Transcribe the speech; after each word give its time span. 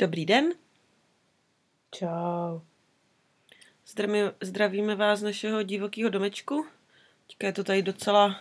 Dobrý 0.00 0.26
den. 0.26 0.52
Čau. 1.90 2.60
Zdravíme, 3.86 4.32
zdravíme 4.40 4.94
vás 4.94 5.18
z 5.18 5.22
našeho 5.22 5.62
divokého 5.62 6.10
domečku. 6.10 6.66
Teďka 7.26 7.46
je 7.46 7.52
to 7.52 7.64
tady 7.64 7.82
docela 7.82 8.40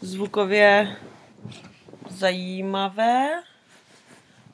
zvukově 0.00 0.96
zajímavé, 2.10 3.42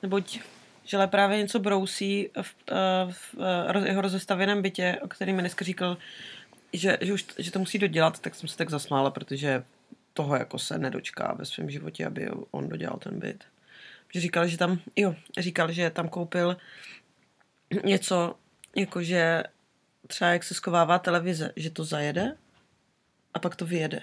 neboť 0.02 0.38
Žele 0.84 1.06
právě 1.06 1.38
něco 1.38 1.58
brousí 1.58 2.30
v, 2.42 2.54
eh, 2.70 2.74
v, 3.12 3.34
v 3.34 3.84
eh, 3.84 3.88
jeho 3.88 4.02
rozestavěném 4.02 4.62
bytě, 4.62 4.98
o 5.02 5.08
kterém 5.08 5.36
mi 5.36 5.42
dneska 5.42 5.64
říkal, 5.64 5.96
že, 6.72 6.98
že, 7.00 7.12
už, 7.12 7.26
že 7.38 7.50
to 7.50 7.58
musí 7.58 7.78
dodělat, 7.78 8.18
tak 8.18 8.34
jsem 8.34 8.48
se 8.48 8.56
tak 8.56 8.70
zasmála, 8.70 9.10
protože 9.10 9.64
toho 10.12 10.36
jako 10.36 10.58
se 10.58 10.78
nedočká 10.78 11.34
ve 11.38 11.44
svém 11.44 11.70
životě, 11.70 12.06
aby 12.06 12.30
on 12.50 12.68
dodělal 12.68 12.98
ten 12.98 13.18
byt. 13.18 13.44
Že 14.14 14.20
říkal, 14.20 14.48
že 14.48 14.58
tam, 14.58 14.80
jo, 14.96 15.16
říkal, 15.38 15.72
že 15.72 15.90
tam 15.90 16.08
koupil 16.08 16.56
něco, 17.84 18.36
jakože 18.76 19.42
třeba 20.06 20.30
jak 20.30 20.44
se 20.44 20.54
skovává 20.54 20.98
televize, 20.98 21.52
že 21.56 21.70
to 21.70 21.84
zajede 21.84 22.36
a 23.34 23.38
pak 23.38 23.56
to 23.56 23.66
vyjede. 23.66 24.00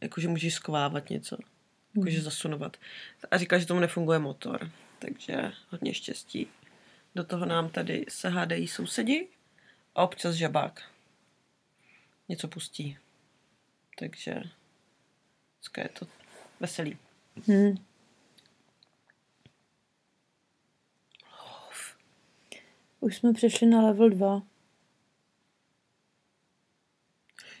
Jakože 0.00 0.28
můžeš 0.28 0.54
skovávat 0.54 1.10
něco. 1.10 1.36
Jakože 1.96 2.16
Mhm. 2.16 2.24
zasunovat. 2.24 2.76
A 3.30 3.38
říkal, 3.38 3.58
že 3.58 3.66
tomu 3.66 3.80
nefunguje 3.80 4.18
motor. 4.18 4.70
Takže 4.98 5.52
hodně 5.70 5.94
štěstí. 5.94 6.46
Do 7.14 7.24
toho 7.24 7.46
nám 7.46 7.68
tady 7.70 8.04
se 8.08 8.28
hádají 8.28 8.68
sousedi 8.68 9.28
a 9.94 10.02
občas 10.04 10.34
žabák. 10.34 10.82
Něco 12.28 12.48
pustí. 12.48 12.98
Takže 13.98 14.34
dneska 15.58 15.82
je 15.82 15.88
to 15.88 16.06
veselý. 16.60 16.98
Hm. 17.48 17.76
Už 23.02 23.16
jsme 23.16 23.32
přešli 23.32 23.66
na 23.66 23.82
level 23.82 24.10
2. 24.10 24.42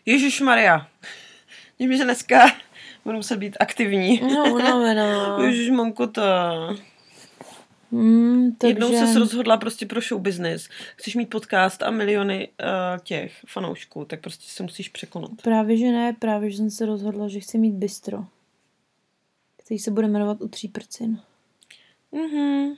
Ježíš 0.06 0.40
Maria. 0.40 0.88
Vím, 1.78 1.96
že 1.96 2.04
dneska 2.04 2.46
budu 3.04 3.16
muset 3.16 3.36
být 3.36 3.56
aktivní. 3.60 4.20
No, 4.20 4.54
unavená. 4.54 5.38
Ježíš, 5.44 5.70
mamko, 5.70 6.06
to... 6.06 6.22
Hmm, 7.92 8.52
takže... 8.52 8.70
Jednou 8.70 9.12
se 9.12 9.18
rozhodla 9.18 9.56
prostě 9.56 9.86
pro 9.86 10.00
show 10.00 10.20
business. 10.20 10.68
Chceš 10.96 11.14
mít 11.14 11.30
podcast 11.30 11.82
a 11.82 11.90
miliony 11.90 12.48
uh, 12.48 13.04
těch 13.04 13.40
fanoušků, 13.46 14.04
tak 14.04 14.20
prostě 14.20 14.44
se 14.48 14.62
musíš 14.62 14.88
překonat. 14.88 15.30
Právě, 15.42 15.76
že 15.76 15.86
ne, 15.86 16.16
právě, 16.18 16.50
že 16.50 16.56
jsem 16.56 16.70
se 16.70 16.86
rozhodla, 16.86 17.28
že 17.28 17.40
chci 17.40 17.58
mít 17.58 17.74
bistro. 17.74 18.24
Který 19.56 19.78
se 19.78 19.90
bude 19.90 20.08
jmenovat 20.08 20.40
u 20.40 20.48
tří 20.48 20.68
prcin. 20.68 21.20
Mhm. 22.12 22.74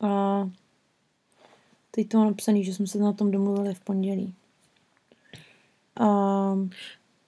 A 0.00 0.50
teď 1.94 2.08
to 2.08 2.18
mám 2.18 2.26
napsaný, 2.26 2.64
že 2.64 2.74
jsme 2.74 2.86
se 2.86 2.98
na 2.98 3.12
tom 3.12 3.30
domluvili 3.30 3.74
v 3.74 3.80
pondělí. 3.80 4.34
A 5.96 6.06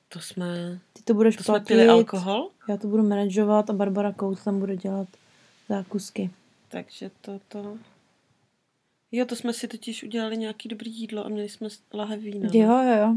To 0.08 0.20
jsme... 0.20 0.80
ty 0.92 1.02
to 1.02 1.14
budeš 1.14 1.36
To 1.36 1.42
jsme 1.42 1.52
platit, 1.52 1.66
pili 1.66 1.88
alkohol, 1.88 2.50
já 2.68 2.76
to 2.76 2.88
budu 2.88 3.08
manažovat 3.08 3.70
a 3.70 3.72
Barbara 3.72 4.12
Kout 4.12 4.44
tam 4.44 4.58
bude 4.60 4.76
dělat 4.76 5.08
zákusky. 5.68 6.30
takže 6.68 7.10
to 7.20 7.40
to... 7.48 7.78
Jo, 9.12 9.24
to 9.26 9.36
jsme 9.36 9.52
si 9.52 9.68
totiž 9.68 10.02
udělali 10.04 10.36
nějaký 10.36 10.68
dobrý 10.68 10.90
jídlo 11.00 11.26
a 11.26 11.28
měli 11.28 11.48
jsme 11.48 11.68
lahev 11.94 12.20
vína. 12.20 12.48
Jo, 12.52 12.82
jo, 12.82 12.96
jo. 12.98 13.16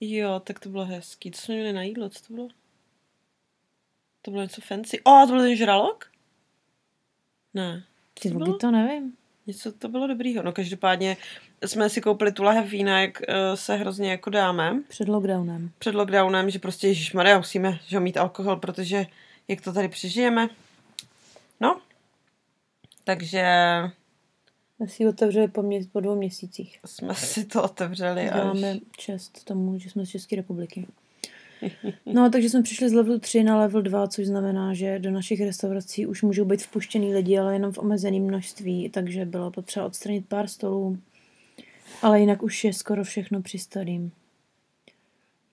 Jo, 0.00 0.40
tak 0.44 0.60
to 0.60 0.68
bylo 0.68 0.84
hezký. 0.84 1.30
To 1.30 1.38
jsme 1.38 1.54
měli 1.54 1.72
na 1.72 1.82
jídlo, 1.82 2.08
co 2.08 2.22
to 2.28 2.34
bylo? 2.34 2.48
To 4.22 4.30
bylo 4.30 4.42
něco 4.42 4.60
fancy. 4.60 5.00
O, 5.00 5.26
to 5.26 5.32
byl 5.32 5.40
ten 5.40 5.56
žralok? 5.56 6.10
Ne. 7.54 7.84
Co 8.14 8.28
Ty 8.28 8.34
to 8.34 8.56
to 8.58 8.70
nevím. 8.70 9.16
Něco 9.50 9.72
to 9.72 9.88
bylo 9.88 10.06
dobrýho. 10.06 10.42
No 10.42 10.52
každopádně 10.52 11.16
jsme 11.66 11.88
si 11.90 12.00
koupili 12.00 12.32
tu 12.32 12.42
lahev 12.42 12.70
vína, 12.70 13.00
jak 13.00 13.20
uh, 13.28 13.34
se 13.54 13.76
hrozně 13.76 14.10
jako 14.10 14.30
dáme 14.30 14.82
Před 14.88 15.08
lockdownem. 15.08 15.70
před 15.78 15.94
lockdownem, 15.94 16.50
že 16.50 16.58
prostě 16.58 16.86
Ježišmarja, 16.88 17.38
musíme 17.38 17.78
že 17.86 18.00
mít 18.00 18.16
alkohol, 18.16 18.56
protože 18.56 19.06
jak 19.48 19.60
to 19.60 19.72
tady 19.72 19.88
přežijeme. 19.88 20.48
No, 21.60 21.80
takže 23.04 23.44
My 24.78 24.88
si 24.88 25.06
otevřeli 25.08 25.48
po, 25.48 25.62
mě, 25.62 25.80
po 25.92 26.00
dvou 26.00 26.16
měsících. 26.16 26.80
jsme 26.86 27.14
si 27.14 27.44
to 27.44 27.62
otevřeli 27.62 28.30
až... 28.30 28.40
Děláme 28.40 28.78
čest 28.98 29.44
tomu, 29.44 29.78
že 29.78 29.90
jsme 29.90 30.06
z 30.06 30.10
České 30.10 30.36
republiky. 30.36 30.86
No, 32.06 32.30
takže 32.30 32.50
jsme 32.50 32.62
přišli 32.62 32.88
z 32.88 32.92
levelu 32.92 33.18
3 33.18 33.44
na 33.44 33.60
level 33.60 33.82
2, 33.82 34.08
což 34.08 34.26
znamená, 34.26 34.74
že 34.74 34.98
do 34.98 35.10
našich 35.10 35.40
restaurací 35.40 36.06
už 36.06 36.22
můžou 36.22 36.44
být 36.44 36.62
vpuštěný 36.62 37.14
lidi, 37.14 37.38
ale 37.38 37.52
jenom 37.52 37.72
v 37.72 37.78
omezeném 37.78 38.22
množství, 38.22 38.90
takže 38.90 39.24
bylo 39.24 39.50
potřeba 39.50 39.86
odstranit 39.86 40.26
pár 40.28 40.48
stolů. 40.48 40.98
Ale 42.02 42.20
jinak 42.20 42.42
už 42.42 42.64
je 42.64 42.72
skoro 42.72 43.04
všechno 43.04 43.42
přistarým. 43.42 44.12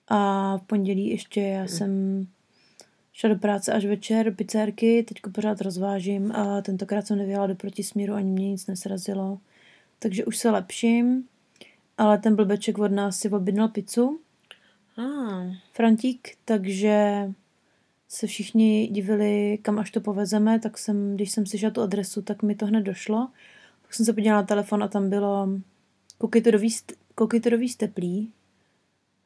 A 0.08 0.56
v 0.58 0.62
pondělí 0.62 1.08
ještě 1.08 1.40
já 1.40 1.66
jsem 1.66 2.26
šla 3.12 3.28
do 3.28 3.36
práce 3.36 3.72
až 3.72 3.84
večer, 3.84 4.26
do 4.26 4.32
pizzerky, 4.32 5.04
teďko 5.08 5.30
pořád 5.30 5.60
rozvážím 5.60 6.32
a 6.32 6.62
tentokrát 6.62 7.06
jsem 7.06 7.18
nevěla 7.18 7.46
do 7.46 7.54
protisměru, 7.54 8.14
ani 8.14 8.30
mě 8.30 8.50
nic 8.50 8.66
nesrazilo. 8.66 9.38
Takže 9.98 10.24
už 10.24 10.36
se 10.36 10.50
lepším, 10.50 11.24
ale 11.98 12.18
ten 12.18 12.36
blbeček 12.36 12.78
od 12.78 12.92
nás 12.92 13.18
si 13.18 13.30
objednal 13.30 13.68
pizzu, 13.68 14.20
Ah, 14.98 15.44
Frantík, 15.72 16.28
takže 16.44 17.28
se 18.08 18.26
všichni 18.26 18.88
divili, 18.92 19.58
kam 19.62 19.78
až 19.78 19.90
to 19.90 20.00
povezeme, 20.00 20.58
tak 20.60 20.78
jsem, 20.78 21.14
když 21.14 21.30
jsem 21.30 21.46
slyšela 21.46 21.70
tu 21.72 21.82
adresu, 21.82 22.22
tak 22.22 22.42
mi 22.42 22.54
to 22.54 22.66
hned 22.66 22.80
došlo. 22.80 23.28
Tak 23.82 23.94
jsem 23.94 24.06
se 24.06 24.12
podívala 24.12 24.40
na 24.40 24.46
telefon 24.46 24.82
a 24.82 24.88
tam 24.88 25.10
bylo 25.10 25.48
kokitorový, 26.18 26.68
st- 26.70 26.94
kokitorový 27.14 27.68
steplí. 27.68 28.32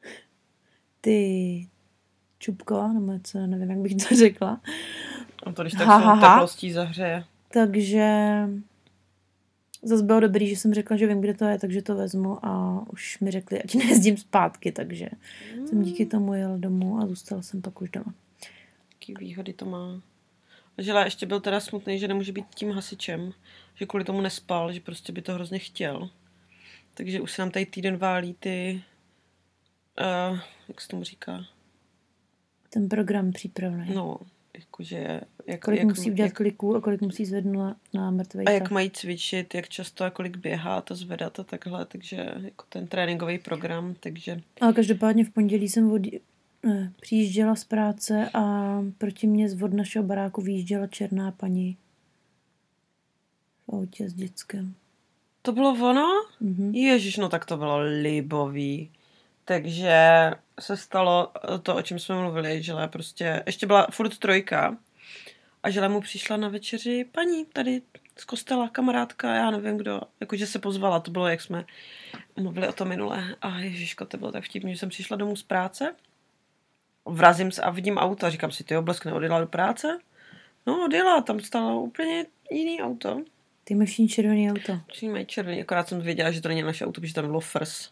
Ty 1.01 1.67
čupko, 2.39 2.87
nebo 2.87 3.19
co, 3.23 3.47
nevím, 3.47 3.69
jak 3.69 3.79
bych 3.79 3.95
to 3.95 4.15
řekla. 4.15 4.61
a 5.45 5.51
to 5.51 5.61
když 5.61 5.73
tak 5.73 5.87
Ha, 5.87 5.99
se 5.99 6.05
ha, 6.05 6.13
ha. 6.13 6.33
teplostí 6.35 6.71
zahřeje. 6.71 7.23
Takže 7.53 8.07
zase 9.83 10.03
bylo 10.03 10.19
dobrý, 10.19 10.49
že 10.49 10.55
jsem 10.55 10.73
řekla, 10.73 10.97
že 10.97 11.07
vím, 11.07 11.21
kde 11.21 11.33
to 11.33 11.45
je, 11.45 11.59
takže 11.59 11.81
to 11.81 11.95
vezmu 11.95 12.45
a 12.45 12.83
už 12.93 13.19
mi 13.19 13.31
řekli, 13.31 13.63
ať 13.63 13.75
nejezdím 13.75 14.17
zpátky, 14.17 14.71
takže 14.71 15.09
jsem 15.65 15.83
díky 15.83 16.05
tomu 16.05 16.33
jel 16.33 16.57
domů 16.57 16.99
a 16.99 17.07
zůstala 17.07 17.41
jsem 17.41 17.61
pak 17.61 17.81
už 17.81 17.89
doma. 17.89 18.13
Jaký 18.93 19.13
výhody 19.19 19.53
to 19.53 19.65
má. 19.65 20.01
Žela 20.77 21.03
ještě 21.03 21.25
byl 21.25 21.39
teda 21.39 21.59
smutný, 21.59 21.99
že 21.99 22.07
nemůže 22.07 22.31
být 22.31 22.45
tím 22.55 22.71
hasičem, 22.71 23.33
že 23.75 23.85
kvůli 23.85 24.03
tomu 24.03 24.21
nespal, 24.21 24.71
že 24.73 24.79
prostě 24.79 25.13
by 25.13 25.21
to 25.21 25.33
hrozně 25.33 25.59
chtěl. 25.59 26.09
Takže 26.93 27.21
už 27.21 27.31
se 27.31 27.41
nám 27.41 27.51
tady 27.51 27.65
týden 27.65 27.97
válí 27.97 28.35
ty, 28.39 28.83
uh, 30.31 30.39
jak 30.67 30.81
se 30.81 30.87
tomu 30.87 31.03
říká, 31.03 31.45
Ten 32.69 32.89
program 32.89 33.31
přípravný. 33.31 33.93
no, 33.93 34.17
jakože, 34.57 35.21
jak, 35.47 35.61
kolik 35.61 35.79
jak, 35.79 35.87
musí 35.87 36.11
udělat 36.11 36.27
jak, 36.27 36.35
kliků 36.35 36.75
a 36.75 36.81
kolik 36.81 37.01
musí 37.01 37.25
zvednout 37.25 37.57
na, 37.57 37.75
na 37.93 38.11
mrtvej 38.11 38.45
a 38.47 38.51
jak 38.51 38.71
mají 38.71 38.91
cvičit, 38.91 39.55
jak 39.55 39.69
často 39.69 40.03
a 40.03 40.09
kolik 40.09 40.37
běhat 40.37 40.91
a 40.91 40.95
zvedat 40.95 41.39
a 41.39 41.43
takhle, 41.43 41.85
takže 41.85 42.33
jako 42.43 42.65
ten 42.69 42.87
tréninkový 42.87 43.39
program, 43.39 43.95
takže 43.99 44.41
Ale 44.61 44.73
každopádně 44.73 45.25
v 45.25 45.29
pondělí 45.29 45.69
jsem 45.69 45.91
od, 45.91 46.01
ne, 46.63 46.93
přijížděla 47.01 47.55
z 47.55 47.63
práce 47.63 48.29
a 48.33 48.77
proti 48.97 49.27
mě 49.27 49.49
z 49.49 49.63
od 49.63 49.73
našeho 49.73 50.05
baráku 50.05 50.41
vyjížděla 50.41 50.87
černá 50.87 51.31
paní 51.31 51.77
v 53.65 53.73
autě 53.73 54.09
s 54.09 54.13
dětskem. 54.13 54.73
to 55.41 55.51
bylo 55.51 55.69
ono? 55.71 56.07
Mhm. 56.39 56.75
Ježíš, 56.75 57.17
no 57.17 57.29
tak 57.29 57.45
to 57.45 57.57
bylo 57.57 57.79
libový. 57.79 58.91
Takže 59.45 60.31
se 60.59 60.77
stalo 60.77 61.31
to, 61.63 61.75
o 61.75 61.81
čem 61.81 61.99
jsme 61.99 62.15
mluvili, 62.15 62.63
že 62.63 62.73
prostě, 62.87 63.43
ještě 63.45 63.67
byla 63.67 63.87
furt 63.91 64.17
trojka 64.17 64.77
a 65.63 65.69
že 65.69 65.87
mu 65.87 66.01
přišla 66.01 66.37
na 66.37 66.49
večeři 66.49 67.05
paní 67.11 67.45
tady 67.45 67.81
z 68.17 68.25
kostela, 68.25 68.69
kamarádka, 68.69 69.35
já 69.35 69.51
nevím 69.51 69.77
kdo, 69.77 70.01
jakože 70.19 70.47
se 70.47 70.59
pozvala, 70.59 70.99
to 70.99 71.11
bylo, 71.11 71.27
jak 71.27 71.41
jsme 71.41 71.65
mluvili 72.39 72.67
o 72.67 72.73
tom 72.73 72.87
minule. 72.87 73.35
A 73.41 73.59
ježiško, 73.59 74.05
to 74.05 74.17
bylo 74.17 74.31
tak 74.31 74.43
vtipný, 74.43 74.73
že 74.73 74.79
jsem 74.79 74.89
přišla 74.89 75.17
domů 75.17 75.35
z 75.35 75.43
práce, 75.43 75.95
vrazím 77.05 77.51
se 77.51 77.61
a 77.61 77.69
vidím 77.69 77.97
auto 77.97 78.25
a 78.25 78.29
říkám 78.29 78.51
si, 78.51 78.63
ty 78.63 78.77
oblesk 78.77 79.05
neodjela 79.05 79.39
do 79.39 79.47
práce? 79.47 79.99
No, 80.65 80.85
odjela, 80.85 81.21
tam 81.21 81.39
stalo 81.39 81.81
úplně 81.81 82.25
jiný 82.51 82.81
auto. 82.81 83.23
Ty 83.63 83.75
máš 83.75 84.01
červený 84.09 84.51
auto. 84.51 84.79
Všichni 84.87 85.09
mají 85.09 85.25
červený, 85.25 85.61
akorát 85.61 85.87
jsem 85.87 86.01
věděla, 86.01 86.31
že 86.31 86.41
to 86.41 86.47
není 86.47 86.61
naše 86.61 86.85
auto, 86.85 87.01
protože 87.01 87.13
tam 87.13 87.25
bylo 87.25 87.39
frs. 87.39 87.89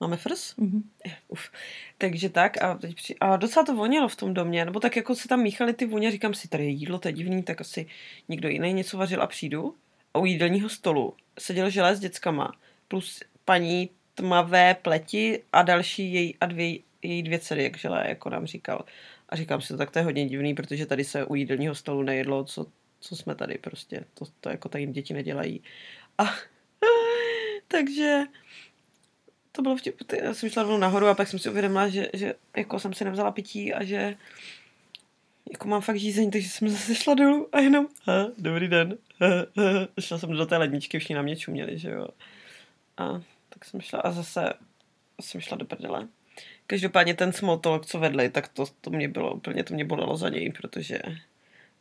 Máme 0.00 0.16
frs? 0.16 0.56
Mhm. 0.56 0.82
Je, 1.04 1.16
Uf. 1.28 1.50
Takže 1.98 2.28
tak 2.28 2.62
a, 2.62 2.74
teď 2.74 2.94
při... 2.94 3.14
a 3.20 3.36
docela 3.36 3.64
to 3.64 3.74
vonilo 3.74 4.08
v 4.08 4.16
tom 4.16 4.34
domě, 4.34 4.64
nebo 4.64 4.80
tak 4.80 4.96
jako 4.96 5.14
se 5.14 5.28
tam 5.28 5.42
míchaly 5.42 5.74
ty 5.74 5.86
vůně, 5.86 6.10
říkám 6.10 6.34
si, 6.34 6.48
tady 6.48 6.64
je 6.64 6.70
jídlo, 6.70 6.98
to 6.98 7.08
je 7.08 7.12
divný, 7.12 7.42
tak 7.42 7.60
asi 7.60 7.86
někdo 8.28 8.48
jiný 8.48 8.72
něco 8.72 8.98
vařil 8.98 9.22
a 9.22 9.26
přijdu. 9.26 9.74
A 10.14 10.18
u 10.18 10.24
jídelního 10.24 10.68
stolu 10.68 11.14
seděl 11.38 11.70
želé 11.70 11.96
s 11.96 12.00
dětskama, 12.00 12.52
plus 12.88 13.20
paní 13.44 13.90
tmavé 14.14 14.74
pleti 14.74 15.42
a 15.52 15.62
další 15.62 16.12
její 16.12 16.36
a 16.40 16.46
dvě, 16.46 16.78
její 17.02 17.22
dvě 17.22 17.38
dcery, 17.38 17.62
jak 17.62 17.78
želé, 17.78 18.04
jako 18.08 18.30
nám 18.30 18.46
říkal. 18.46 18.84
A 19.28 19.36
říkám 19.36 19.60
si, 19.60 19.76
tak 19.76 19.90
to 19.90 19.98
je 19.98 20.04
hodně 20.04 20.26
divný, 20.26 20.54
protože 20.54 20.86
tady 20.86 21.04
se 21.04 21.24
u 21.24 21.34
jídelního 21.34 21.74
stolu 21.74 22.02
nejedlo, 22.02 22.44
co 22.44 22.66
co 23.00 23.16
jsme 23.16 23.34
tady 23.34 23.58
prostě. 23.58 24.04
To, 24.14 24.24
to 24.40 24.48
jako 24.48 24.68
tady 24.68 24.86
děti 24.86 25.14
nedělají. 25.14 25.62
A 26.18 26.24
takže 27.68 28.22
to 29.52 29.62
bylo 29.62 29.76
vtip. 29.76 30.12
Já 30.22 30.34
jsem 30.34 30.50
šla 30.50 30.78
nahoru 30.78 31.06
a 31.06 31.14
pak 31.14 31.28
jsem 31.28 31.38
si 31.38 31.50
uvědomila, 31.50 31.88
že, 31.88 32.10
že 32.12 32.34
jako 32.56 32.80
jsem 32.80 32.94
si 32.94 33.04
nevzala 33.04 33.30
pití 33.30 33.74
a 33.74 33.84
že 33.84 34.16
jako 35.52 35.68
mám 35.68 35.80
fakt 35.80 35.96
žízeň, 35.96 36.30
takže 36.30 36.48
jsem 36.48 36.68
zase 36.68 36.94
šla 36.94 37.14
dolů 37.14 37.48
a 37.52 37.60
jenom 37.60 37.86
ha, 38.04 38.28
dobrý 38.38 38.68
den. 38.68 38.98
Ha, 39.20 39.28
ha. 39.28 39.88
Šla 40.00 40.18
jsem 40.18 40.32
do 40.32 40.46
té 40.46 40.56
ledničky, 40.56 40.98
všichni 40.98 41.14
na 41.14 41.22
mě 41.22 41.36
čuměli, 41.36 41.78
že 41.78 41.90
jo. 41.90 42.08
A 42.96 43.20
tak 43.48 43.64
jsem 43.64 43.80
šla 43.80 44.00
a 44.00 44.10
zase 44.10 44.52
jsem 45.20 45.40
šla 45.40 45.56
do 45.56 45.64
prdele. 45.64 46.08
Každopádně 46.66 47.14
ten 47.14 47.32
talk, 47.60 47.86
co 47.86 47.98
vedli, 47.98 48.30
tak 48.30 48.48
to, 48.48 48.64
to 48.80 48.90
mě 48.90 49.08
bylo 49.08 49.34
úplně, 49.34 49.64
to 49.64 49.74
mě 49.74 49.84
bolelo 49.84 50.16
za 50.16 50.28
něj, 50.28 50.52
protože 50.52 50.98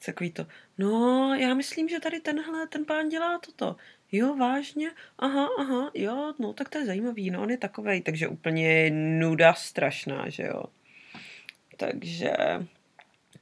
takový 0.05 0.31
to, 0.31 0.45
no 0.77 1.35
já 1.35 1.53
myslím, 1.53 1.89
že 1.89 1.99
tady 1.99 2.19
tenhle, 2.19 2.67
ten 2.67 2.85
pán 2.85 3.09
dělá 3.09 3.39
toto. 3.39 3.75
Jo, 4.11 4.35
vážně? 4.35 4.91
Aha, 5.19 5.47
aha, 5.59 5.91
jo, 5.93 6.33
no 6.39 6.53
tak 6.53 6.69
to 6.69 6.77
je 6.77 6.85
zajímavý, 6.85 7.29
no 7.29 7.41
on 7.41 7.51
je 7.51 7.57
takovej, 7.57 8.01
takže 8.01 8.27
úplně 8.27 8.89
nuda 8.91 9.53
strašná, 9.53 10.29
že 10.29 10.43
jo. 10.43 10.63
Takže 11.77 12.35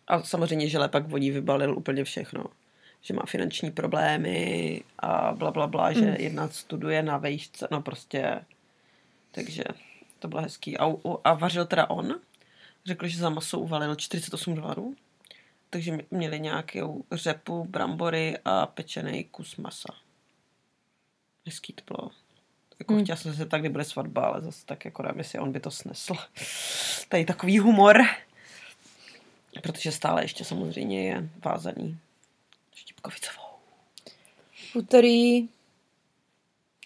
a 0.08 0.24
samozřejmě, 0.24 0.70
že 0.70 0.80
pak 0.88 1.08
vodí 1.08 1.32
vybalil 1.32 1.78
úplně 1.78 2.04
všechno. 2.04 2.46
Že 3.02 3.14
má 3.14 3.24
finanční 3.26 3.72
problémy 3.72 4.82
a 5.00 5.34
bla, 5.34 5.52
bla, 5.52 5.68
bla, 5.68 5.94
že 5.94 6.02
mm. 6.02 6.16
jedna 6.20 6.50
studuje 6.50 7.04
na 7.04 7.18
vejšce, 7.18 7.68
no 7.72 7.82
prostě. 7.82 8.46
Takže 9.32 9.64
to 10.20 10.28
bylo 10.28 10.42
hezký. 10.42 10.78
A, 10.78 10.94
a 11.24 11.34
vařil 11.34 11.66
teda 11.66 11.90
on. 11.90 12.20
Řekl, 12.86 13.08
že 13.08 13.18
za 13.18 13.30
maso 13.30 13.60
uvalil 13.60 13.96
48 13.96 14.56
dolarů. 14.56 14.96
Takže 15.70 15.98
měli 16.12 16.40
nějakou 16.40 17.04
řepu, 17.12 17.66
brambory 17.66 18.38
a 18.46 18.66
pečený 18.66 19.24
kus 19.24 19.58
masa. 19.58 19.94
Hezký 21.48 21.74
to 21.74 21.94
bylo. 21.94 22.10
Jako 22.80 22.94
hmm. 22.94 23.04
chtěla 23.04 23.16
jsem 23.16 23.36
se 23.36 23.46
tak, 23.46 23.62
kdy 23.62 23.70
bude 23.70 23.84
svatba, 23.84 24.22
ale 24.22 24.42
zase 24.42 24.66
tak 24.66 24.86
jako 24.86 25.04
nevím, 25.04 25.18
jestli 25.18 25.40
on 25.40 25.52
by 25.52 25.60
to 25.60 25.72
snesl. 25.72 26.14
Tady 27.10 27.26
takový 27.26 27.60
humor. 27.60 27.98
Protože 29.64 29.92
stále 29.92 30.24
ještě 30.24 30.46
samozřejmě 30.46 31.08
je 31.08 31.30
vázaný 31.46 31.98
Štipkovicovou. 32.76 33.48
V 34.72 34.76
úterý 34.76 35.50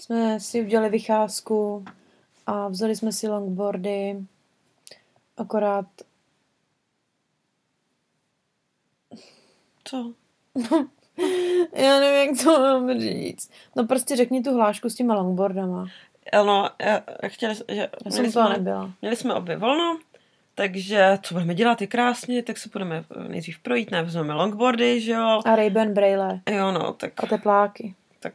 jsme 0.02 0.40
si 0.40 0.62
udělali 0.62 0.90
vycházku 0.90 1.86
a 2.48 2.68
vzali 2.68 2.96
jsme 2.96 3.12
si 3.12 3.28
longboardy. 3.28 4.26
Akorát... 5.38 5.88
Co? 9.84 10.14
Já 11.74 12.00
nevím, 12.00 12.30
jak 12.30 12.44
to 12.44 12.60
mám 12.60 13.00
říct. 13.00 13.52
No 13.76 13.88
prostě 13.88 14.16
řekni 14.16 14.44
tu 14.44 14.56
hlášku 14.56 14.90
s 14.90 14.96
těma 14.96 15.16
longboardama. 15.16 15.88
Ano, 16.34 16.70
já, 16.82 17.02
chtěli, 17.28 17.56
že... 17.56 17.90
Já 18.06 18.12
jsem 18.12 18.32
to 18.32 18.50
nebyla. 18.50 18.92
Měli 19.02 19.16
jsme 19.16 19.34
obě 19.34 19.58
volno, 19.58 20.00
takže 20.56 21.18
co 21.22 21.34
budeme 21.34 21.56
dělat, 21.56 21.82
je 21.82 21.88
krásně, 21.88 22.44
tak 22.44 22.58
se 22.58 22.70
budeme 22.74 23.04
nejdřív 23.28 23.60
projít, 23.60 23.92
ne, 23.92 24.04
vezmeme 24.04 24.34
longboardy, 24.34 25.02
že 25.02 25.12
jo. 25.12 25.42
A 25.46 25.56
Ray-Ban 25.56 25.94
braille. 25.94 26.42
Jo, 26.50 26.72
no, 26.72 26.94
tak... 26.94 27.24
A 27.24 27.28
tepláky. 27.28 27.96
Tak 28.20 28.34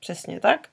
přesně 0.00 0.40
tak. 0.40 0.68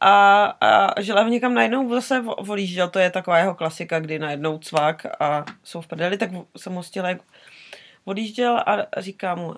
A, 0.00 0.44
a 0.44 1.00
že 1.00 1.14
Lev 1.14 1.28
někam 1.28 1.54
najednou 1.54 1.94
zase 1.94 2.24
volíš, 2.40 2.70
že 2.70 2.88
to 2.88 2.98
je 2.98 3.10
taková 3.10 3.38
jeho 3.38 3.54
klasika, 3.54 4.00
kdy 4.00 4.18
najednou 4.18 4.58
cvak 4.58 5.06
a 5.20 5.44
jsou 5.64 5.80
v 5.80 5.86
prdeli, 5.86 6.18
tak 6.18 6.30
jsem 6.56 6.74
ho 6.74 6.82
stěla 6.82 7.08
odjížděl 8.04 8.62
a 8.66 9.00
říká 9.00 9.34
mu, 9.34 9.54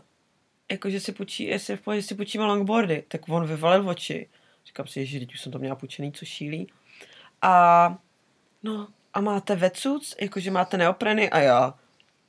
jako, 0.71 0.91
že 0.91 1.01
si 1.01 1.13
půjčí, 1.13 1.45
jestli 1.45 1.77
v 1.77 1.81
pohodě 1.81 2.03
si 2.03 2.15
půjčíme 2.15 2.45
longboardy, 2.45 3.05
tak 3.09 3.29
on 3.29 3.47
vyvalil 3.47 3.89
oči. 3.89 4.29
Říkám 4.67 4.87
si, 4.87 5.07
že 5.07 5.21
už 5.35 5.41
jsem 5.41 5.53
to 5.53 5.59
měla 5.59 5.77
půjčený, 5.77 6.13
co 6.13 6.25
šílí. 6.25 6.67
A 7.43 7.97
no, 8.63 8.89
a 9.15 9.21
máte 9.21 9.57
vecuc, 9.57 10.15
jakože 10.21 10.51
máte 10.51 10.77
neopreny 10.77 11.31
a 11.31 11.39
já, 11.39 11.75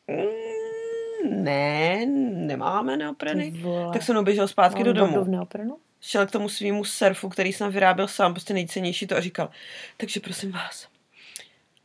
mm, 0.07 1.43
ne, 1.43 2.05
nemáme 2.45 2.97
neopreny. 2.97 3.63
Tak 3.93 4.03
jsem 4.03 4.17
oběžel 4.17 4.47
zpátky 4.47 4.83
do 4.83 4.93
domu. 4.93 5.23
V 5.23 5.29
neoprenu? 5.29 5.77
Šel 6.01 6.27
k 6.27 6.31
tomu 6.31 6.49
svýmu 6.49 6.85
surfu, 6.85 7.29
který 7.29 7.53
jsem 7.53 7.71
vyráběl 7.71 8.07
sám, 8.07 8.33
prostě 8.33 8.53
nejcennější 8.53 9.07
to 9.07 9.17
a 9.17 9.21
říkal, 9.21 9.49
takže 9.97 10.19
prosím 10.19 10.51
vás, 10.51 10.87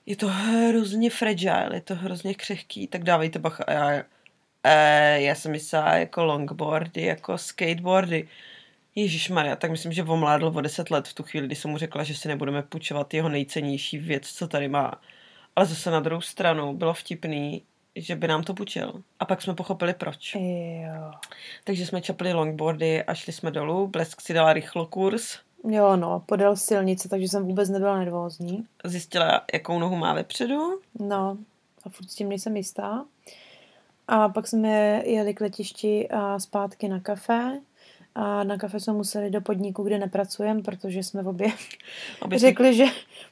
je 0.06 0.16
to 0.16 0.28
hrozně 0.28 1.10
fragile, 1.10 1.70
je 1.74 1.80
to 1.80 1.94
hrozně 1.94 2.34
křehký, 2.34 2.86
tak 2.86 3.04
dávejte 3.04 3.38
bacha. 3.38 3.64
A 3.64 3.72
já, 3.72 4.04
e, 4.64 5.20
já 5.20 5.34
jsem 5.34 5.52
myslela 5.52 5.94
jako 5.94 6.25
longboardy, 6.25 7.02
jako 7.02 7.38
skateboardy. 7.38 8.28
Ježíš 8.94 9.28
Maria, 9.28 9.56
tak 9.56 9.70
myslím, 9.70 9.93
že 9.93 10.02
omládl 10.02 10.52
o 10.55 10.60
10 10.60 10.90
let 10.90 11.08
v 11.08 11.14
tu 11.14 11.22
chvíli, 11.22 11.46
kdy 11.46 11.56
jsem 11.56 11.70
mu 11.70 11.78
řekla, 11.78 12.05
že 12.05 12.14
si 12.14 12.28
nebudeme 12.28 12.62
půjčovat 12.62 13.14
jeho 13.14 13.28
nejcennější 13.28 13.99
věc, 13.99 14.32
co 14.32 14.49
tady 14.49 14.69
má. 14.69 15.00
Ale 15.56 15.66
zase 15.66 15.90
na 15.90 16.00
druhou 16.00 16.20
stranu 16.20 16.75
bylo 16.75 16.94
vtipný, 16.94 17.62
že 17.96 18.16
by 18.16 18.28
nám 18.28 18.43
to 18.43 18.55
půjčil. 18.55 19.02
A 19.20 19.25
pak 19.25 19.43
jsme 19.43 19.55
pochopili 19.55 19.94
proč. 19.94 20.34
Jo. 20.34 21.12
Takže 21.64 21.87
jsme 21.87 22.00
čapli 22.00 22.32
longboardy 22.32 23.02
a 23.02 23.14
šli 23.14 23.32
jsme 23.32 23.50
dolů. 23.50 23.87
Blesk 23.87 24.20
si 24.20 24.34
dala 24.34 24.52
rychlo 24.52 24.87
kurz. 24.87 25.38
Jo, 25.64 25.96
no, 25.96 26.22
podél 26.26 26.56
silnice, 26.56 27.08
takže 27.08 27.28
jsem 27.28 27.44
vůbec 27.44 27.69
nebyla 27.69 27.99
nervózní. 27.99 28.66
Zjistila, 28.84 29.44
jakou 29.52 29.78
nohu 29.78 29.96
má 29.96 30.14
vepředu. 30.14 30.81
No, 31.00 31.38
a 31.84 31.88
furt 31.88 32.10
s 32.10 32.14
tím 32.14 32.28
nejsem 32.28 32.56
jistá. 32.56 33.05
A 34.08 34.28
pak 34.28 34.46
jsme 34.46 35.02
jeli 35.06 35.34
k 35.34 35.40
letišti 35.40 36.08
a 36.08 36.38
zpátky 36.38 36.88
na 36.88 37.00
kafe 37.00 37.60
a 38.14 38.44
na 38.44 38.58
kafe 38.58 38.81
jsme 38.81 38.93
museli 38.93 39.31
do 39.31 39.40
podniku, 39.40 39.82
kde 39.82 39.99
nepracujeme, 39.99 40.62
protože 40.62 41.02
jsme 41.02 41.22
v 41.22 41.28
obě, 41.28 41.49
obě 42.20 42.38
řekli, 42.38 42.75
že 42.75 42.84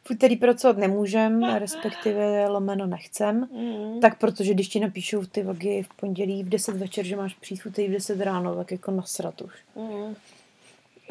v 0.05 0.11
úterý 0.11 0.37
pracovat 0.37 0.77
nemůžeme, 0.77 1.59
respektive 1.59 2.49
lomeno 2.49 2.87
nechcem. 2.87 3.49
Mm. 3.53 4.01
Tak 4.01 4.19
protože 4.19 4.55
když 4.55 4.69
ti 4.69 4.81
napíšou 4.81 5.25
ty 5.25 5.43
vagy 5.43 5.65
v 5.83 5.97
pondělí 5.97 6.43
v 6.43 6.49
10 6.49 6.77
večer, 6.77 7.05
že 7.05 7.17
máš 7.17 7.35
přijít 7.35 7.63
v 7.63 7.67
úterý 7.67 7.89
v 7.89 7.93
10 7.93 8.21
ráno, 8.21 8.57
tak 8.57 8.73
jako 8.73 8.91
nasrat 8.91 9.43
už. 9.43 9.53
Mm. 9.77 10.15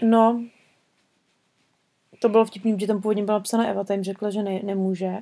No, 0.02 0.42
to 2.20 2.30
bylo 2.30 2.46
vtipný, 2.46 2.80
že 2.80 2.88
tam 2.88 3.02
původně 3.02 3.24
byla 3.24 3.40
psána 3.40 3.68
Eva, 3.68 3.84
ta 3.84 3.94
jim 3.94 4.04
řekla, 4.04 4.30
že 4.30 4.44
ne, 4.44 4.60
nemůže. 4.64 5.18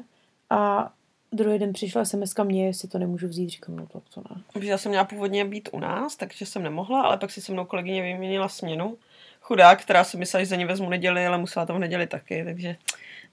A 0.50 0.92
druhý 1.34 1.60
den 1.60 1.74
přišla 1.74 2.06
sms 2.06 2.34
mě, 2.44 2.66
jestli 2.66 2.88
to 2.88 3.00
nemůžu 3.00 3.28
vzít, 3.28 3.50
říkám, 3.50 3.76
no 3.76 3.88
to, 3.88 4.02
to 4.14 4.24
ne. 4.30 4.66
Já 4.68 4.78
jsem 4.78 4.90
měla 4.90 5.06
původně 5.06 5.46
být 5.46 5.70
u 5.72 5.80
nás, 5.80 6.16
takže 6.16 6.46
jsem 6.46 6.64
nemohla, 6.64 7.02
ale 7.02 7.18
pak 7.18 7.32
si 7.32 7.42
se 7.42 7.52
mnou 7.52 7.66
kolegyně 7.66 8.02
vyměnila 8.02 8.50
směnu. 8.50 8.98
Chudák, 9.42 9.82
která 9.82 10.04
si 10.04 10.18
myslela, 10.18 10.44
že 10.44 10.50
za 10.50 10.56
ní 10.56 10.66
vezmu 10.66 10.90
neděli, 10.90 11.28
ale 11.28 11.38
musela 11.38 11.66
tam 11.66 11.76
v 11.76 11.80
neděli 11.80 12.08
taky, 12.08 12.44
takže... 12.46 12.76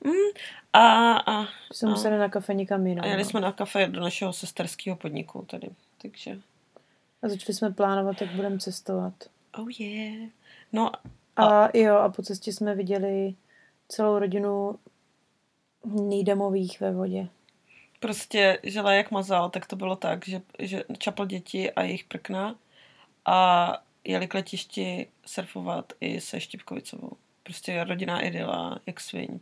Mm, 0.05 0.13
a, 0.73 1.13
a, 1.13 1.47
jsme 1.73 1.89
a, 1.89 1.91
museli 1.91 2.19
na 2.19 2.29
kafe 2.29 2.55
někam 2.55 2.87
jinam. 2.87 3.05
A 3.05 3.09
jeli 3.09 3.23
no. 3.23 3.29
jsme 3.29 3.41
na 3.41 3.53
kafe 3.53 3.87
do 3.87 4.01
našeho 4.01 4.33
sesterského 4.33 4.97
podniku 4.97 5.45
tady, 5.51 5.69
takže... 6.03 6.39
A 7.23 7.29
začali 7.29 7.55
jsme 7.55 7.71
plánovat, 7.71 8.21
jak 8.21 8.31
budeme 8.31 8.59
cestovat. 8.59 9.15
Oh 9.59 9.81
yeah. 9.81 10.31
No 10.73 10.91
a... 11.37 11.47
a 11.47 11.69
jo, 11.75 11.97
a 11.97 12.09
po 12.09 12.23
cestě 12.23 12.53
jsme 12.53 12.75
viděli 12.75 13.35
celou 13.89 14.19
rodinu 14.19 14.75
nejdemových 15.85 16.81
ve 16.81 16.93
vodě 16.93 17.29
prostě 18.01 18.59
žila 18.63 18.93
jak 18.93 19.11
mazal, 19.11 19.51
tak 19.51 19.67
to 19.67 19.77
bylo 19.77 19.97
tak, 19.97 20.29
že, 20.29 20.41
že 20.59 20.85
čapl 20.99 21.27
děti 21.27 21.73
a 21.73 21.83
jejich 21.83 22.05
prkna 22.05 22.55
a 23.27 23.79
jeli 24.05 24.29
k 24.29 24.35
letišti 24.35 25.07
surfovat 25.27 25.93
i 26.01 26.21
se 26.21 26.41
Štipkovicovou. 26.41 27.13
Prostě 27.43 27.85
rodinná 27.85 28.21
idyla, 28.21 28.79
jak 28.87 29.01
sviň. 29.01 29.41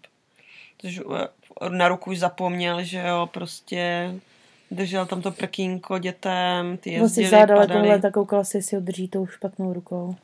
Takže 0.81 1.03
eh, 1.17 1.69
na 1.69 1.89
ruku 1.89 2.11
už 2.11 2.19
zapomněl, 2.19 2.83
že 2.83 2.99
jo, 2.99 3.29
prostě 3.33 4.15
držel 4.71 5.07
tam 5.07 5.23
to 5.23 5.31
prkínko 5.31 5.99
dětem, 5.99 6.77
ty 6.77 6.91
jezdili, 6.91 7.01
Vlastně 7.01 7.29
zádal 7.29 7.67
takovou 7.67 8.01
takovou 8.01 8.27
klasy 8.27 8.63
si 8.63 8.77
ho 8.77 8.83
drží 8.83 9.09
tou 9.09 9.27
špatnou 9.27 9.73
rukou. 9.73 10.17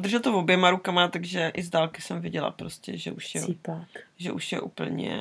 Držel 0.00 0.20
to 0.20 0.38
oběma 0.38 0.70
rukama, 0.70 1.08
takže 1.08 1.52
i 1.54 1.62
z 1.62 1.70
dálky 1.70 2.02
jsem 2.02 2.20
viděla 2.20 2.50
prostě, 2.50 2.98
že 2.98 3.12
už 3.12 3.34
je, 3.34 3.40
Cípák. 3.40 3.88
že 4.18 4.32
už 4.32 4.52
je 4.52 4.60
úplně 4.60 5.20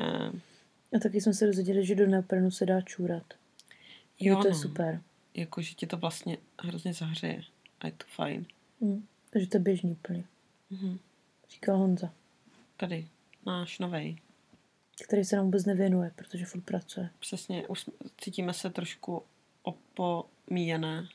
a 0.95 0.99
taky 0.99 1.21
jsme 1.21 1.33
se 1.33 1.45
dozvěděli, 1.45 1.85
že 1.85 1.95
do 1.95 2.07
neoprenu 2.07 2.51
se 2.51 2.65
dá 2.65 2.81
čůrat. 2.81 3.33
Jo, 4.19 4.35
to 4.35 4.43
no. 4.43 4.49
je 4.49 4.55
super. 4.55 5.01
Jako, 5.33 5.61
že 5.61 5.73
ti 5.73 5.87
to 5.87 5.97
vlastně 5.97 6.37
hrozně 6.61 6.93
zahřeje. 6.93 7.41
A 7.79 7.87
je 7.87 7.93
to 7.93 8.05
fajn. 8.07 8.45
Mm. 8.81 9.05
Takže 9.29 9.47
to 9.47 9.57
je 9.57 9.61
běžný 9.61 9.91
úplně. 9.91 10.23
Mm-hmm. 10.71 10.99
Říkal 11.49 11.77
Honza. 11.77 12.13
Tady, 12.77 13.07
náš 13.45 13.79
novej. 13.79 14.17
Který 15.07 15.23
se 15.23 15.35
nám 15.35 15.45
vůbec 15.45 15.65
nevěnuje, 15.65 16.11
protože 16.15 16.45
furt 16.45 16.61
pracuje. 16.61 17.09
Přesně, 17.19 17.67
už 17.67 17.89
cítíme 18.17 18.53
se 18.53 18.69
trošku 18.69 19.23
opomíjené. 19.63 21.07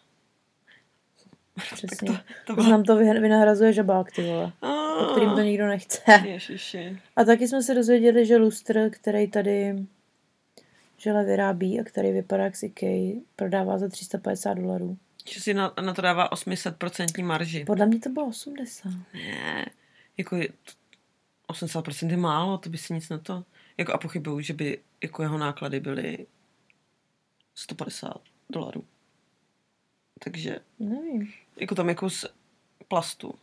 Přesně. 1.74 2.08
to, 2.08 2.18
to 2.46 2.54
bylo... 2.54 2.70
Nám 2.70 2.84
to 2.84 2.96
vynahrazuje 2.96 3.72
žabák, 3.72 4.12
ty 4.12 4.22
vole. 4.22 4.52
Po 4.98 5.04
kterým 5.04 5.30
to 5.30 5.40
nikdo 5.40 5.66
nechce. 5.66 6.02
Ježiši. 6.26 6.98
A 7.16 7.24
taky 7.24 7.48
jsme 7.48 7.62
se 7.62 7.74
dozvěděli, 7.74 8.26
že 8.26 8.36
lustr, 8.36 8.90
který 8.90 9.30
tady 9.30 9.76
žele 10.96 11.24
vyrábí 11.24 11.80
a 11.80 11.84
který 11.84 12.12
vypadá 12.12 12.44
jak 12.44 12.56
z 12.56 12.62
IKEA, 12.62 13.20
prodává 13.36 13.78
za 13.78 13.88
350 13.88 14.54
dolarů. 14.54 14.98
Že 15.28 15.40
si 15.40 15.54
na, 15.54 15.72
na 15.80 15.94
to 15.94 16.02
dává 16.02 16.30
800% 16.30 17.24
marži. 17.24 17.64
Podle 17.64 17.86
mě 17.86 18.00
to 18.00 18.08
bylo 18.08 18.26
80. 18.26 18.90
Ne, 19.14 19.66
jako 20.16 20.36
je, 20.36 20.48
80% 21.48 22.10
je 22.10 22.16
málo, 22.16 22.58
to 22.58 22.70
by 22.70 22.78
si 22.78 22.94
nic 22.94 23.08
na 23.08 23.18
to. 23.18 23.44
Jako 23.78 23.92
a 23.92 23.98
pochybuju, 23.98 24.40
že 24.40 24.52
by 24.52 24.78
jako 25.02 25.22
jeho 25.22 25.38
náklady 25.38 25.80
byly 25.80 26.26
150 27.54 28.20
dolarů. 28.50 28.84
Takže 30.24 30.58
Nevím. 30.78 31.32
jako 31.56 31.74
tam 31.74 31.88
jako 31.88 32.10
z 32.10 32.24
plastu. 32.88 33.34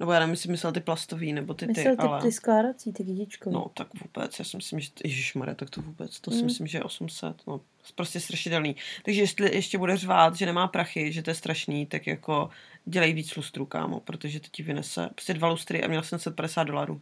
Nebo 0.00 0.12
já 0.12 0.20
nevím, 0.20 0.30
jestli 0.32 0.50
myslel 0.50 0.72
ty 0.72 0.80
plastový, 0.80 1.32
nebo 1.32 1.54
ty 1.54 1.66
ty, 1.66 1.72
Myslel 1.72 1.96
ty, 1.96 2.02
ale... 2.02 2.22
ty 2.22 2.32
skládací, 2.32 2.92
ty 2.92 3.04
kytičkový. 3.04 3.54
No, 3.54 3.70
tak 3.74 3.88
vůbec, 4.02 4.38
já 4.38 4.44
si 4.44 4.56
myslím, 4.56 4.80
že, 4.80 4.90
ježišmarja, 5.04 5.54
tak 5.54 5.70
to 5.70 5.82
vůbec, 5.82 6.20
to 6.20 6.30
si 6.30 6.36
Mm. 6.38 6.44
myslím, 6.44 6.66
že 6.66 6.78
je 6.78 6.84
800, 6.84 7.36
no, 7.46 7.60
prostě 7.94 8.20
strašidelný. 8.20 8.76
Takže 9.04 9.20
jestli 9.20 9.54
ještě 9.56 9.78
bude 9.78 9.96
řvát, 9.96 10.36
že 10.36 10.46
nemá 10.46 10.68
prachy, 10.68 11.12
že 11.12 11.22
to 11.22 11.30
je 11.30 11.34
strašný, 11.34 11.86
tak 11.86 12.06
jako 12.06 12.50
dělej 12.84 13.12
víc 13.12 13.36
lustrů, 13.36 13.66
kámo, 13.66 14.00
protože 14.00 14.40
to 14.40 14.48
ti 14.52 14.62
vynese, 14.62 15.08
prostě 15.14 15.34
dva 15.34 15.48
lustry 15.48 15.82
a 15.84 15.88
měl 15.88 16.02
jsem 16.02 16.18
750 16.18 16.64
dolarů. 16.64 17.00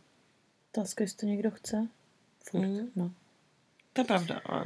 Otázka, 0.73 1.05
jestli 1.05 1.17
to 1.19 1.27
někdo 1.27 1.51
chce. 1.51 1.89
Furt, 2.51 2.67
Mm. 2.67 2.89
no. 2.97 3.11
To 3.93 4.01
je 4.01 4.05
pravda, 4.05 4.41
ale... 4.45 4.65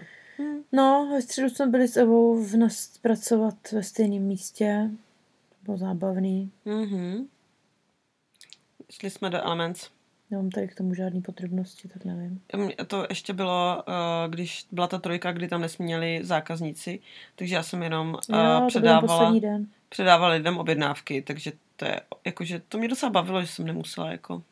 No, 0.73 1.09
ve 1.13 1.23
středu 1.23 1.49
jsme 1.49 1.67
byli 1.67 1.89
s 1.89 1.97
Evou 1.97 2.45
v 2.45 2.57
nás 2.57 2.99
pracovat 2.99 3.73
ve 3.73 3.83
stejném 3.83 4.23
místě. 4.23 4.91
To 5.49 5.57
bylo 5.65 5.77
zábavný. 5.79 6.51
Mhm. 6.65 7.27
Šli 8.93 9.11
jsme 9.11 9.31
do 9.31 9.43
Elements. 9.45 9.91
Nemám 10.31 10.51
tady 10.51 10.69
k 10.69 10.75
tomu 10.75 10.95
žádný 10.95 11.23
podrobnosti, 11.23 11.89
tak 11.89 12.05
nevím. 12.05 12.41
To 12.87 13.07
ještě 13.09 13.33
bylo, 13.33 13.85
eh, 13.89 14.29
když 14.29 14.67
byla 14.73 14.87
ta 14.87 14.99
trojka, 14.99 15.33
kdy 15.33 15.49
tam 15.49 15.61
nesměli 15.61 16.21
zákazníci, 16.23 17.01
takže 17.37 17.55
já 17.55 17.63
jsem 17.63 17.83
jenom 17.83 18.19
eh, 18.33 18.37
Jo, 18.37 18.65
předávala, 18.69 19.39
den. 19.41 19.67
předávala 19.89 20.33
lidem 20.35 20.59
objednávky, 20.59 21.23
takže 21.23 21.53
to 21.77 21.85
je, 21.85 22.01
jakože 22.25 22.63
to 22.69 22.79
mě 22.79 22.89
docela 22.89 23.11
bavilo, 23.11 23.41
že 23.41 23.47
jsem 23.47 23.67
nemusela 23.67 24.11
jako 24.11 24.43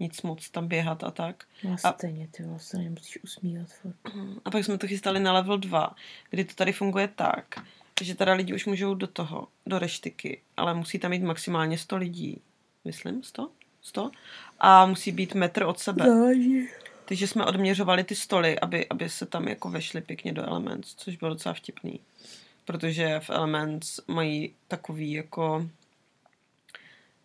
nic 0.00 0.22
moc 0.22 0.50
tam 0.50 0.68
běhat 0.68 1.04
a 1.04 1.10
tak. 1.10 1.44
No 1.64 1.76
A- 1.84 1.92
stejně, 1.92 2.28
ty 2.30 2.42
vole, 2.42 2.58
se 2.58 2.76
na 2.76 2.82
ně 2.82 2.90
musíš 2.90 3.18
usmívat 3.24 3.68
furt. 3.68 3.96
A 4.44 4.50
pak 4.50 4.64
jsme 4.64 4.78
to 4.78 4.86
chystali 4.86 5.20
na 5.20 5.32
level 5.32 5.58
2, 5.58 5.94
kdy 6.30 6.44
to 6.44 6.54
tady 6.54 6.72
funguje 6.72 7.08
tak, 7.08 7.54
že 8.02 8.14
teda 8.14 8.32
lidi 8.32 8.54
už 8.54 8.66
můžou 8.66 8.94
do 8.94 9.06
toho, 9.06 9.48
do 9.66 9.78
reštiky, 9.78 10.40
ale 10.56 10.74
musí 10.74 10.98
tam 10.98 11.10
mít 11.10 11.22
maximálně 11.22 11.78
100 11.78 11.96
lidí. 11.96 12.40
Myslím, 12.84 13.22
100? 13.22 13.50
100? 13.82 14.10
A 14.60 14.86
musí 14.86 15.12
být 15.12 15.34
metr 15.34 15.62
od 15.62 15.78
sebe. 15.78 16.04
Záleží. 16.06 16.68
Takže 17.04 17.28
jsme 17.28 17.44
odměřovali 17.44 18.04
ty 18.04 18.14
stoly, 18.14 18.60
aby, 18.60 18.88
aby 18.88 19.08
se 19.08 19.26
tam 19.26 19.48
jako 19.48 19.70
vešly 19.70 20.00
pěkně 20.00 20.32
do 20.32 20.42
Elements, 20.48 20.94
což 20.94 21.16
bylo 21.16 21.30
docela 21.30 21.54
vtipný. 21.54 22.00
Protože 22.64 23.20
v 23.20 23.30
Elements 23.30 24.00
mají 24.08 24.54
takový 24.68 25.12
jako 25.12 25.66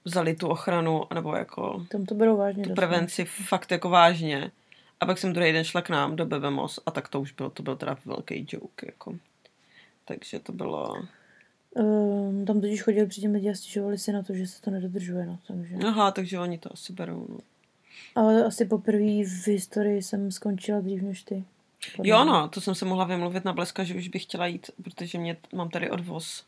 vzali 0.06 0.36
tu 0.36 0.48
ochranu, 0.48 1.04
nebo 1.14 1.36
jako 1.36 1.86
Tam 1.90 2.06
to 2.06 2.16
berou 2.16 2.38
vážně. 2.38 2.64
tu 2.64 2.74
prevenci 2.74 3.26
fakt 3.26 3.72
jako 3.72 3.90
vážně. 3.90 4.52
A 5.00 5.06
pak 5.06 5.18
jsem 5.18 5.34
druhý 5.34 5.52
den 5.52 5.64
šla 5.64 5.82
k 5.82 5.90
nám 5.90 6.16
do 6.16 6.26
Bebemos 6.26 6.80
a 6.86 6.92
tak 6.92 7.08
to 7.08 7.22
už 7.22 7.32
bylo, 7.32 7.50
to 7.50 7.64
byl 7.64 7.76
teda 7.76 7.98
velký 8.06 8.48
joke, 8.50 8.86
jako. 8.86 9.16
Takže 10.06 10.40
to 10.40 10.52
bylo... 10.52 11.04
Um, 11.80 12.46
tam 12.46 12.62
totiž 12.62 12.82
chodili 12.82 13.08
předtím 13.08 13.34
lidi 13.34 13.50
a 13.50 13.54
stěžovali 13.54 13.98
si 13.98 14.12
na 14.12 14.24
to, 14.24 14.34
že 14.34 14.48
se 14.48 14.62
to 14.62 14.72
nedodržuje, 14.72 15.26
no, 15.26 15.40
takže. 15.48 15.76
Aha, 15.88 16.12
takže 16.12 16.40
oni 16.40 16.58
to 16.58 16.74
asi 16.74 16.94
berou, 16.94 17.26
no. 17.30 17.38
Ale 18.16 18.44
asi 18.46 18.66
poprvé 18.66 19.24
v 19.24 19.48
historii 19.48 20.04
jsem 20.04 20.32
skončila 20.32 20.80
dřív 20.82 21.02
než 21.02 21.24
ty. 21.24 21.44
Podle 21.96 22.10
Jo, 22.12 22.26
no, 22.26 22.48
to 22.50 22.62
jsem 22.62 22.76
se 22.76 22.86
mohla 22.86 23.06
vymluvit 23.06 23.46
na 23.46 23.54
Bleska, 23.54 23.84
že 23.84 23.96
už 23.96 24.08
bych 24.08 24.24
chtěla 24.24 24.48
jít, 24.48 24.72
protože 24.84 25.18
mě, 25.18 25.38
mám 25.56 25.70
tady 25.70 25.90
odvoz. 25.90 26.46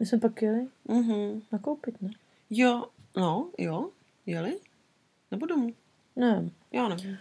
My 0.00 0.06
jsme 0.06 0.18
pak 0.18 0.42
jeli 0.42 0.66
Mhm. 0.88 1.42
nakoupit, 1.52 2.02
ne? 2.02 2.10
Jo, 2.50 2.86
no, 3.16 3.48
jo, 3.58 3.90
jeli? 4.26 4.58
Nebo 5.30 5.46
domů? 5.46 5.72
Ne. 6.16 6.50
Já 6.72 6.88
nevím. 6.88 7.18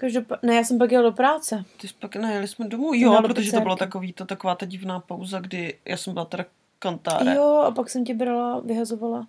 Každopádně, 0.00 0.48
ne, 0.48 0.54
já 0.56 0.64
jsem 0.64 0.78
pak 0.78 0.92
jela 0.92 1.10
do 1.10 1.12
práce. 1.12 1.64
Ty 1.80 1.88
jsi 1.88 1.94
pak 2.00 2.16
nejeli 2.16 2.48
jsme 2.48 2.68
domů? 2.68 2.94
Jo, 2.94 3.10
do 3.22 3.28
protože 3.28 3.50
to 3.50 3.56
pizzerky. 3.58 3.78
takový, 3.78 4.12
to, 4.12 4.24
taková 4.24 4.54
ta 4.54 4.66
divná 4.66 5.00
pauza, 5.00 5.40
kdy 5.40 5.78
já 5.84 5.96
jsem 5.96 6.12
byla 6.12 6.24
teda 6.24 6.44
kantáre. 6.78 7.34
Jo, 7.34 7.56
a 7.66 7.70
pak 7.70 7.90
jsem 7.90 8.04
tě 8.04 8.14
brala, 8.14 8.60
vyhazovala. 8.60 9.26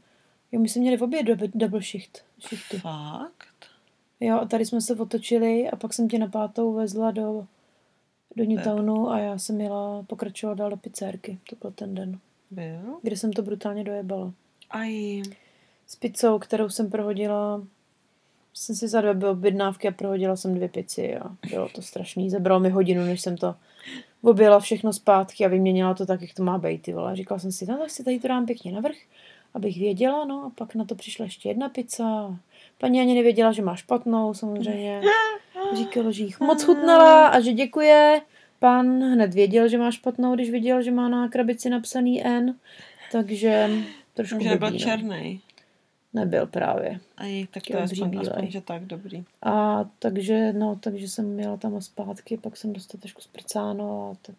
Jo, 0.51 0.59
my 0.59 0.69
jsme 0.69 0.81
měli 0.81 0.97
v 0.97 1.03
obě 1.03 1.23
double, 1.23 1.47
double 1.55 1.81
shift, 1.81 2.23
shifty. 2.49 2.79
Fakt? 2.79 3.47
Jo, 4.19 4.39
a 4.39 4.45
tady 4.45 4.65
jsme 4.65 4.81
se 4.81 4.95
otočili 4.95 5.69
a 5.69 5.75
pak 5.75 5.93
jsem 5.93 6.09
tě 6.09 6.19
na 6.19 6.27
pátou 6.27 6.73
vezla 6.73 7.11
do, 7.11 7.45
do 8.35 8.43
Newtownu 8.43 9.09
a 9.09 9.19
já 9.19 9.37
jsem 9.37 9.61
jela, 9.61 10.03
pokračovala 10.07 10.55
dál 10.55 10.69
do 10.69 10.77
pizzerky. 10.77 11.39
To 11.49 11.55
byl 11.61 11.71
ten 11.71 11.95
den, 11.95 12.19
Byl? 12.51 12.99
kde 13.01 13.17
jsem 13.17 13.33
to 13.33 13.41
brutálně 13.41 13.83
dojebala. 13.83 14.33
Aj, 14.69 15.21
S 15.87 15.95
pizzou, 15.95 16.39
kterou 16.39 16.69
jsem 16.69 16.89
prohodila, 16.89 17.63
jsem 18.53 18.75
si 18.75 18.87
za 18.87 19.01
dvě 19.01 19.29
objednávky 19.29 19.87
a 19.87 19.91
prohodila 19.91 20.35
jsem 20.35 20.55
dvě 20.55 20.69
pici 20.69 21.17
a 21.17 21.35
bylo 21.49 21.69
to 21.69 21.81
strašný. 21.81 22.29
Zabralo 22.29 22.59
mi 22.59 22.69
hodinu, 22.69 23.05
než 23.05 23.21
jsem 23.21 23.37
to 23.37 23.55
objela 24.21 24.59
všechno 24.59 24.93
zpátky 24.93 25.45
a 25.45 25.47
vyměnila 25.47 25.93
to 25.93 26.05
tak, 26.05 26.21
jak 26.21 26.33
to 26.33 26.43
má 26.43 26.57
být. 26.57 26.81
Ty 26.81 26.93
vole. 26.93 27.15
Říkala 27.15 27.39
jsem 27.39 27.51
si, 27.51 27.65
no 27.65 27.77
tak 27.77 27.89
si 27.89 28.03
tady 28.03 28.19
to 28.19 28.27
dám 28.27 28.45
pěkně 28.45 28.71
navrch, 28.71 28.97
abych 29.53 29.79
věděla, 29.79 30.25
no 30.25 30.43
a 30.45 30.49
pak 30.55 30.75
na 30.75 30.85
to 30.85 30.95
přišla 30.95 31.25
ještě 31.25 31.49
jedna 31.49 31.69
pizza. 31.69 32.37
Paní 32.77 33.01
ani 33.01 33.15
nevěděla, 33.15 33.51
že 33.51 33.61
má 33.61 33.75
špatnou, 33.75 34.33
samozřejmě. 34.33 35.01
Říkala, 35.75 36.11
že 36.11 36.23
jich 36.23 36.39
moc 36.39 36.63
chutnala 36.63 37.27
a 37.27 37.39
že 37.39 37.53
děkuje. 37.53 38.21
Pán 38.59 39.13
hned 39.13 39.33
věděl, 39.33 39.67
že 39.67 39.77
má 39.77 39.91
špatnou, 39.91 40.35
když 40.35 40.49
viděl, 40.49 40.81
že 40.81 40.91
má 40.91 41.09
na 41.09 41.29
krabici 41.29 41.69
napsaný 41.69 42.25
N. 42.25 42.55
Takže 43.11 43.69
trošku 44.13 44.43
že 44.43 44.49
nebyl 44.49 44.69
blbý, 44.69 44.79
no. 44.79 44.85
černý. 44.85 45.41
Nebyl 46.13 46.47
právě. 46.47 46.99
Aj, 47.17 47.41
tak 47.45 47.53
Taky 47.53 47.73
to 47.73 47.77
je 47.77 47.83
aspoň, 47.83 48.19
aspoň, 48.19 48.51
že 48.51 48.61
tak, 48.61 48.85
dobrý. 48.85 49.23
A 49.41 49.83
takže, 49.99 50.53
no, 50.53 50.75
takže 50.75 51.09
jsem 51.09 51.39
jela 51.39 51.57
tam 51.57 51.75
a 51.75 51.81
zpátky, 51.81 52.37
pak 52.37 52.57
jsem 52.57 52.73
dostala 52.73 52.99
trošku 53.01 53.21
zprcáno 53.21 54.11
a 54.11 54.15
tak 54.21 54.35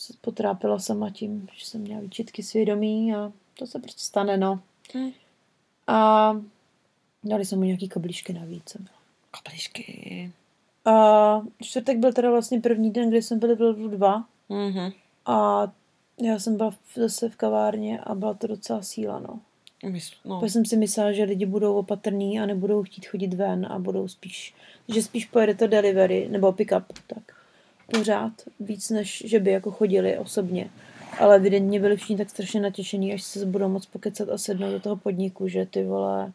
se 0.00 0.12
potrápila 0.20 0.78
sama 0.78 1.10
tím, 1.10 1.48
že 1.56 1.66
jsem 1.66 1.80
měla 1.80 2.00
výčitky 2.00 2.42
svědomí 2.42 3.14
a 3.14 3.32
to 3.58 3.66
se 3.66 3.78
prostě 3.78 4.02
stane, 4.02 4.36
no. 4.36 4.60
Hm. 4.94 5.10
A 5.86 6.32
dali 7.24 7.44
jsme 7.44 7.56
mu 7.56 7.64
nějaký 7.64 7.88
kablíčky 7.88 8.32
navíc. 8.32 8.76
a. 8.76 8.78
Kapličky. 9.30 10.32
A 10.84 11.40
čtvrtek 11.62 11.98
byl 11.98 12.12
teda 12.12 12.30
vlastně 12.30 12.60
první 12.60 12.90
den, 12.90 13.08
kdy 13.10 13.22
jsme 13.22 13.36
byli 13.36 13.54
v 13.56 13.60
levelu 13.60 13.88
2 13.88 14.24
Mhm. 14.48 14.92
a 15.26 15.68
já 16.22 16.38
jsem 16.38 16.56
byla 16.56 16.70
zase 16.94 17.28
v 17.28 17.36
kavárně 17.36 18.00
a 18.00 18.14
byla 18.14 18.34
to 18.34 18.46
docela 18.46 18.82
síla, 18.82 19.18
no. 19.18 19.40
Mys- 19.84 20.12
no. 20.24 20.40
Pak 20.40 20.50
jsem 20.50 20.64
si 20.64 20.76
myslela, 20.76 21.12
že 21.12 21.24
lidi 21.24 21.46
budou 21.46 21.74
opatrní 21.74 22.40
a 22.40 22.46
nebudou 22.46 22.82
chtít 22.82 23.06
chodit 23.06 23.34
ven 23.34 23.66
a 23.70 23.78
budou 23.78 24.08
spíš, 24.08 24.54
že 24.88 25.02
spíš 25.02 25.26
pojede 25.26 25.54
to 25.54 25.66
delivery 25.66 26.28
nebo 26.30 26.52
pick-up, 26.52 26.84
tak 27.06 27.22
pořád 27.92 28.32
víc, 28.60 28.90
než 28.90 29.22
že 29.26 29.40
by 29.40 29.50
jako 29.50 29.70
chodili 29.70 30.18
osobně. 30.18 30.70
Ale 31.18 31.36
evidentně 31.36 31.80
byli 31.80 31.96
všichni 31.96 32.16
tak 32.16 32.30
strašně 32.30 32.60
natěšení, 32.60 33.14
až 33.14 33.22
se 33.22 33.46
budou 33.46 33.68
moc 33.68 33.86
pokecat 33.86 34.28
a 34.28 34.38
sednout 34.38 34.70
do 34.70 34.80
toho 34.80 34.96
podniku, 34.96 35.48
že 35.48 35.66
ty 35.66 35.84
vole, 35.84 36.32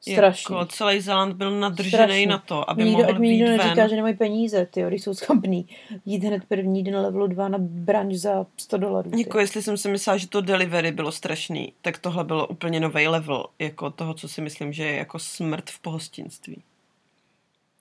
strašný. 0.00 0.56
Jako 0.56 0.66
celý 0.66 1.00
Zeland 1.00 1.36
byl 1.36 1.60
nadržený 1.60 1.90
Strašný. 1.90 2.26
na 2.26 2.38
to, 2.38 2.70
aby 2.70 2.84
nikdo, 2.84 3.02
mohl 3.02 3.18
být 3.18 3.28
nikdo 3.28 3.46
ven. 3.46 3.56
neříká, 3.56 3.88
že 3.88 3.96
nemají 3.96 4.16
peníze, 4.16 4.66
ty, 4.66 4.82
když 4.88 5.02
jsou 5.02 5.14
schopný 5.14 5.68
jít 6.06 6.24
hned 6.24 6.44
první 6.48 6.84
den 6.84 6.96
levelu 6.96 7.26
2 7.26 7.48
na 7.48 7.58
branč 7.60 8.14
za 8.14 8.46
100 8.56 8.76
dolarů. 8.78 9.10
Jako 9.16 9.38
jestli 9.38 9.62
jsem 9.62 9.76
si 9.76 9.88
myslela, 9.88 10.16
že 10.16 10.28
to 10.28 10.40
delivery 10.40 10.92
bylo 10.92 11.12
strašný, 11.12 11.72
tak 11.82 11.98
tohle 11.98 12.24
bylo 12.24 12.46
úplně 12.46 12.80
nový 12.80 13.08
level, 13.08 13.44
jako 13.58 13.90
toho, 13.90 14.14
co 14.14 14.28
si 14.28 14.40
myslím, 14.40 14.72
že 14.72 14.84
je 14.84 14.96
jako 14.96 15.18
smrt 15.18 15.70
v 15.70 15.78
pohostinství. 15.78 16.62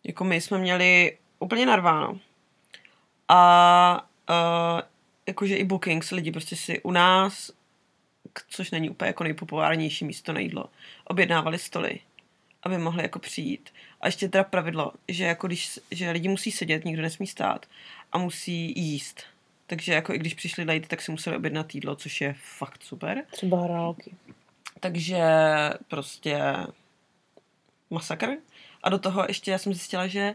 Jako 0.03 0.23
my 0.23 0.41
jsme 0.41 0.57
měli 0.57 1.17
úplně 1.39 1.65
narváno. 1.65 2.19
A 3.29 4.07
uh, 4.29 4.81
jakože 5.27 5.55
i 5.55 5.63
bookings, 5.63 6.11
lidi 6.11 6.31
prostě 6.31 6.55
si 6.55 6.81
u 6.81 6.91
nás, 6.91 7.51
což 8.49 8.71
není 8.71 8.89
úplně 8.89 9.07
jako 9.07 9.23
nejpopulárnější 9.23 10.05
místo 10.05 10.33
na 10.33 10.39
jídlo, 10.39 10.65
objednávali 11.05 11.59
stoly, 11.59 11.99
aby 12.67 12.77
mohli 12.77 13.03
jako 13.03 13.19
přijít. 13.19 13.69
A 14.01 14.07
ještě 14.07 14.29
teda 14.29 14.43
pravidlo, 14.43 14.91
že 15.07 15.23
jako 15.23 15.47
když, 15.47 15.79
že 15.91 16.11
lidi 16.11 16.27
musí 16.27 16.51
sedět, 16.51 16.85
nikdo 16.85 17.01
nesmí 17.01 17.27
stát 17.27 17.65
a 18.11 18.17
musí 18.17 18.73
jíst. 18.75 19.23
Takže 19.67 19.93
jako 19.93 20.13
i 20.13 20.17
když 20.17 20.33
přišli 20.33 20.65
najít, 20.65 20.87
tak 20.87 21.01
si 21.01 21.11
museli 21.11 21.37
objednat 21.37 21.75
jídlo, 21.75 21.95
což 21.95 22.21
je 22.21 22.35
fakt 22.57 22.83
super. 22.83 23.23
Třeba 23.31 23.63
hrálky. 23.63 24.15
Takže 24.79 25.23
prostě 25.87 26.39
masakr. 27.89 28.29
A 28.83 28.89
do 28.89 28.99
toho 28.99 29.25
ještě 29.27 29.51
já 29.51 29.57
jsem 29.57 29.73
zjistila, 29.73 30.07
že 30.07 30.33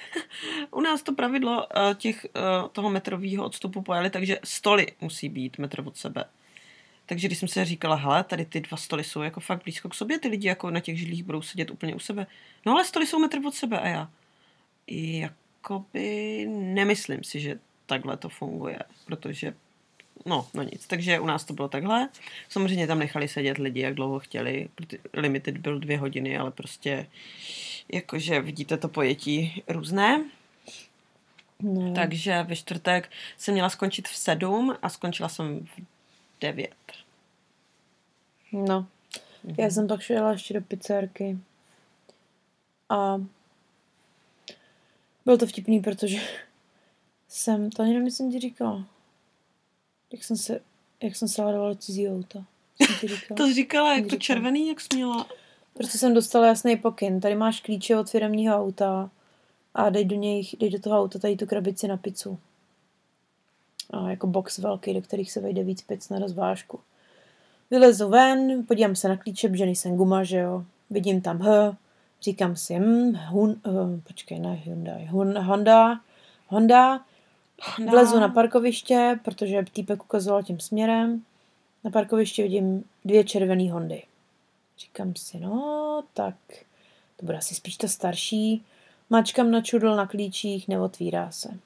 u 0.70 0.80
nás 0.80 1.02
to 1.02 1.12
pravidlo 1.12 1.66
eh, 1.70 1.94
těch, 1.94 2.24
eh, 2.24 2.40
toho 2.72 2.90
metrového 2.90 3.44
odstupu 3.44 3.82
pojeli, 3.82 4.10
takže 4.10 4.38
stoly 4.44 4.86
musí 5.00 5.28
být 5.28 5.58
metr 5.58 5.82
od 5.86 5.96
sebe. 5.96 6.24
Takže 7.06 7.28
když 7.28 7.38
jsem 7.38 7.48
si 7.48 7.64
říkala, 7.64 7.96
hele, 7.96 8.24
tady 8.24 8.44
ty 8.44 8.60
dva 8.60 8.76
stoly 8.76 9.04
jsou 9.04 9.22
jako 9.22 9.40
fakt 9.40 9.64
blízko 9.64 9.88
k 9.88 9.94
sobě, 9.94 10.18
ty 10.18 10.28
lidi 10.28 10.48
jako 10.48 10.70
na 10.70 10.80
těch 10.80 10.98
židlích 10.98 11.24
budou 11.24 11.42
sedět 11.42 11.70
úplně 11.70 11.94
u 11.94 11.98
sebe. 11.98 12.26
No 12.66 12.72
ale 12.72 12.84
stoly 12.84 13.06
jsou 13.06 13.18
metr 13.18 13.38
od 13.46 13.54
sebe 13.54 13.80
a 13.80 13.88
já. 13.88 14.10
Jakoby 14.86 16.46
nemyslím 16.48 17.24
si, 17.24 17.40
že 17.40 17.58
takhle 17.86 18.16
to 18.16 18.28
funguje, 18.28 18.78
protože 19.04 19.54
No, 20.26 20.46
no 20.54 20.62
nic. 20.62 20.86
Takže 20.86 21.20
u 21.20 21.26
nás 21.26 21.44
to 21.44 21.54
bylo 21.54 21.68
takhle. 21.68 22.08
Samozřejmě 22.48 22.86
tam 22.86 22.98
nechali 22.98 23.28
sedět 23.28 23.58
lidi, 23.58 23.80
jak 23.80 23.94
dlouho 23.94 24.18
chtěli. 24.18 24.68
Limited 25.12 25.58
byl 25.58 25.78
dvě 25.78 25.98
hodiny, 25.98 26.38
ale 26.38 26.50
prostě 26.50 27.06
jakože 27.92 28.40
vidíte 28.40 28.76
to 28.76 28.88
pojetí 28.88 29.62
různé. 29.68 30.24
No. 31.62 31.94
Takže 31.94 32.42
ve 32.42 32.56
čtvrtek 32.56 33.10
jsem 33.36 33.52
měla 33.52 33.68
skončit 33.68 34.08
v 34.08 34.16
sedm 34.16 34.76
a 34.82 34.88
skončila 34.88 35.28
jsem 35.28 35.66
v 35.66 35.80
devět. 36.40 36.92
No. 38.52 38.86
Mhm. 39.44 39.54
Já 39.58 39.70
jsem 39.70 39.88
pak 39.88 40.00
šla 40.00 40.32
ještě 40.32 40.54
do 40.54 40.60
pizzerky. 40.60 41.38
A 42.88 43.22
bylo 45.24 45.38
to 45.38 45.46
vtipný, 45.46 45.80
protože 45.80 46.18
jsem, 47.28 47.70
to 47.70 47.82
ani 47.82 47.94
nevím, 47.94 48.10
jsem 48.10 48.32
ti 48.32 48.40
říkala. 48.40 48.84
Jak 50.12 50.24
jsem 50.24 50.36
se, 50.36 50.60
jak 51.02 51.16
jsem 51.16 51.28
se 51.28 51.42
ládovala 51.42 51.74
cizí 51.74 52.08
auta. 52.08 52.44
to 53.36 53.46
jsi 53.46 53.54
říkala, 53.54 53.94
jak 53.94 54.04
to 54.04 54.10
říkala. 54.10 54.20
červený, 54.20 54.68
jak 54.68 54.80
jsi 54.80 54.88
měla. 54.94 55.26
Prostě 55.74 55.98
jsem 55.98 56.14
dostala 56.14 56.46
jasný 56.46 56.76
pokyn. 56.76 57.20
Tady 57.20 57.34
máš 57.34 57.60
klíče 57.60 57.96
od 57.96 58.10
firmního 58.10 58.56
auta 58.56 59.10
a 59.74 59.90
dej 59.90 60.04
do 60.04 60.16
něj, 60.16 60.50
dej 60.58 60.70
do 60.70 60.78
toho 60.78 61.00
auta 61.00 61.18
tady 61.18 61.36
tu 61.36 61.46
krabici 61.46 61.88
na 61.88 61.96
pizzu. 61.96 62.38
A 63.90 64.10
jako 64.10 64.26
box 64.26 64.58
velký, 64.58 64.94
do 64.94 65.02
kterých 65.02 65.32
se 65.32 65.40
vejde 65.40 65.64
víc 65.64 65.82
pic 65.82 66.08
na 66.08 66.18
rozvážku. 66.18 66.80
Vylezu 67.70 68.08
ven, 68.08 68.64
podívám 68.66 68.96
se 68.96 69.08
na 69.08 69.16
klíče, 69.16 69.56
že 69.56 69.66
nejsem 69.66 69.96
guma, 69.96 70.24
že 70.24 70.38
jo. 70.38 70.64
Vidím 70.90 71.20
tam 71.20 71.38
H, 71.38 71.76
říkám 72.22 72.56
si, 72.56 72.74
hm, 72.74 73.14
hun, 73.28 73.60
uh, 73.66 74.00
počkej, 74.00 74.38
ne 74.38 74.52
Hyundai, 74.52 75.06
hun, 75.06 75.38
Honda, 75.38 76.00
Honda, 76.46 77.00
Honda. 77.76 77.90
Vlezu 77.90 78.20
na 78.20 78.28
parkoviště, 78.28 79.20
protože 79.24 79.64
týpek 79.72 80.04
ukazoval 80.04 80.42
tím 80.42 80.60
směrem. 80.60 81.22
Na 81.84 81.90
parkovišti 81.90 82.42
vidím 82.42 82.84
dvě 83.04 83.24
červené 83.24 83.72
Hondy. 83.72 84.02
Říkám 84.78 85.14
si, 85.16 85.40
no, 85.40 86.02
tak 86.14 86.34
to 87.16 87.26
bude 87.26 87.38
asi 87.38 87.54
spíš 87.54 87.76
ta 87.76 87.88
starší. 87.88 88.64
Mačkám 89.10 89.50
na 89.50 89.60
čudl 89.60 89.96
na 89.96 90.06
klíčích, 90.06 90.68
neotvírá 90.68 91.30
se. 91.30 91.58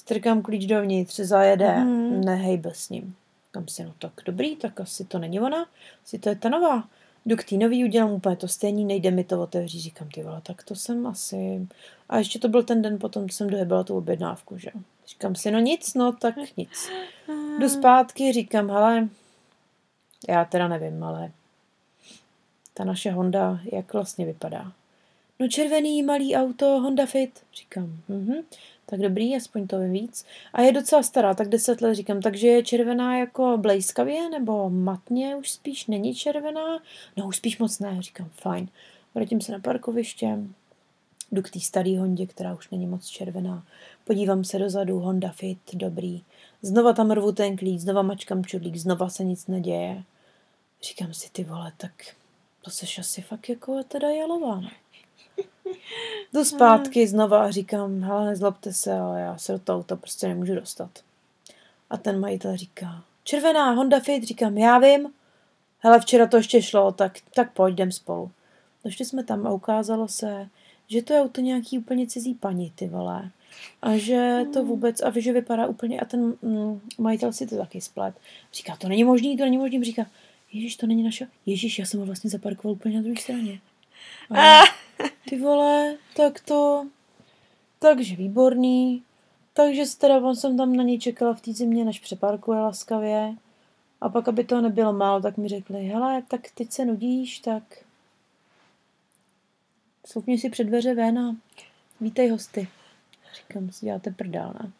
Strkám 0.00 0.42
klíč 0.42 0.66
dovnitř, 0.66 1.20
zajede, 1.20 1.76
mm. 1.76 2.20
nehejbe 2.20 2.70
s 2.74 2.88
ním. 2.88 3.14
Říkám 3.46 3.68
si, 3.68 3.84
no 3.84 3.94
tak 3.98 4.12
dobrý, 4.24 4.56
tak 4.56 4.80
asi 4.80 5.04
to 5.04 5.18
není 5.18 5.40
ona, 5.40 5.66
asi 6.04 6.18
to 6.18 6.28
je 6.28 6.36
ta 6.36 6.48
nová. 6.48 6.88
Jdu 7.26 7.36
k 7.36 7.44
té 7.44 7.56
nový, 7.56 7.84
udělám 7.84 8.10
úplně 8.10 8.36
to 8.36 8.48
stejný, 8.48 8.84
nejde 8.84 9.10
mi 9.10 9.24
to 9.24 9.42
otevřít, 9.42 9.80
říkám 9.80 10.08
ty 10.08 10.22
vole, 10.22 10.40
tak 10.42 10.62
to 10.62 10.74
jsem 10.74 11.06
asi... 11.06 11.68
A 12.08 12.18
ještě 12.18 12.38
to 12.38 12.48
byl 12.48 12.62
ten 12.62 12.82
den 12.82 12.98
potom, 12.98 13.28
co 13.28 13.36
jsem 13.36 13.50
dohebila 13.50 13.84
tu 13.84 13.96
objednávku, 13.96 14.58
že 14.58 14.70
Říkám 15.06 15.34
si, 15.34 15.50
no 15.50 15.58
nic, 15.58 15.94
no 15.94 16.12
tak 16.12 16.34
nic. 16.56 16.90
Jdu 17.58 17.68
zpátky, 17.68 18.32
říkám, 18.32 18.70
hele, 18.70 19.08
já 20.28 20.44
teda 20.44 20.68
nevím, 20.68 21.04
ale 21.04 21.32
ta 22.74 22.84
naše 22.84 23.10
Honda, 23.10 23.60
jak 23.72 23.92
vlastně 23.92 24.26
vypadá. 24.26 24.72
No 25.38 25.48
červený 25.48 26.02
malý 26.02 26.36
auto, 26.36 26.66
Honda 26.66 27.06
Fit. 27.06 27.40
Říkám, 27.54 28.02
mhm, 28.08 28.34
tak 28.90 29.00
dobrý, 29.00 29.36
aspoň 29.36 29.66
to 29.66 29.78
vím 29.78 29.92
víc. 29.92 30.24
A 30.52 30.62
je 30.62 30.72
docela 30.72 31.02
stará, 31.02 31.34
tak 31.34 31.48
deset 31.48 31.80
let 31.80 31.94
říkám, 31.94 32.20
takže 32.20 32.48
je 32.48 32.62
červená 32.62 33.18
jako 33.18 33.58
blejskavě, 33.58 34.30
nebo 34.30 34.70
matně 34.70 35.36
už 35.36 35.50
spíš 35.50 35.86
není 35.86 36.14
červená? 36.14 36.82
No 37.16 37.26
už 37.26 37.36
spíš 37.36 37.58
moc 37.58 37.78
ne, 37.78 37.96
říkám, 38.00 38.28
fajn. 38.34 38.68
Vrátím 39.14 39.40
se 39.40 39.52
na 39.52 39.58
parkoviště, 39.58 40.38
jdu 41.32 41.42
k 41.42 41.50
té 41.50 41.60
staré 41.60 41.98
Hondě, 41.98 42.26
která 42.26 42.54
už 42.54 42.70
není 42.70 42.86
moc 42.86 43.06
červená. 43.06 43.64
Podívám 44.04 44.44
se 44.44 44.58
dozadu, 44.58 44.98
Honda 44.98 45.28
Fit, 45.28 45.58
dobrý. 45.74 46.22
Znova 46.62 46.92
tam 46.92 47.10
rvu 47.10 47.32
ten 47.32 47.56
klíč, 47.56 47.80
znova 47.80 48.02
mačkám 48.02 48.44
čudlík, 48.44 48.76
znova 48.76 49.08
se 49.08 49.24
nic 49.24 49.46
neděje. 49.46 50.02
Říkám 50.82 51.14
si, 51.14 51.30
ty 51.32 51.44
vole, 51.44 51.72
tak 51.76 51.92
to 52.62 52.70
seš 52.70 52.98
asi 52.98 53.22
fakt 53.22 53.48
jako 53.48 53.82
teda 53.82 54.10
jalová, 54.10 54.60
ne? 54.60 54.70
Jdu 56.32 56.44
zpátky 56.44 57.06
znova 57.06 57.44
a 57.44 57.50
říkám, 57.50 58.02
hele, 58.02 58.26
nezlobte 58.26 58.72
se, 58.72 58.98
ale 58.98 59.20
já 59.20 59.38
se 59.38 59.52
do 59.52 59.58
toho 59.58 59.78
auta 59.78 59.96
prostě 59.96 60.28
nemůžu 60.28 60.54
dostat. 60.54 60.90
A 61.90 61.96
ten 61.96 62.20
majitel 62.20 62.56
říká, 62.56 63.04
červená 63.24 63.70
Honda 63.70 64.00
Fit, 64.00 64.24
říkám, 64.24 64.58
já 64.58 64.78
vím. 64.78 65.12
Hele, 65.78 66.00
včera 66.00 66.26
to 66.26 66.36
ještě 66.36 66.62
šlo, 66.62 66.92
tak, 66.92 67.18
tak 67.34 67.52
pojď, 67.52 67.74
jdem 67.74 67.92
spolu. 67.92 68.30
Došli 68.84 69.04
jsme 69.04 69.24
tam 69.24 69.46
a 69.46 69.50
ukázalo 69.50 70.08
se, 70.08 70.48
že 70.88 71.02
to 71.02 71.12
je 71.12 71.22
auto 71.22 71.40
nějaký 71.40 71.78
úplně 71.78 72.06
cizí 72.06 72.34
paní, 72.34 72.72
ty 72.74 72.88
vole. 72.88 73.30
A 73.82 73.96
že 73.96 74.44
to 74.52 74.64
vůbec, 74.64 75.02
a 75.02 75.12
že 75.16 75.32
vypadá 75.32 75.66
úplně, 75.66 76.00
a 76.00 76.04
ten 76.04 76.34
mm, 76.42 76.80
majitel 76.98 77.32
si 77.32 77.46
to 77.46 77.56
taky 77.56 77.80
splet. 77.80 78.14
Říká, 78.52 78.76
to 78.76 78.88
není 78.88 79.04
možný, 79.04 79.36
to 79.36 79.44
není 79.44 79.58
možný. 79.58 79.84
Říká, 79.84 80.06
Ježíš, 80.52 80.76
to 80.76 80.86
není 80.86 81.02
naše. 81.02 81.28
Ježíš, 81.46 81.78
já 81.78 81.86
jsem 81.86 82.00
ho 82.00 82.06
vlastně 82.06 82.30
zaparkoval 82.30 82.72
úplně 82.72 82.96
na 82.96 83.02
druhé 83.02 83.20
straně. 83.20 83.60
A 84.30 84.60
ty 85.30 85.38
vole, 85.38 85.96
tak 86.16 86.40
to... 86.40 86.86
Takže 87.78 88.16
výborný. 88.16 89.02
Takže 89.52 89.82
teda 89.98 90.34
jsem 90.34 90.56
tam 90.56 90.76
na 90.76 90.82
něj 90.82 90.98
čekala 90.98 91.34
v 91.34 91.40
té 91.40 91.52
zimě, 91.52 91.84
než 91.84 92.00
přeparkuje 92.00 92.60
laskavě. 92.60 93.34
A 94.00 94.08
pak, 94.08 94.28
aby 94.28 94.44
to 94.44 94.60
nebylo 94.60 94.92
málo, 94.92 95.20
tak 95.20 95.36
mi 95.36 95.48
řekli, 95.48 95.86
hele, 95.86 96.22
tak 96.28 96.40
teď 96.54 96.72
se 96.72 96.84
nudíš, 96.84 97.38
tak 97.38 97.62
sloupni 100.06 100.38
si 100.38 100.50
před 100.50 100.64
dveře 100.64 100.94
ven 100.94 101.18
a 101.18 101.36
vítej 102.00 102.28
hosty. 102.28 102.68
Říkám 103.34 103.70
si, 103.70 103.86
děláte 103.86 104.10
prdál, 104.10 104.54
ne? 104.62 104.70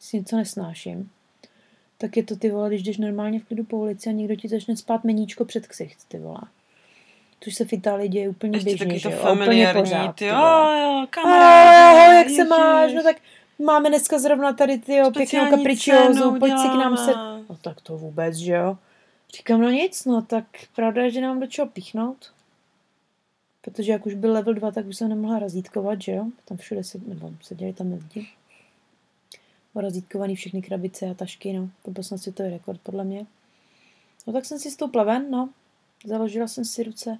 Si 0.00 0.16
něco 0.16 0.36
nesnáším 0.36 1.10
tak 2.02 2.16
je 2.16 2.22
to 2.22 2.36
ty 2.36 2.50
vole, 2.50 2.68
když 2.68 2.82
jdeš 2.82 2.98
normálně 2.98 3.40
v 3.40 3.44
klidu 3.44 3.64
po 3.64 3.78
ulici 3.78 4.08
a 4.08 4.12
někdo 4.12 4.36
ti 4.36 4.48
začne 4.48 4.76
spát 4.76 5.04
meníčko 5.04 5.44
před 5.44 5.66
ksicht, 5.66 6.08
ty 6.08 6.18
vole. 6.18 6.40
Což 7.44 7.54
se 7.54 7.64
v 7.64 7.72
Itálii 7.72 8.08
děje 8.08 8.28
úplně 8.28 8.56
Ještě 8.56 8.84
běžně, 8.84 8.98
že 8.98 9.10
jo? 9.10 9.34
Úplně 9.34 9.72
pořád, 9.72 10.16
ty, 10.16 10.26
jo, 10.26 10.34
jo, 10.82 11.06
kamarád, 11.10 12.12
jak 12.12 12.30
se 12.30 12.44
máš? 12.44 12.92
No 12.92 13.02
tak 13.02 13.16
máme 13.58 13.88
dneska 13.88 14.18
zrovna 14.18 14.52
tady 14.52 14.78
ty 14.78 14.96
jo, 14.96 15.10
pěknou 15.10 15.50
kapričiozu, 15.50 16.38
pojď 16.38 16.58
si 16.58 16.68
k 16.68 16.74
nám 16.74 16.96
se... 16.96 17.14
No 17.50 17.56
tak 17.60 17.80
to 17.80 17.98
vůbec, 17.98 18.36
že 18.36 18.52
jo? 18.52 18.78
Říkám, 19.36 19.60
no 19.60 19.70
nic, 19.70 20.04
no 20.04 20.22
tak 20.22 20.44
pravda 20.76 21.02
je, 21.02 21.10
že 21.10 21.20
nám 21.20 21.40
do 21.40 21.46
čeho 21.46 21.68
píchnout. 21.68 22.32
Protože 23.62 23.92
jak 23.92 24.06
už 24.06 24.14
byl 24.14 24.32
level 24.32 24.54
2, 24.54 24.70
tak 24.70 24.86
už 24.86 24.96
jsem 24.96 25.08
nemohla 25.08 25.38
razítkovat, 25.38 26.02
že 26.02 26.12
jo? 26.12 26.24
Tam 26.44 26.56
všude 26.56 26.84
se, 26.84 26.98
nebo 27.06 27.30
seděli 27.42 27.72
tam 27.72 27.92
lidi 27.92 28.28
razítkovaný 29.80 30.36
všechny 30.36 30.62
krabice 30.62 31.10
a 31.10 31.14
tašky, 31.14 31.52
no. 31.52 31.70
To 31.82 31.90
byl 31.90 32.02
snad 32.02 32.18
světový 32.18 32.50
rekord, 32.50 32.80
podle 32.80 33.04
mě. 33.04 33.26
No 34.26 34.32
tak 34.32 34.44
jsem 34.44 34.58
si 34.58 34.70
stoupla 34.70 35.04
ven, 35.04 35.30
no. 35.30 35.48
Založila 36.04 36.48
jsem 36.48 36.64
si 36.64 36.82
ruce 36.82 37.18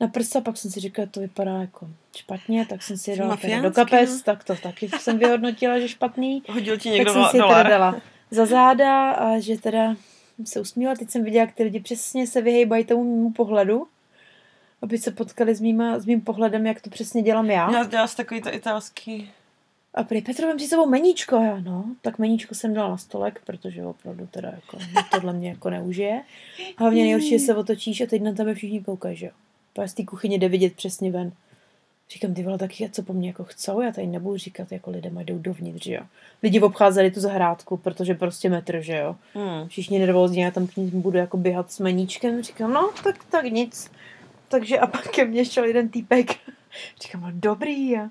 na 0.00 0.08
prsa, 0.08 0.40
pak 0.40 0.56
jsem 0.56 0.70
si 0.70 0.80
říkala, 0.80 1.06
že 1.06 1.10
to 1.10 1.20
vypadá 1.20 1.60
jako 1.60 1.88
špatně, 2.16 2.66
tak 2.66 2.82
jsem 2.82 2.96
si 2.96 3.16
dala 3.16 3.38
do 3.62 3.70
kapes, 3.70 4.16
no. 4.16 4.22
tak 4.24 4.44
to 4.44 4.56
taky 4.56 4.88
jsem 4.88 5.18
vyhodnotila, 5.18 5.80
že 5.80 5.88
špatný. 5.88 6.42
Hodil 6.48 6.78
ti 6.78 6.90
někdo 6.90 7.14
tak 7.14 7.22
jsem 7.22 7.30
si 7.30 7.38
dolar. 7.38 7.66
teda 7.66 7.78
dala 7.78 8.00
za 8.30 8.46
záda 8.46 9.10
a 9.10 9.38
že 9.38 9.60
teda 9.60 9.96
se 10.44 10.60
usmívala. 10.60 10.96
Teď 10.96 11.10
jsem 11.10 11.24
viděla, 11.24 11.44
jak 11.44 11.54
ty 11.54 11.62
lidi 11.62 11.80
přesně 11.80 12.26
se 12.26 12.42
vyhejbají 12.42 12.84
tomu 12.84 13.16
mému 13.16 13.32
pohledu, 13.32 13.86
aby 14.82 14.98
se 14.98 15.10
potkali 15.10 15.54
s, 15.54 15.60
mýma, 15.60 15.98
s 15.98 16.06
mým 16.06 16.20
pohledem, 16.20 16.66
jak 16.66 16.80
to 16.80 16.90
přesně 16.90 17.22
dělám 17.22 17.50
já. 17.50 17.72
Já 17.72 17.84
dělám 17.84 18.08
takový 18.16 18.42
to 18.42 18.54
italský 18.54 19.30
a 19.94 20.02
prý 20.02 20.22
Petro, 20.22 20.46
vem 20.46 20.58
si 20.58 20.68
sebou 20.68 20.86
meníčko. 20.86 21.36
Já, 21.36 21.60
no, 21.60 21.84
tak 22.02 22.18
meníčko 22.18 22.54
jsem 22.54 22.74
dala 22.74 22.90
na 22.90 22.96
stolek, 22.96 23.40
protože 23.46 23.84
opravdu 23.84 24.26
teda 24.26 24.48
jako, 24.48 24.78
no, 24.94 25.02
tohle 25.10 25.32
mě 25.32 25.48
jako 25.48 25.70
neužije. 25.70 26.22
Hlavně 26.78 27.02
nejhorší, 27.02 27.30
že 27.30 27.38
se 27.38 27.54
otočíš 27.54 28.00
a 28.00 28.06
teď 28.06 28.22
na 28.22 28.32
tebe 28.32 28.54
všichni 28.54 28.80
koukají, 28.80 29.16
že 29.16 29.26
jo. 29.26 29.32
Pak 29.72 29.88
z 29.88 29.94
té 29.94 30.04
kuchyně 30.04 30.38
jde 30.38 30.48
vidět 30.48 30.76
přesně 30.76 31.10
ven. 31.10 31.32
Říkám, 32.10 32.34
ty 32.34 32.42
vole, 32.42 32.58
tak 32.58 32.70
co 32.92 33.02
po 33.02 33.12
mně 33.12 33.28
jako 33.28 33.44
chcou, 33.44 33.80
já 33.80 33.92
tady 33.92 34.06
nebudu 34.06 34.36
říkat, 34.36 34.72
jako 34.72 34.90
lidem 34.90 35.18
jdou 35.18 35.38
dovnitř, 35.38 35.84
že 35.84 35.94
jo. 35.94 36.02
Lidi 36.42 36.60
obcházeli 36.60 37.10
tu 37.10 37.20
zahrádku, 37.20 37.76
protože 37.76 38.14
prostě 38.14 38.50
metr, 38.50 38.80
že 38.80 38.96
jo. 38.96 39.16
Hmm. 39.34 39.68
Všichni 39.68 39.98
nervózní, 39.98 40.40
já 40.40 40.50
tam 40.50 40.66
k 40.66 40.76
ním 40.76 41.02
budu 41.02 41.18
jako 41.18 41.36
běhat 41.36 41.72
s 41.72 41.78
meníčkem. 41.78 42.42
Říkám, 42.42 42.72
no, 42.72 42.90
tak, 43.04 43.24
tak 43.24 43.44
nic. 43.44 43.90
Takže 44.48 44.78
a 44.78 44.86
pak 44.86 45.08
ke 45.08 45.24
mně 45.24 45.44
šel 45.44 45.64
jeden 45.64 45.88
týpek. 45.88 46.30
Říkám, 47.02 47.20
no 47.20 47.28
dobrý, 47.32 47.96
a 47.96 48.10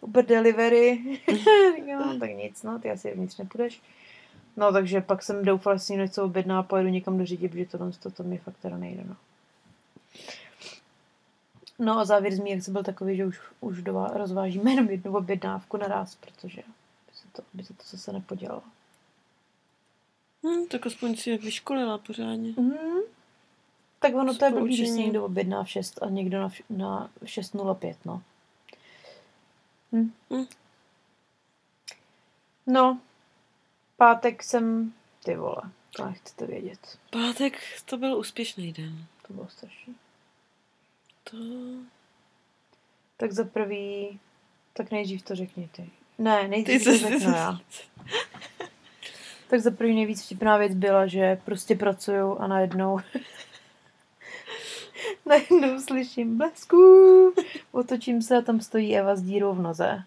Uber 0.00 0.26
Delivery. 0.26 1.00
no, 1.98 2.18
tak 2.20 2.30
nic, 2.30 2.62
no, 2.62 2.78
ty 2.78 2.90
asi 2.90 3.12
nic 3.16 3.38
nepůjdeš. 3.38 3.80
No, 4.56 4.72
takže 4.72 5.00
pak 5.00 5.22
jsem 5.22 5.44
doufala, 5.44 5.76
že 5.76 5.82
si 5.82 5.96
něco 5.96 6.24
objedná 6.24 6.58
a 6.58 6.62
pojedu 6.62 6.88
někam 6.88 7.18
do 7.18 7.26
řídit, 7.26 7.48
protože 7.48 7.66
tohle 7.66 7.92
to, 8.02 8.10
to 8.10 8.22
mi 8.22 8.38
fakt 8.38 8.56
teda 8.62 8.76
nejde, 8.76 9.02
no. 9.08 9.16
No 11.78 11.98
a 11.98 12.04
závěr 12.04 12.34
z 12.34 12.46
jak 12.46 12.62
se 12.62 12.70
byl 12.70 12.82
takový, 12.82 13.16
že 13.16 13.26
už, 13.26 13.40
už 13.60 13.82
dová, 13.82 14.08
rozvážíme 14.08 14.70
jenom 14.70 14.88
jednu 14.90 15.16
objednávku 15.16 15.76
naraz, 15.76 16.14
protože 16.14 16.62
by 17.06 17.14
se 17.14 17.26
to, 17.32 17.42
by 17.54 17.64
se 17.64 17.74
to 17.74 17.82
zase 17.86 18.12
nepodělalo. 18.12 18.62
Hmm, 20.44 20.66
tak 20.66 20.86
aspoň 20.86 21.16
si 21.16 21.30
je 21.30 21.38
vyškolila 21.38 21.98
pořádně. 21.98 22.54
Mm. 22.56 22.72
Tak 23.98 24.14
ono 24.14 24.34
to 24.34 24.44
je 24.44 24.50
blbý, 24.50 24.76
že 24.76 24.86
si 24.86 24.92
někdo 24.92 25.24
objedná 25.24 25.64
v 25.64 25.70
6 25.70 26.02
a 26.02 26.08
někdo 26.08 26.40
na, 26.40 26.50
na 26.70 27.10
6.05, 27.24 27.96
no. 28.04 28.22
Hm. 29.92 30.12
Hm. 30.32 30.46
No, 32.66 33.00
pátek 33.96 34.42
jsem, 34.42 34.92
ty 35.24 35.36
vole, 35.36 35.62
To 35.96 36.06
nechcete 36.06 36.46
vědět. 36.46 36.98
Pátek 37.10 37.58
to 37.84 37.96
byl 37.96 38.18
úspěšný 38.18 38.72
den. 38.72 39.04
To 39.26 39.32
bylo 39.32 39.48
strašný. 39.48 39.94
To... 41.30 41.36
Tak 43.16 43.32
za 43.32 43.44
prvý, 43.44 44.20
tak 44.72 44.90
nejdřív 44.90 45.22
to 45.22 45.34
řekni 45.34 45.68
ty. 45.72 45.90
Ne, 46.18 46.42
Ty 46.42 46.48
nejdřív 46.48 46.82
se... 46.82 46.90
to 46.90 46.98
řeknu 46.98 47.32
já. 47.32 47.58
Tak 49.50 49.60
za 49.60 49.70
první 49.70 49.96
nejvíc 49.96 50.24
vtipná 50.24 50.56
věc 50.56 50.74
byla, 50.74 51.06
že 51.06 51.40
prostě 51.44 51.76
pracuju 51.76 52.36
a 52.38 52.46
najednou 52.46 53.00
najednou 55.26 55.80
slyším 55.80 56.38
blesku, 56.38 57.32
otočím 57.72 58.22
se 58.22 58.36
a 58.36 58.40
tam 58.40 58.60
stojí 58.60 58.96
Eva 58.96 59.16
s 59.16 59.22
dírou 59.22 59.54
v 59.54 59.62
noze. 59.62 60.02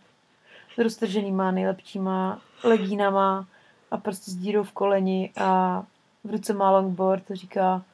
S 0.76 0.78
roztrženýma 0.78 1.52
nejlepšíma 1.52 2.42
legínama 2.64 3.48
a 3.92 3.98
prostě 3.98 4.32
s 4.32 4.36
dírou 4.36 4.64
v 4.64 4.72
koleni 4.72 5.32
a 5.38 5.84
v 6.24 6.32
ruce 6.32 6.54
má 6.54 6.72
longboard 6.72 7.32
a 7.32 7.36
říká 7.36 7.86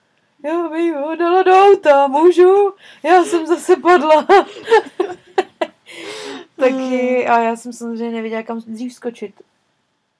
já 0.45 0.69
bych 0.69 0.93
ho 0.95 1.15
dala 1.15 1.43
do 1.43 1.51
auta, 1.51 2.08
můžu? 2.08 2.73
Já 3.03 3.23
jsem 3.23 3.47
zase 3.47 3.75
padla. 3.75 4.27
Taky 6.60 7.27
a 7.27 7.39
já 7.39 7.55
jsem 7.55 7.73
samozřejmě 7.73 8.12
nevěděla, 8.12 8.43
kam 8.43 8.60
dřív 8.60 8.93
skočit. 8.93 9.41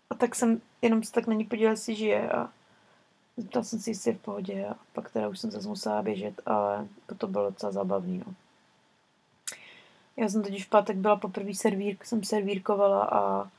A 0.09 0.15
tak 0.15 0.35
jsem 0.35 0.61
jenom 0.81 1.03
se 1.03 1.11
tak 1.11 1.27
na 1.27 1.33
ní 1.33 1.45
podívala, 1.45 1.71
jestli 1.71 1.95
žije 1.95 2.29
a 2.29 2.49
zeptal 3.38 3.63
jsem 3.63 3.79
si, 3.79 3.89
jestli 3.89 4.11
je 4.11 4.15
v 4.15 4.21
pohodě 4.21 4.65
a 4.65 4.75
pak 4.93 5.11
teda 5.11 5.27
už 5.27 5.39
jsem 5.39 5.51
zase 5.51 5.67
musela 5.67 6.01
běžet, 6.01 6.41
ale 6.45 6.88
to 7.17 7.27
bylo 7.27 7.49
docela 7.49 7.71
zábavný, 7.71 8.23
no. 8.27 8.33
Já 10.17 10.29
jsem 10.29 10.43
totiž 10.43 10.65
v 10.65 10.69
pátek 10.69 10.97
byla 10.97 11.15
poprvé 11.15 11.53
servír, 11.53 11.97
jsem 12.03 12.23
servírkovala 12.23 13.03
a 13.03 13.49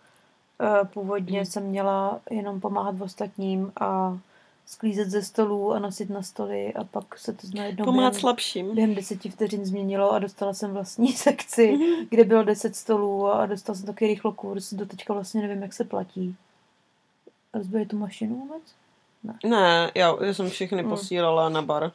e, 0.61 0.85
původně 0.85 1.41
Mm. 1.41 1.47
jsem 1.47 1.63
měla 1.63 2.21
jenom 2.31 2.61
pomáhat 2.61 3.01
ostatním 3.01 3.73
a 3.81 4.19
sklízet 4.67 5.11
ze 5.11 5.23
stolů 5.23 5.73
a 5.73 5.79
nosit 5.79 6.11
na 6.11 6.23
stoly 6.23 6.75
a 6.75 6.85
pak 6.85 7.19
se 7.19 7.33
to 7.33 7.47
najednou 7.55 7.85
Pomáhat 7.85 8.11
během, 8.11 8.21
slabším. 8.21 8.75
během 8.75 8.95
deseti 8.95 9.31
vteřin 9.31 9.65
změnilo 9.67 10.13
a 10.13 10.19
dostala 10.19 10.55
jsem 10.55 10.71
vlastní 10.73 11.13
sekci, 11.13 11.73
Mhm. 11.73 12.07
kde 12.11 12.25
bylo 12.25 12.45
deset 12.45 12.77
stolů 12.77 13.27
a 13.27 13.47
dostala 13.47 13.77
jsem 13.77 13.87
taky 13.87 14.07
rychlo 14.07 14.33
kurz, 14.33 14.73
do 14.73 14.87
teďka 14.87 15.13
vlastně 15.15 15.43
nevím, 15.43 15.63
jak 15.63 15.73
se 15.73 15.85
platí. 15.85 16.37
Rozbili 17.55 17.87
tu 17.87 17.99
mašinu 17.99 18.37
vůbec? 18.37 18.63
Ne, 19.45 19.91
já, 19.95 20.25
já 20.25 20.35
jsem 20.35 20.51
všechny 20.51 20.83
Mm. 20.83 20.89
posílala 20.89 21.49
na 21.49 21.63
bar. 21.63 21.93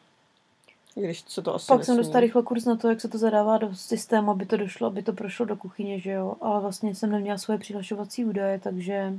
Když 0.96 1.24
se 1.28 1.42
to 1.42 1.56
asi 1.56 1.68
Pak 1.68 1.86
jsem 1.86 1.96
nesmí. 1.98 2.04
dostala 2.08 2.20
rychlo 2.22 2.44
kurz 2.44 2.66
na 2.66 2.76
to, 2.76 2.90
jak 2.90 3.02
se 3.02 3.08
to 3.08 3.18
zadává 3.18 3.58
do 3.58 3.76
systému, 3.76 4.32
aby 4.32 4.46
to 4.46 4.58
došlo, 4.58 4.88
aby 4.88 5.04
to 5.04 5.14
prošlo 5.14 5.46
do 5.46 5.56
kuchyně, 5.56 6.00
že 6.00 6.12
jo. 6.12 6.36
Ale 6.42 6.62
vlastně 6.62 6.96
jsem 6.96 7.12
neměla 7.12 7.38
svoje 7.38 7.58
přihlašovací 7.58 8.26
údaje, 8.26 8.60
takže 8.60 9.14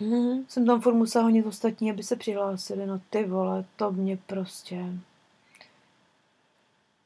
Mhm. 0.00 0.44
jsem 0.48 0.66
tam 0.66 0.80
furt 0.80 0.94
musela 0.94 1.24
honit 1.24 1.46
ostatní, 1.46 1.90
aby 1.90 2.02
se 2.02 2.16
přihlásili. 2.16 2.86
No 2.86 3.00
ty 3.10 3.24
vole, 3.24 3.64
to 3.76 3.92
mě 3.92 4.16
prostě... 4.16 4.84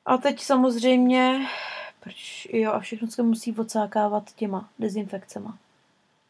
A 0.06 0.16
teď 0.16 0.40
samozřejmě, 0.42 1.46
proč, 2.00 2.48
jo, 2.52 2.72
a 2.72 2.80
všechno 2.80 3.08
se 3.08 3.22
musí 3.22 3.52
odsákávat 3.56 4.32
těma 4.34 4.68
dezinfekcema. 4.78 5.58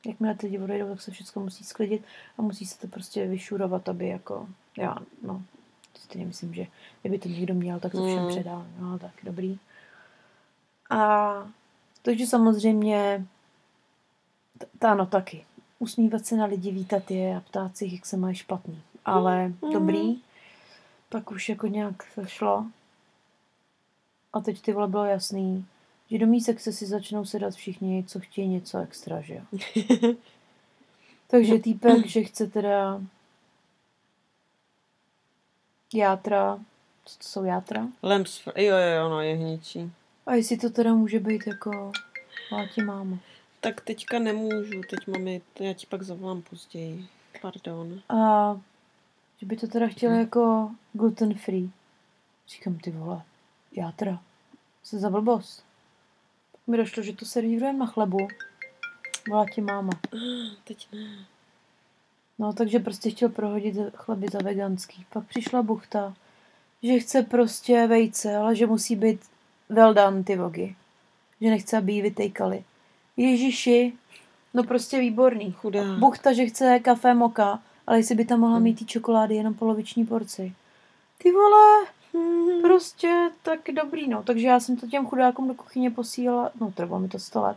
Jakmile 0.06 0.34
ty 0.34 0.46
lidi 0.46 0.58
odejdou, 0.58 0.88
tak 0.88 1.00
se 1.00 1.10
všechno 1.10 1.42
musí 1.42 1.64
sklidit 1.64 2.02
a 2.38 2.42
musí 2.42 2.66
se 2.66 2.78
to 2.78 2.86
prostě 2.86 3.26
vyšurovat, 3.26 3.88
aby 3.88 4.08
jako, 4.08 4.48
já, 4.76 4.96
no, 5.22 5.42
stejně 6.00 6.26
myslím, 6.26 6.54
že 6.54 6.66
kdyby 7.02 7.18
to 7.18 7.28
někdo 7.28 7.54
měl, 7.54 7.80
tak 7.80 7.92
to 7.92 8.06
všem 8.06 8.22
Mm. 8.22 8.28
předal, 8.28 8.66
no, 8.78 8.98
tak 8.98 9.12
dobrý. 9.22 9.58
A 10.90 11.32
takže 12.02 12.26
samozřejmě, 12.26 13.26
t- 14.58 14.66
t- 14.78 14.86
ano, 14.86 15.06
taky. 15.06 15.44
Usmívat 15.78 16.26
se 16.26 16.36
na 16.36 16.44
lidi, 16.44 16.70
vítat 16.70 17.10
je 17.10 17.36
a 17.36 17.40
ptát 17.40 17.76
se 17.76 17.84
jich, 17.84 17.92
jak 17.94 18.06
se 18.06 18.16
mají 18.16 18.34
špatný. 18.36 18.82
Ale 19.04 19.48
Mm. 19.48 19.72
dobrý. 19.72 20.20
Pak 21.08 21.30
už 21.30 21.48
jako 21.48 21.66
nějak 21.66 22.02
šlo. 22.26 22.66
A 24.32 24.40
teď 24.40 24.62
ty 24.62 24.72
vole 24.72 24.88
bylo 24.88 25.04
jasný, 25.04 25.66
že 26.10 26.18
do 26.18 26.26
mísek 26.26 26.60
se 26.60 26.72
si 26.72 26.86
začnou 26.86 27.24
sedat 27.24 27.54
všichni, 27.54 28.04
co 28.06 28.20
chtějí 28.20 28.48
něco 28.48 28.78
extra, 28.78 29.20
že 29.20 29.34
jo. 29.34 29.42
Takže 31.30 31.58
týpek, 31.58 32.06
že 32.06 32.22
chce 32.22 32.46
teda 32.46 33.00
játra, 35.94 36.58
co 37.04 37.18
to 37.18 37.24
jsou 37.24 37.44
játra? 37.44 37.88
Fr- 38.44 38.60
jo, 38.62 38.76
jo, 38.76 38.96
jo, 39.02 39.08
no, 39.08 39.20
jehničí. 39.20 39.92
A 40.26 40.34
jestli 40.34 40.56
to 40.58 40.70
teda 40.70 40.94
může 40.94 41.20
být 41.20 41.46
jako, 41.46 41.92
máti 42.52 42.82
mámo. 42.82 43.18
Tak 43.60 43.80
teďka 43.80 44.18
nemůžu, 44.18 44.80
teď 44.90 45.06
mám 45.06 45.28
jít, 45.28 45.42
já 45.60 45.72
ti 45.72 45.86
pak 45.86 46.02
zavolám 46.02 46.42
později. 46.42 47.06
Pardon. 47.42 48.00
A 48.08 48.60
že 49.38 49.46
by 49.46 49.56
to 49.56 49.66
teda 49.66 49.88
chtěla 49.88 50.14
jako 50.14 50.70
gluten 50.92 51.34
free. 51.34 51.70
Říkám, 52.48 52.78
ty 52.78 52.90
vole, 52.90 53.22
játra. 53.72 54.20
Se 54.82 54.98
za 54.98 55.10
blbost. 55.10 55.64
Pak 56.52 56.60
mi 56.66 56.76
došlo, 56.76 57.02
že 57.02 57.12
to 57.12 57.24
servírujeme 57.24 57.78
na 57.78 57.86
chlebu. 57.86 58.28
Volá 59.28 59.46
ti 59.54 59.60
máma. 59.60 59.92
Teď 60.64 60.88
ne. 60.92 61.26
No, 62.38 62.52
takže 62.52 62.78
prostě 62.78 63.10
chtěl 63.10 63.28
prohodit 63.28 63.76
chleby 63.94 64.26
za 64.32 64.38
veganský. 64.38 65.06
Pak 65.12 65.26
přišla 65.26 65.62
buchta, 65.62 66.14
že 66.82 66.98
chce 66.98 67.22
prostě 67.22 67.86
vejce, 67.86 68.36
ale 68.36 68.56
že 68.56 68.66
musí 68.66 68.96
být 68.96 69.20
well 69.68 69.94
done 69.94 70.24
ty 70.24 70.36
vogy. 70.36 70.76
Že 71.40 71.50
nechce, 71.50 71.78
aby 71.78 71.92
jí 71.92 72.02
vytejkali. 72.02 72.64
Ježiši, 73.18 73.92
no 74.54 74.64
prostě 74.64 75.00
výborný. 75.00 75.52
Chudá. 75.52 75.96
Buchta, 75.98 76.32
že 76.32 76.46
chce 76.46 76.78
kafe 76.78 77.14
moka, 77.14 77.62
ale 77.86 77.98
jestli 77.98 78.14
by 78.14 78.24
tam 78.24 78.40
mohla 78.40 78.58
mít 78.58 78.78
ty 78.78 78.84
čokolády 78.84 79.34
jenom 79.34 79.54
poloviční 79.54 80.06
porci. 80.06 80.52
Ty 81.18 81.32
vole, 81.32 81.86
Mhm. 82.12 82.62
prostě 82.62 83.30
tak 83.42 83.60
dobrý, 83.72 84.08
no. 84.08 84.22
Takže 84.22 84.46
já 84.46 84.60
jsem 84.60 84.76
to 84.76 84.86
těm 84.86 85.06
chudákům 85.06 85.48
do 85.48 85.54
kuchyně 85.54 85.90
posílala, 85.90 86.50
no 86.60 86.72
trvalo 86.72 87.00
mi 87.02 87.08
to 87.08 87.18
100 87.18 87.42
let. 87.42 87.56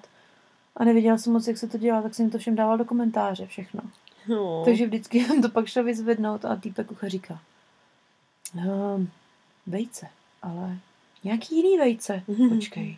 A 0.77 0.83
nevěděla 0.83 1.17
jsem 1.17 1.33
moc, 1.33 1.47
jak 1.47 1.57
se 1.57 1.67
to 1.67 1.77
dělá, 1.77 2.01
tak 2.01 2.15
jsem 2.15 2.29
to 2.29 2.37
všem 2.37 2.55
dával 2.55 2.77
do 2.77 2.85
komentáře 2.85 3.45
všechno. 3.47 3.81
No. 4.27 4.61
Takže 4.65 4.85
vždycky 4.85 5.23
jsem 5.25 5.41
to 5.41 5.49
pak 5.49 5.67
šla 5.67 5.81
vyzvednout 5.81 6.45
a 6.45 6.55
týpek 6.55 6.87
kucha 6.87 7.07
říká, 7.07 7.39
no, 8.55 8.99
vejce, 9.67 10.07
ale 10.41 10.77
nějaký 11.23 11.55
jiný 11.55 11.77
vejce. 11.77 12.23
Počkej, 12.55 12.97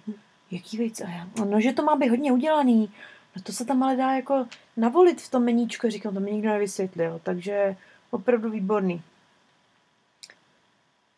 jaký 0.54 0.78
vejce? 0.78 1.04
A 1.04 1.10
já, 1.10 1.28
no, 1.46 1.62
že 1.62 1.74
to 1.74 1.84
má 1.84 1.96
být 1.96 2.10
hodně 2.10 2.32
udělaný. 2.32 2.90
No 3.36 3.42
to 3.42 3.52
se 3.52 3.66
tam 3.66 3.84
ale 3.84 3.96
dá 3.96 4.12
jako 4.12 4.46
navolit 4.78 5.22
v 5.22 5.32
tom 5.32 5.44
meníčku. 5.44 5.90
Říkám, 5.90 6.14
to 6.14 6.20
mi 6.20 6.32
nikdo 6.32 6.50
nevysvětlil, 6.50 7.20
takže 7.24 7.76
opravdu 8.12 8.50
výborný. 8.50 9.02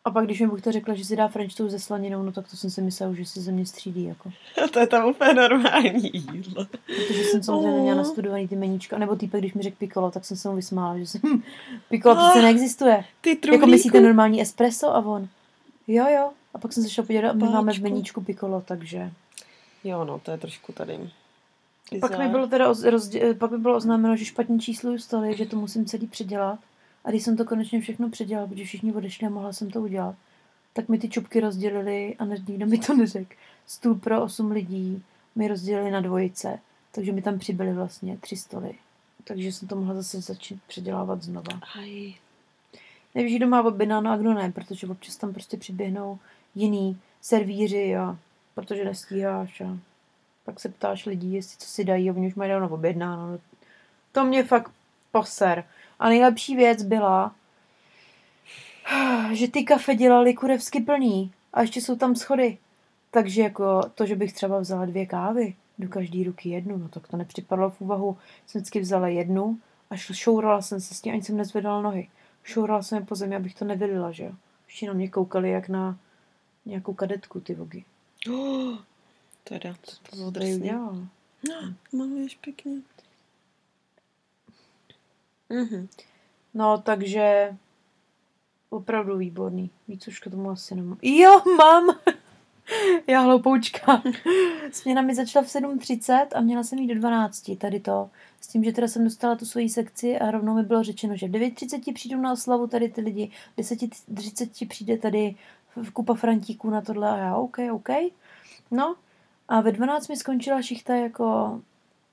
A 0.04 0.10
pak, 0.10 0.24
když 0.24 0.40
mi 0.40 0.46
Buchta 0.46 0.70
řekla, 0.70 0.94
že 0.94 1.04
si 1.04 1.16
dá 1.16 1.28
french 1.28 1.54
toast 1.54 1.70
se 1.70 1.78
slaninou, 1.80 2.22
no 2.22 2.32
tak 2.32 2.48
to 2.50 2.56
jsem 2.56 2.70
si 2.70 2.82
myslela, 2.82 3.14
že 3.14 3.24
si 3.24 3.40
ze 3.40 3.52
mě 3.52 3.66
střídí, 3.66 4.04
jako. 4.04 4.32
to 4.72 4.78
je 4.80 4.86
tam 4.86 5.08
úplně 5.08 5.34
normální 5.34 6.10
jídlo. 6.14 6.66
Protože 6.86 7.24
jsem 7.24 7.42
samozřejmě 7.42 7.70
Oh. 7.70 7.76
neměla 7.76 7.96
nastudovaný 7.96 8.48
ty 8.48 8.56
meníčka. 8.56 8.98
Nebo 8.98 9.16
týpek, 9.16 9.40
když 9.40 9.54
mi 9.54 9.62
řekl 9.62 9.76
pikolo, 9.78 10.10
tak 10.10 10.24
jsem 10.24 10.36
se 10.36 10.48
mu 10.48 10.56
vysmála, 10.56 10.98
že 10.98 11.06
jsem... 11.06 11.20
pikolo 11.88 12.14
Ah, 12.18 12.30
přece 12.30 12.42
neexistuje. 12.42 13.04
Ty 13.20 13.36
truhlíku. 13.36 13.62
Jako 13.62 13.70
myslíte 13.70 14.00
normální 14.00 14.42
espresso 14.42 14.94
a 14.94 14.98
on? 14.98 15.28
Jo, 15.86 16.06
jo. 16.08 16.30
A 16.54 16.58
pak 16.58 16.72
jsem 16.72 16.82
se 16.82 16.90
šla 16.90 17.04
podívat, 17.04 17.30
a 17.30 17.32
my 17.32 17.44
máme 17.44 17.72
v 17.72 17.78
meníčku 17.78 18.20
pikolo, 18.20 18.60
takže... 18.66 19.10
Jo, 19.86 20.04
no, 20.04 20.18
to 20.18 20.30
je 20.30 20.38
trošku 20.38 20.72
tady. 20.72 21.10
Pak 22.00 22.18
mi 22.18 22.28
bylo 22.28 22.46
teda 22.46 22.68
oz, 22.68 22.84
rozdě, 22.84 23.34
pak 23.34 23.50
mi 23.50 23.58
bylo 23.58 23.76
oznámeno, 23.76 24.16
že 24.16 24.24
špatně 24.24 24.58
čísluju 24.58 24.98
stoly, 24.98 25.36
že 25.36 25.46
to 25.46 25.56
musím 25.56 25.86
celý 25.86 26.06
předělat. 26.06 26.58
A 27.04 27.10
když 27.10 27.22
jsem 27.22 27.36
to 27.36 27.44
konečně 27.44 27.80
všechno 27.80 28.10
předělala, 28.10 28.48
protože 28.48 28.64
všichni 28.64 28.92
odešli 28.92 29.26
a 29.26 29.30
mohla 29.30 29.52
jsem 29.52 29.70
to 29.70 29.80
udělat, 29.80 30.14
tak 30.72 30.88
mi 30.88 30.98
ty 30.98 31.08
čupky 31.08 31.40
rozdělili 31.40 32.16
a 32.18 32.24
ne, 32.24 32.36
nikdo 32.48 32.66
mi 32.66 32.78
to 32.78 32.94
neřekl. 32.94 33.34
Stůl 33.66 33.94
pro 33.94 34.22
osm 34.22 34.50
lidí 34.50 35.02
mi 35.34 35.48
rozdělili 35.48 35.90
na 35.90 36.00
dvojice, 36.00 36.58
takže 36.92 37.12
mi 37.12 37.22
tam 37.22 37.38
přibyly 37.38 37.72
vlastně 37.72 38.18
tři 38.18 38.36
stoly. 38.36 38.74
Takže 39.24 39.52
jsem 39.52 39.68
to 39.68 39.76
mohla 39.76 39.94
zase 39.94 40.20
začít 40.20 40.60
předělávat 40.66 41.22
znova. 41.22 41.60
Aj. 41.78 42.14
Nevíš, 43.14 43.36
kdo 43.36 43.46
má 43.46 43.62
objednáno 43.62 44.10
a 44.10 44.16
kdo 44.16 44.34
ne, 44.34 44.52
protože 44.52 44.86
občas 44.86 45.16
tam 45.16 45.32
prostě 45.32 45.56
přiběhnou 45.56 46.18
jiný 46.54 47.00
servíři 47.20 47.96
a 47.96 48.18
protože 48.56 48.84
nestíháš 48.84 49.60
a 49.60 49.78
pak 50.44 50.60
se 50.60 50.68
ptáš 50.68 51.06
lidí, 51.06 51.34
jestli 51.34 51.58
co 51.58 51.68
si 51.68 51.84
dají 51.84 52.10
a 52.10 52.12
oni 52.12 52.26
už 52.26 52.34
mají 52.34 52.50
dávno 52.50 52.68
objednáno. 52.68 53.32
No, 53.32 53.38
To 54.12 54.24
mě 54.24 54.44
fakt 54.44 54.70
poser. 55.12 55.64
A 55.98 56.08
nejlepší 56.08 56.56
věc 56.56 56.82
byla, 56.82 57.34
že 59.32 59.48
ty 59.48 59.64
kafe 59.64 59.94
dělali 59.94 60.34
kurevsky 60.34 60.80
plný 60.80 61.32
a 61.52 61.60
ještě 61.60 61.80
jsou 61.80 61.96
tam 61.96 62.14
schody. 62.14 62.58
Takže 63.10 63.42
jako 63.42 63.82
to, 63.94 64.06
že 64.06 64.16
bych 64.16 64.32
třeba 64.32 64.58
vzala 64.58 64.84
dvě 64.84 65.06
kávy, 65.06 65.54
do 65.78 65.88
každé 65.88 66.24
ruky 66.24 66.48
jednu, 66.48 66.76
no 66.78 66.88
tak 66.88 67.08
to 67.08 67.16
nepřipadlo 67.16 67.70
v 67.70 67.80
úvahu. 67.80 68.18
Jsem 68.46 68.60
vždycky 68.60 68.80
vzala 68.80 69.08
jednu 69.08 69.58
a 69.90 69.96
šourala 69.96 70.62
jsem 70.62 70.80
se 70.80 70.94
s 70.94 71.00
tím, 71.00 71.12
ani 71.12 71.22
jsem 71.22 71.36
nezvedala 71.36 71.82
nohy. 71.82 72.08
Šourala 72.44 72.82
jsem 72.82 72.98
je 72.98 73.04
po 73.04 73.14
zemi, 73.14 73.36
abych 73.36 73.54
to 73.54 73.64
nevylila, 73.64 74.12
že 74.12 74.24
jo. 74.24 74.32
Ještě 74.66 74.86
na 74.86 74.92
mě 74.92 75.08
koukali 75.08 75.50
jak 75.50 75.68
na 75.68 75.98
nějakou 76.64 76.94
kadetku 76.94 77.40
ty 77.40 77.54
vogy. 77.54 77.84
Oh, 78.28 78.78
teda, 79.44 79.74
to, 79.74 79.90
to 79.90 80.10
To 80.10 80.16
bylo 80.16 80.30
drsný. 80.30 80.70
No, 80.70 81.06
maluješ 81.92 82.34
pěkně. 82.34 82.72
Mhm. 85.48 85.88
No, 86.54 86.78
takže 86.78 87.56
opravdu 88.70 89.16
výborný. 89.16 89.70
Víc 89.88 90.08
už 90.08 90.20
k 90.20 90.30
tomu 90.30 90.50
asi 90.50 90.74
nemám. 90.74 90.98
Jo, 91.02 91.42
mám! 91.58 91.98
Já 93.06 93.20
hloupoučka. 93.20 94.02
Směna 94.72 95.02
mi 95.02 95.14
začala 95.14 95.44
v 95.44 95.48
7.30 95.48 96.26
a 96.34 96.40
měla 96.40 96.62
jsem 96.62 96.78
jít 96.78 96.88
do 96.88 96.94
12. 96.94 97.50
Tady 97.58 97.80
to. 97.80 98.10
S 98.40 98.48
tím, 98.48 98.64
že 98.64 98.72
teda 98.72 98.88
jsem 98.88 99.04
dostala 99.04 99.36
tu 99.36 99.46
svoji 99.46 99.68
sekci 99.68 100.18
a 100.18 100.30
rovnou 100.30 100.54
mi 100.54 100.62
bylo 100.62 100.82
řečeno, 100.82 101.16
že 101.16 101.28
v 101.28 101.30
9.30 101.30 101.94
přijdu 101.94 102.20
na 102.20 102.32
oslavu 102.32 102.66
tady 102.66 102.88
ty 102.88 103.00
lidi, 103.00 103.30
v 103.56 103.60
10.30 103.60 104.68
přijde 104.68 104.98
tady 104.98 105.34
kupa 105.92 106.14
Frantíků 106.14 106.70
na 106.70 106.80
tohle 106.80 107.10
a 107.10 107.16
já 107.16 107.36
OK, 107.36 107.58
OK. 107.72 107.88
No 108.70 108.96
a 109.48 109.60
ve 109.60 109.72
12 109.72 110.08
mi 110.08 110.16
skončila 110.16 110.62
šichta 110.62 110.94
jako 110.94 111.60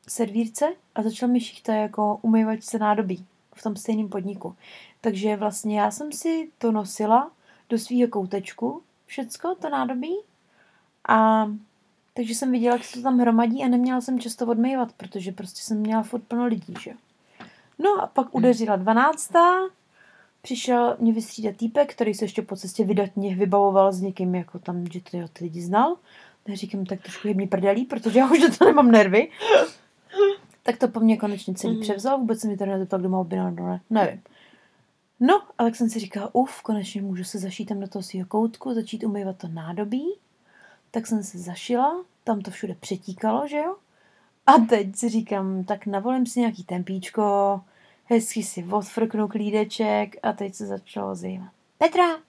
servírce 0.08 0.74
a 0.96 1.04
začala 1.04 1.32
mi 1.32 1.40
šichta 1.40 1.74
jako 1.74 2.20
umývačce 2.22 2.80
nádobí 2.80 3.26
v 3.56 3.64
tom 3.64 3.76
stejném 3.76 4.10
podniku. 4.10 4.56
Takže 5.02 5.36
vlastně 5.36 5.80
já 5.80 5.92
jsem 5.92 6.12
si 6.12 6.52
to 6.58 6.72
nosila 6.72 7.32
do 7.70 7.78
svého 7.78 8.08
koutečku, 8.08 8.82
všecko, 9.06 9.56
to 9.56 9.70
nádobí. 9.70 10.16
A 11.08 11.48
takže 12.14 12.36
jsem 12.36 12.52
viděla, 12.52 12.76
jak 12.76 12.84
se 12.84 12.98
to 12.98 13.04
tam 13.04 13.20
hromadí 13.20 13.64
a 13.64 13.68
neměla 13.68 14.02
jsem 14.02 14.20
často 14.20 14.48
odmývat, 14.48 14.94
protože 14.94 15.32
prostě 15.32 15.62
jsem 15.62 15.78
měla 15.78 16.04
furt 16.04 16.24
plno 16.24 16.46
lidí, 16.46 16.74
že 16.80 16.94
No 17.80 18.04
a 18.04 18.08
pak 18.08 18.36
udeřila 18.36 18.76
dvanáctá, 18.76 19.60
přišel 20.44 20.96
mě 21.00 21.14
vystřídat 21.14 21.56
týpek, 21.56 21.92
který 21.92 22.14
se 22.14 22.26
ještě 22.26 22.42
po 22.42 22.56
cestě 22.56 22.84
vydatně 22.84 23.36
vybavoval 23.36 23.92
s 23.94 24.02
někým, 24.02 24.36
jako 24.36 24.60
tam, 24.60 24.86
že 24.92 25.02
to 25.02 25.28
ty 25.34 25.44
lidi 25.44 25.62
znal. 25.62 25.96
Tak 26.44 26.56
říkám, 26.56 26.86
tak 26.86 27.02
trošku 27.02 27.28
je 27.28 27.34
mě 27.34 27.48
prdelí, 27.48 27.86
protože 27.86 28.20
já 28.20 28.32
už 28.32 28.40
do 28.40 28.58
toho 28.58 28.70
nemám 28.70 28.92
nervy. 28.92 29.30
Tak 30.64 30.78
to 30.78 30.88
po 30.88 31.00
mně 31.00 31.18
konečně 31.18 31.54
celý 31.54 31.76
mm. 31.76 31.82
převzal, 31.82 32.18
vůbec 32.18 32.40
se 32.40 32.48
mi 32.48 32.58
to 32.58 32.66
nezeptal, 32.66 33.00
kdo 33.00 33.10
má 33.10 33.20
objednat 33.20 33.54
dole, 33.54 33.80
nevím. 33.90 34.22
No, 35.20 35.42
ale 35.58 35.70
tak 35.70 35.76
jsem 35.76 35.90
si 35.90 36.00
říkala, 36.00 36.30
uf, 36.34 36.62
konečně 36.62 37.02
můžu 37.02 37.24
se 37.24 37.40
zašít 37.40 37.70
tam 37.70 37.80
do 37.80 37.88
toho 37.88 38.04
svého 38.04 38.28
koutku, 38.28 38.74
začít 38.74 39.04
umývat 39.04 39.38
to 39.38 39.48
nádobí. 39.48 40.06
Tak 40.92 41.08
jsem 41.08 41.24
se 41.24 41.38
zašila, 41.38 42.04
tam 42.24 42.42
to 42.42 42.52
všude 42.52 42.76
přetíkalo, 42.80 43.48
že 43.48 43.58
jo? 43.58 43.76
A 44.46 44.52
teď 44.52 44.96
si 44.96 45.10
říkám, 45.10 45.64
tak 45.64 45.86
navolím 45.86 46.26
si 46.26 46.40
nějaký 46.40 46.64
tempíčko, 46.64 47.62
hezky 48.06 48.44
si 48.44 48.66
odfrknu 48.72 49.28
klídeček 49.28 50.16
a 50.24 50.34
teď 50.34 50.56
se 50.56 50.66
začalo 50.66 51.16
zajímat. 51.16 51.52
Petra, 51.78 52.20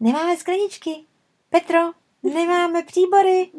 nemáme 0.00 0.36
skleničky. 0.36 1.04
Petro, 1.50 1.78
nemáme 2.22 2.82
příbory. 2.82 3.50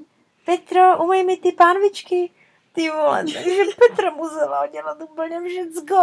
Petro, 0.45 1.03
umej 1.03 1.23
mi 1.23 1.37
ty 1.37 1.51
pánvičky. 1.51 2.31
Ty 2.73 2.89
vole, 2.89 3.23
takže 3.23 3.63
Petra 3.87 4.11
musela 4.11 4.67
dělat 4.67 5.01
úplně 5.01 5.41
všecko. 5.41 5.95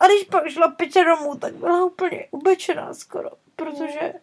A 0.00 0.06
když 0.06 0.24
pak 0.24 0.48
šla 0.48 0.68
Petra 0.68 1.04
domů, 1.04 1.38
tak 1.38 1.54
byla 1.54 1.84
úplně 1.84 2.28
ubečená 2.30 2.94
skoro, 2.94 3.30
protože 3.56 4.14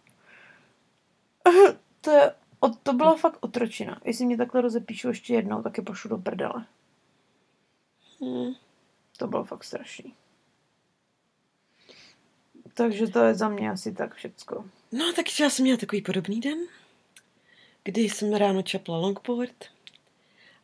to, 2.02 2.12
je, 2.12 2.36
to 2.84 2.94
byla 2.94 3.16
fakt 3.16 3.38
otročina. 3.40 4.02
Jestli 4.04 4.26
mě 4.26 4.38
takhle 4.38 4.62
rozepíšu 4.62 5.08
ještě 5.08 5.34
jednou, 5.34 5.62
tak 5.62 5.78
je 5.78 5.84
pošlu 5.84 6.10
do 6.10 6.18
prdele. 6.18 6.66
Hmm. 8.22 8.54
To 9.18 9.28
bylo 9.28 9.44
fakt 9.44 9.64
strašný. 9.64 10.14
Takže 12.78 13.08
to 13.08 13.24
je 13.24 13.34
za 13.34 13.50
mě 13.50 13.72
asi 13.72 13.92
tak 13.94 14.16
všecko. 14.16 14.66
No, 14.92 15.14
tak 15.14 15.40
já 15.40 15.50
jsem 15.50 15.64
měla 15.64 15.78
takový 15.78 16.02
podobný 16.02 16.42
den, 16.42 16.58
kdy 17.84 18.02
jsem 18.02 18.34
ráno 18.34 18.62
čapla 18.62 18.98
longboard 18.98 19.66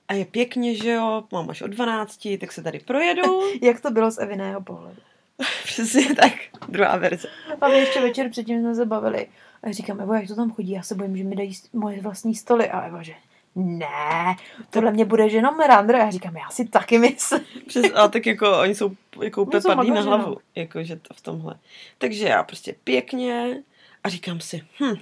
a 0.08 0.13
je 0.13 0.26
pěkně, 0.26 0.76
že 0.76 0.91
jo, 0.91 1.24
mám 1.32 1.50
až 1.50 1.62
o 1.62 1.67
12, 1.67 2.28
tak 2.39 2.52
se 2.52 2.63
tady 2.63 2.80
projedu. 2.80 3.41
Jak 3.62 3.82
to 3.82 3.91
bylo 3.91 4.12
z 4.12 4.17
Eviného 4.17 4.62
pohledu? 4.62 5.02
Přesně 5.63 6.15
tak, 6.15 6.34
druhá 6.69 6.97
verze. 6.97 7.28
A 7.62 7.67
my 7.67 7.78
ještě 7.80 8.02
večer 8.02 8.30
předtím 8.30 8.60
jsme 8.60 8.76
se 8.76 8.86
bavili. 8.86 9.28
A 9.63 9.71
říkám, 9.71 10.02
Evo, 10.02 10.13
jak 10.13 10.28
to 10.28 10.36
tam 10.36 10.52
chodí? 10.52 10.71
Já 10.71 10.84
se 10.84 10.95
bojím, 10.95 11.17
že 11.17 11.24
mi 11.24 11.36
dají 11.36 11.54
moje 11.74 12.02
vlastní 12.02 12.36
stoly. 12.36 12.69
A 12.69 12.82
Evo, 12.82 13.04
že 13.04 13.13
ne, 13.55 14.35
tohle 14.69 14.91
mě 14.91 15.05
bude 15.05 15.27
jenom 15.27 15.57
Miranda. 15.57 15.97
Já 15.97 16.11
říkám, 16.11 16.37
já 16.37 16.49
si 16.49 16.67
taky 16.67 16.97
myslím. 16.97 17.41
Přes, 17.67 17.85
a 17.95 18.07
tak 18.07 18.25
jako 18.25 18.59
oni 18.59 18.75
jsou 18.75 18.91
jako 19.21 19.41
úplně 19.41 19.61
no, 19.65 19.75
padlí 19.75 19.91
na 19.91 20.01
hlavu, 20.01 20.37
jako, 20.55 20.83
že 20.83 20.95
to 20.95 21.13
v 21.13 21.21
tomhle. 21.21 21.55
Takže 21.97 22.27
já 22.27 22.43
prostě 22.43 22.75
pěkně 22.83 23.63
a 24.03 24.09
říkám 24.09 24.39
si, 24.39 24.61
hm, 24.79 24.95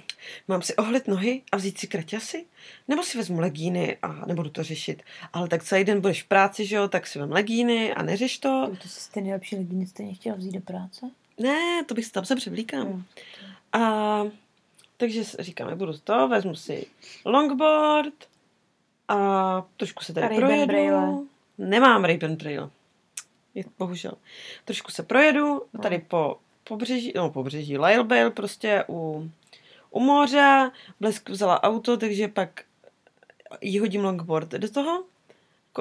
mám 0.48 0.62
si 0.62 0.76
ohlit 0.76 1.08
nohy 1.08 1.42
a 1.52 1.56
vzít 1.56 1.78
si 1.78 1.86
kraťasy? 1.86 2.44
Nebo 2.88 3.02
si 3.02 3.18
vezmu 3.18 3.40
legíny 3.40 3.96
a 4.02 4.26
nebudu 4.26 4.50
to 4.50 4.62
řešit. 4.62 5.02
Ale 5.32 5.48
tak 5.48 5.64
celý 5.64 5.84
den 5.84 6.00
budeš 6.00 6.22
v 6.22 6.28
práci, 6.28 6.66
že 6.66 6.76
jo, 6.76 6.88
tak 6.88 7.06
si 7.06 7.18
vem 7.18 7.32
legíny 7.32 7.94
a 7.94 8.02
neřeš 8.02 8.38
to. 8.38 8.70
To 8.82 8.88
jsi 8.88 9.12
ty 9.12 9.20
nejlepší 9.20 9.56
legíny 9.56 9.86
stejně 9.86 10.14
chtěla 10.14 10.36
vzít 10.36 10.52
do 10.52 10.60
práce? 10.60 11.10
Ne, 11.38 11.84
to 11.86 11.94
bych 11.94 12.12
tam 12.12 12.24
se 12.24 12.36
převlíkám. 12.36 12.86
Hmm. 12.86 13.04
A 13.72 14.22
takže 14.96 15.22
říkám, 15.38 15.78
budu 15.78 15.98
to, 15.98 16.28
vezmu 16.28 16.54
si 16.54 16.86
longboard 17.24 18.14
a 19.10 19.66
trošku 19.76 20.04
se 20.04 20.14
tady 20.14 20.36
projedu. 20.36 20.66
Braille. 20.66 21.18
Nemám 21.58 22.04
Ray-Ban 22.04 22.36
Braille. 22.36 22.70
Je, 23.54 23.64
bohužel. 23.78 24.12
Trošku 24.64 24.90
se 24.90 25.02
projedu 25.02 25.62
tady 25.82 25.98
no. 25.98 26.04
po 26.08 26.36
pobřeží, 26.64 27.12
no 27.16 27.30
pobřeží, 27.30 27.78
Lyle 27.78 28.30
prostě 28.30 28.84
u, 28.88 29.30
u 29.90 30.00
moře, 30.00 30.70
Blesk 31.00 31.28
vzala 31.28 31.62
auto, 31.62 31.96
takže 31.96 32.28
pak 32.28 32.62
jí 33.60 33.78
hodím 33.78 34.04
longboard 34.04 34.48
do 34.50 34.70
toho, 34.70 35.04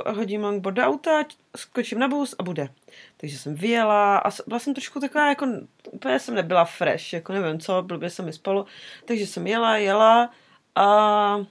hodím 0.05 0.43
longboard 0.43 0.75
do 0.75 0.83
auta, 0.83 1.23
skočím 1.57 1.99
na 1.99 2.07
bus 2.07 2.35
a 2.39 2.43
bude. 2.43 2.69
Takže 3.17 3.37
jsem 3.37 3.55
vyjela 3.55 4.17
a 4.17 4.29
byla 4.47 4.59
jsem 4.59 4.73
trošku 4.73 4.99
taková, 4.99 5.29
jako 5.29 5.45
úplně 5.91 6.19
jsem 6.19 6.35
nebyla 6.35 6.65
fresh, 6.65 7.13
jako 7.13 7.33
nevím 7.33 7.59
co, 7.59 7.81
blbě 7.81 8.09
se 8.09 8.23
mi 8.23 8.33
spalo, 8.33 8.65
takže 9.05 9.27
jsem 9.27 9.47
jela, 9.47 9.77
jela 9.77 10.31
a 10.75 11.45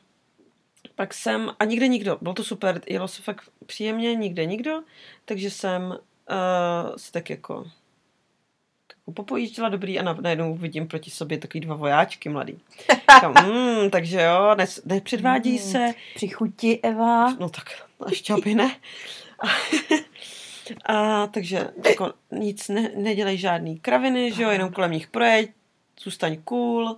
pak 0.98 1.14
jsem, 1.14 1.50
a 1.58 1.64
nikde 1.64 1.88
nikdo, 1.88 2.18
bylo 2.20 2.34
to 2.34 2.44
super, 2.44 2.80
jelo 2.86 3.08
se 3.08 3.22
fakt 3.22 3.50
příjemně, 3.66 4.14
nikde 4.14 4.46
nikdo, 4.46 4.82
takže 5.24 5.50
jsem 5.50 5.82
uh, 5.82 6.96
si 6.96 7.12
tak 7.12 7.30
jako 7.30 7.66
popojížděla 9.14 9.68
dobrý 9.68 9.98
a 9.98 10.12
najednou 10.12 10.54
vidím 10.54 10.88
proti 10.88 11.10
sobě 11.10 11.38
takový 11.38 11.60
dva 11.60 11.74
vojáčky 11.74 12.28
mladý. 12.28 12.58
Říkám, 13.14 13.34
mm, 13.46 13.90
takže 13.90 14.22
jo, 14.22 14.54
ne, 14.54 14.66
nepředvádí 14.84 15.52
mm, 15.52 15.58
se. 15.58 15.94
Při 16.14 16.28
chuti, 16.28 16.80
Eva. 16.82 17.34
No 17.34 17.48
tak, 17.48 17.86
ještě 18.10 18.32
aby 18.32 18.54
ne. 18.54 18.76
A, 19.38 19.48
a 20.94 21.26
takže 21.26 21.68
jako 21.88 22.12
nic, 22.30 22.68
ne, 22.68 22.90
nedělej 22.96 23.38
žádný 23.38 23.78
kraviny, 23.78 24.32
že 24.32 24.42
jo, 24.42 24.50
jenom 24.50 24.72
kolem 24.72 24.92
nich 24.92 25.08
projeď, 25.08 25.50
zůstaň 26.02 26.36
cool 26.44 26.96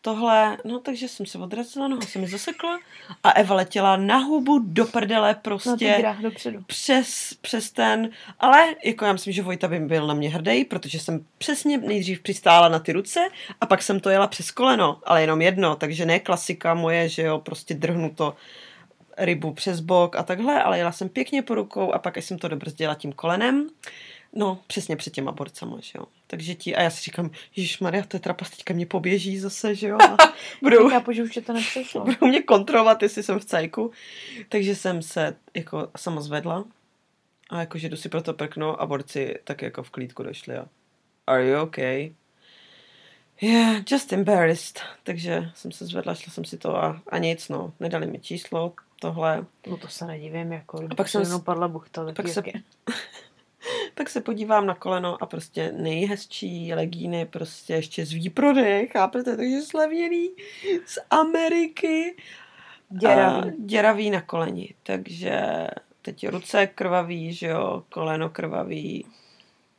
tohle, 0.00 0.58
no 0.64 0.78
takže 0.78 1.08
jsem 1.08 1.26
se 1.26 1.38
odrazila, 1.38 1.88
noha 1.88 2.02
se 2.02 2.18
mi 2.18 2.28
zasekla 2.28 2.78
a 3.24 3.30
Eva 3.30 3.54
letěla 3.54 3.96
na 3.96 4.16
hubu 4.16 4.58
do 4.58 4.84
prdele 4.84 5.34
prostě. 5.34 6.02
No, 6.02 6.22
dopředu. 6.22 6.62
Přes, 6.66 7.34
přes 7.40 7.70
ten, 7.70 8.10
ale 8.40 8.74
jako 8.84 9.04
já 9.04 9.12
myslím, 9.12 9.32
že 9.32 9.42
Vojta 9.42 9.68
by 9.68 9.78
byl 9.78 10.06
na 10.06 10.14
mě 10.14 10.30
hrdý, 10.30 10.64
protože 10.64 11.00
jsem 11.00 11.24
přesně 11.38 11.78
nejdřív 11.78 12.20
přistála 12.20 12.68
na 12.68 12.78
ty 12.78 12.92
ruce 12.92 13.20
a 13.60 13.66
pak 13.66 13.82
jsem 13.82 14.00
to 14.00 14.10
jela 14.10 14.26
přes 14.26 14.50
koleno, 14.50 15.00
ale 15.04 15.20
jenom 15.20 15.42
jedno, 15.42 15.76
takže 15.76 16.06
ne 16.06 16.20
klasika 16.20 16.74
moje, 16.74 17.08
že 17.08 17.22
jo, 17.22 17.38
prostě 17.38 17.74
drhnu 17.74 18.10
to 18.10 18.36
rybu 19.18 19.52
přes 19.52 19.80
bok 19.80 20.16
a 20.16 20.22
takhle, 20.22 20.62
ale 20.62 20.78
jela 20.78 20.92
jsem 20.92 21.08
pěkně 21.08 21.42
po 21.42 21.54
rukou 21.54 21.92
a 21.92 21.98
pak 21.98 22.16
jsem 22.16 22.38
to 22.38 22.48
dobrzdila 22.48 22.94
tím 22.94 23.12
kolenem. 23.12 23.68
No, 24.32 24.62
přesně 24.66 24.96
před 24.96 25.12
těma 25.12 25.32
borcama, 25.32 25.76
že 25.80 25.92
jo. 25.98 26.04
Takže 26.26 26.54
ti, 26.54 26.76
a 26.76 26.82
já 26.82 26.90
si 26.90 27.02
říkám, 27.02 27.30
Ježíš 27.56 27.80
Maria, 27.80 28.04
to 28.04 28.16
je 28.16 28.20
trapas, 28.20 28.50
teďka 28.50 28.74
mě 28.74 28.86
poběží 28.86 29.38
zase, 29.38 29.74
že 29.74 29.88
jo. 29.88 29.98
budou, 30.62 30.90
já 30.90 31.04
že 31.10 31.22
už 31.22 31.38
to 31.46 31.52
nepřešlo. 31.52 32.04
Budou 32.04 32.26
mě 32.26 32.42
kontrolovat, 32.42 33.02
jestli 33.02 33.22
jsem 33.22 33.38
v 33.38 33.44
cajku. 33.44 33.90
Takže 34.48 34.74
jsem 34.74 35.02
se 35.02 35.36
jako 35.54 35.88
sama 35.96 36.20
zvedla 36.20 36.64
a 37.50 37.60
jakože 37.60 37.88
jdu 37.88 37.96
si 37.96 38.08
pro 38.08 38.22
to 38.22 38.34
prkno 38.34 38.82
a 38.82 38.86
borci 38.86 39.38
tak 39.44 39.62
jako 39.62 39.82
v 39.82 39.90
klídku 39.90 40.22
došli 40.22 40.56
a 40.56 40.68
are 41.26 41.46
you 41.46 41.62
okay? 41.62 42.14
Yeah, 43.40 43.82
just 43.90 44.12
embarrassed. 44.12 44.80
Takže 45.04 45.50
jsem 45.54 45.72
se 45.72 45.86
zvedla, 45.86 46.14
šla 46.14 46.32
jsem 46.32 46.44
si 46.44 46.58
to 46.58 46.76
a, 46.76 47.02
a 47.08 47.18
nic, 47.18 47.48
no. 47.48 47.72
Nedali 47.80 48.06
mi 48.06 48.18
číslo, 48.18 48.72
tohle. 49.00 49.46
No 49.66 49.76
to 49.76 49.88
se 49.88 50.06
nedivím, 50.06 50.52
jako. 50.52 50.86
A 50.90 50.94
pak 50.94 51.08
jsem 51.08 51.40
padla 51.44 51.68
buchta. 51.68 52.12
Pak 52.16 52.28
se, 52.28 52.42
tak 54.00 54.10
se 54.10 54.20
podívám 54.20 54.66
na 54.66 54.74
koleno 54.74 55.22
a 55.22 55.26
prostě 55.26 55.72
nejhezčí 55.76 56.74
legíny 56.74 57.26
prostě 57.26 57.72
ještě 57.72 58.06
z 58.06 58.12
výprodej, 58.12 58.88
chápete, 58.88 59.36
takže 59.36 59.62
slevněný 59.62 60.30
z 60.86 60.98
Ameriky. 61.10 62.16
Děravý. 62.88 63.50
A 63.50 63.52
děravý 63.58 64.10
na 64.10 64.20
koleni, 64.20 64.74
takže 64.82 65.66
teď 66.02 66.28
ruce 66.28 66.66
krvavý, 66.66 67.32
že 67.32 67.46
jo, 67.46 67.82
koleno 67.88 68.28
krvavý. 68.28 69.06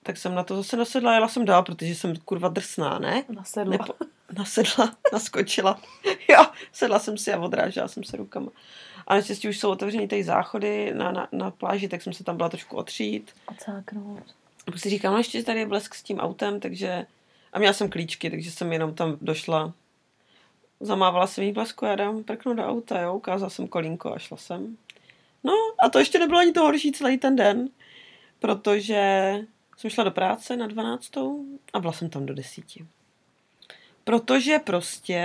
Tak 0.04 0.18
jsem 0.18 0.36
na 0.36 0.44
to 0.44 0.56
zase 0.56 0.78
nasedla, 0.78 1.14
jela 1.14 1.28
jsem 1.28 1.46
dál, 1.46 1.64
protože 1.64 1.96
jsem 1.96 2.16
kurva 2.16 2.50
drsná, 2.50 3.00
ne? 3.00 3.24
Nasedla. 3.30 3.72
Nepo, 3.72 3.94
nasedla, 4.38 4.96
naskočila. 5.13 5.82
jo, 6.30 6.46
sedla 6.72 7.00
jsem 7.00 7.17
si 7.17 7.34
a 7.34 7.39
odrážela 7.39 7.88
jsem 7.88 8.04
se 8.04 8.17
rukama. 8.17 8.52
A 9.08 9.15
naštěstí 9.15 9.50
už 9.50 9.60
jsou 9.60 9.72
otevřený 9.72 10.08
ty 10.08 10.24
záchody 10.24 10.94
na, 10.94 11.12
na, 11.12 11.28
na 11.32 11.52
pláži, 11.52 11.88
tak 11.88 12.02
jsem 12.02 12.13
se 12.13 12.24
tam 12.24 12.38
byla 12.38 12.50
trošku 12.50 12.76
otřít. 12.76 13.32
Odsáknout. 13.46 14.24
A 14.67 14.78
si 14.78 14.89
říkám, 14.89 15.12
no 15.13 15.17
ještě 15.17 15.44
tady 15.44 15.60
je 15.60 15.65
blesk 15.65 15.96
s 15.96 16.04
tím 16.04 16.20
autem, 16.20 16.60
takže... 16.60 17.06
A 17.54 17.60
měla 17.60 17.74
jsem 17.74 17.89
klíčky, 17.89 18.30
takže 18.30 18.52
jsem 18.52 18.74
jenom 18.74 18.94
tam 18.96 19.17
došla. 19.22 19.74
Zamávala 20.80 21.28
jsem 21.28 21.44
jí 21.44 21.52
blesku, 21.52 21.86
já 21.86 21.96
dám 21.96 22.24
prknu 22.24 22.54
do 22.54 22.63
auta, 22.63 23.02
jo, 23.02 23.15
ukázala 23.15 23.50
jsem 23.50 23.67
kolínko 23.67 24.13
a 24.13 24.20
šla 24.20 24.38
jsem. 24.38 24.78
No 25.44 25.54
a 25.86 25.89
to 25.89 26.00
ještě 26.00 26.20
nebylo 26.20 26.39
ani 26.39 26.52
to 26.52 26.62
horší 26.62 26.91
celý 26.91 27.17
ten 27.17 27.36
den, 27.36 27.70
protože 28.39 29.34
jsem 29.78 29.89
šla 29.89 30.04
do 30.04 30.12
práce 30.12 30.58
na 30.58 30.67
12. 30.67 31.17
a 31.74 31.80
byla 31.80 31.94
jsem 31.94 32.10
tam 32.10 32.26
do 32.26 32.34
10. 32.34 32.63
Protože 34.04 34.60
prostě 34.60 35.22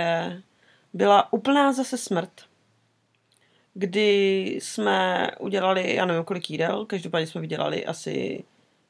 byla 0.93 1.33
úplná 1.33 1.73
zase 1.73 1.97
smrt, 1.97 2.41
kdy 3.73 4.45
jsme 4.61 5.31
udělali, 5.39 5.95
já 5.95 6.05
nevím 6.05 6.23
kolik 6.23 6.49
jídel, 6.49 6.85
každopádně 6.85 7.27
jsme 7.27 7.41
vydělali 7.41 7.85
asi 7.85 8.43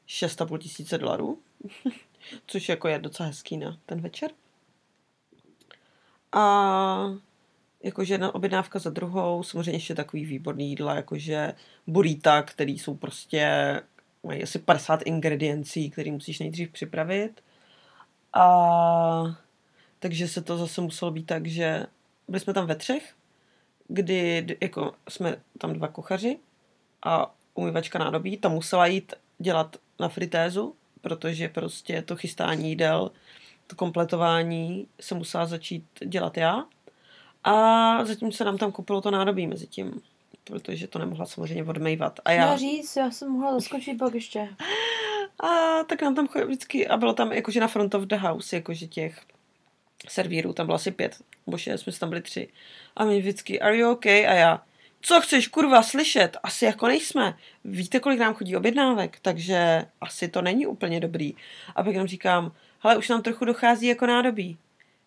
6,5 0.08 0.58
tisíce 0.58 0.98
dolarů, 0.98 1.38
což 2.46 2.68
jako 2.68 2.88
je 2.88 2.98
docela 2.98 3.26
hezký 3.26 3.56
na 3.56 3.78
ten 3.86 4.00
večer. 4.00 4.30
A 6.32 7.14
jakože 7.82 8.14
jedna 8.14 8.34
objednávka 8.34 8.78
za 8.78 8.90
druhou, 8.90 9.42
samozřejmě 9.42 9.72
ještě 9.72 9.94
takový 9.94 10.24
výborný 10.24 10.68
jídla, 10.68 10.94
jakože 10.94 11.54
burrita, 11.86 12.42
který 12.42 12.78
jsou 12.78 12.94
prostě, 12.94 13.80
mají 14.22 14.42
asi 14.42 14.58
50 14.58 15.02
ingrediencí, 15.02 15.90
který 15.90 16.10
musíš 16.10 16.38
nejdřív 16.38 16.70
připravit. 16.70 17.40
A 18.32 19.36
takže 19.98 20.28
se 20.28 20.42
to 20.42 20.58
zase 20.58 20.80
muselo 20.80 21.10
být 21.10 21.26
tak, 21.26 21.46
že 21.46 21.86
byli 22.28 22.40
jsme 22.40 22.54
tam 22.54 22.66
ve 22.66 22.76
třech, 22.76 23.14
kdy 23.88 24.46
jako 24.60 24.94
jsme 25.08 25.36
tam 25.58 25.72
dva 25.72 25.88
kuchaři 25.88 26.38
a 27.02 27.34
umývačka 27.54 27.98
nádobí, 27.98 28.36
ta 28.36 28.48
musela 28.48 28.86
jít 28.86 29.14
dělat 29.38 29.76
na 30.00 30.08
fritézu, 30.08 30.74
protože 31.00 31.48
prostě 31.48 32.02
to 32.02 32.16
chystání 32.16 32.68
jídel, 32.68 33.10
to 33.66 33.76
kompletování 33.76 34.86
se 35.00 35.14
musela 35.14 35.46
začít 35.46 35.84
dělat 36.06 36.36
já. 36.36 36.64
A 37.44 38.04
zatím 38.04 38.32
se 38.32 38.44
nám 38.44 38.58
tam 38.58 38.72
koupilo 38.72 39.00
to 39.00 39.10
nádobí 39.10 39.46
mezi 39.46 39.66
tím, 39.66 40.00
protože 40.44 40.86
to 40.86 40.98
nemohla 40.98 41.26
samozřejmě 41.26 41.64
odmejvat. 41.64 42.20
A 42.24 42.32
já... 42.32 42.56
říct, 42.56 42.96
já 42.96 43.10
jsem 43.10 43.30
mohla 43.30 43.52
zaskočit 43.52 43.98
pak 43.98 44.14
ještě. 44.14 44.48
A 45.40 45.84
tak 45.84 46.02
nám 46.02 46.14
tam 46.14 46.28
chodí 46.28 46.44
vždycky, 46.44 46.88
a 46.88 46.96
bylo 46.96 47.12
tam 47.12 47.32
jakože 47.32 47.60
na 47.60 47.68
front 47.68 47.94
of 47.94 48.02
the 48.02 48.16
house, 48.16 48.56
jakože 48.56 48.86
těch 48.86 49.20
servírů, 50.08 50.52
tam 50.52 50.66
bylo 50.66 50.74
asi 50.74 50.90
pět, 50.90 51.16
nebo 51.46 51.58
šest, 51.58 51.80
jsme 51.80 51.92
tam 51.92 52.08
byli 52.08 52.22
tři. 52.22 52.48
A 52.96 53.04
my 53.04 53.18
vždycky, 53.18 53.60
are 53.60 53.76
you 53.76 53.90
okay? 53.90 54.26
A 54.26 54.34
já, 54.34 54.62
co 55.00 55.20
chceš 55.20 55.48
kurva 55.48 55.82
slyšet? 55.82 56.36
Asi 56.42 56.64
jako 56.64 56.86
nejsme. 56.86 57.38
Víte, 57.64 58.00
kolik 58.00 58.20
nám 58.20 58.34
chodí 58.34 58.56
objednávek, 58.56 59.18
takže 59.22 59.84
asi 60.00 60.28
to 60.28 60.42
není 60.42 60.66
úplně 60.66 61.00
dobrý. 61.00 61.34
A 61.76 61.82
pak 61.82 61.92
jenom 61.92 62.08
říkám, 62.08 62.52
ale 62.82 62.96
už 62.96 63.08
nám 63.08 63.22
trochu 63.22 63.44
dochází 63.44 63.86
jako 63.86 64.06
nádobí. 64.06 64.58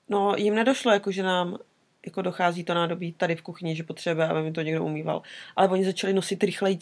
No, 0.09 0.35
jim 0.37 0.55
nedošlo, 0.55 0.91
jako 0.91 1.11
že 1.11 1.23
nám 1.23 1.57
jako 2.05 2.21
dochází 2.21 2.63
to 2.63 2.73
nádobí 2.73 3.11
tady 3.13 3.35
v 3.35 3.41
kuchyni, 3.41 3.75
že 3.75 3.83
potřebuje, 3.83 4.27
aby 4.27 4.43
mi 4.43 4.51
to 4.51 4.61
někdo 4.61 4.85
umýval. 4.85 5.21
Ale 5.55 5.67
oni 5.67 5.85
začali 5.85 6.13
nosit 6.13 6.43
rychleji 6.43 6.79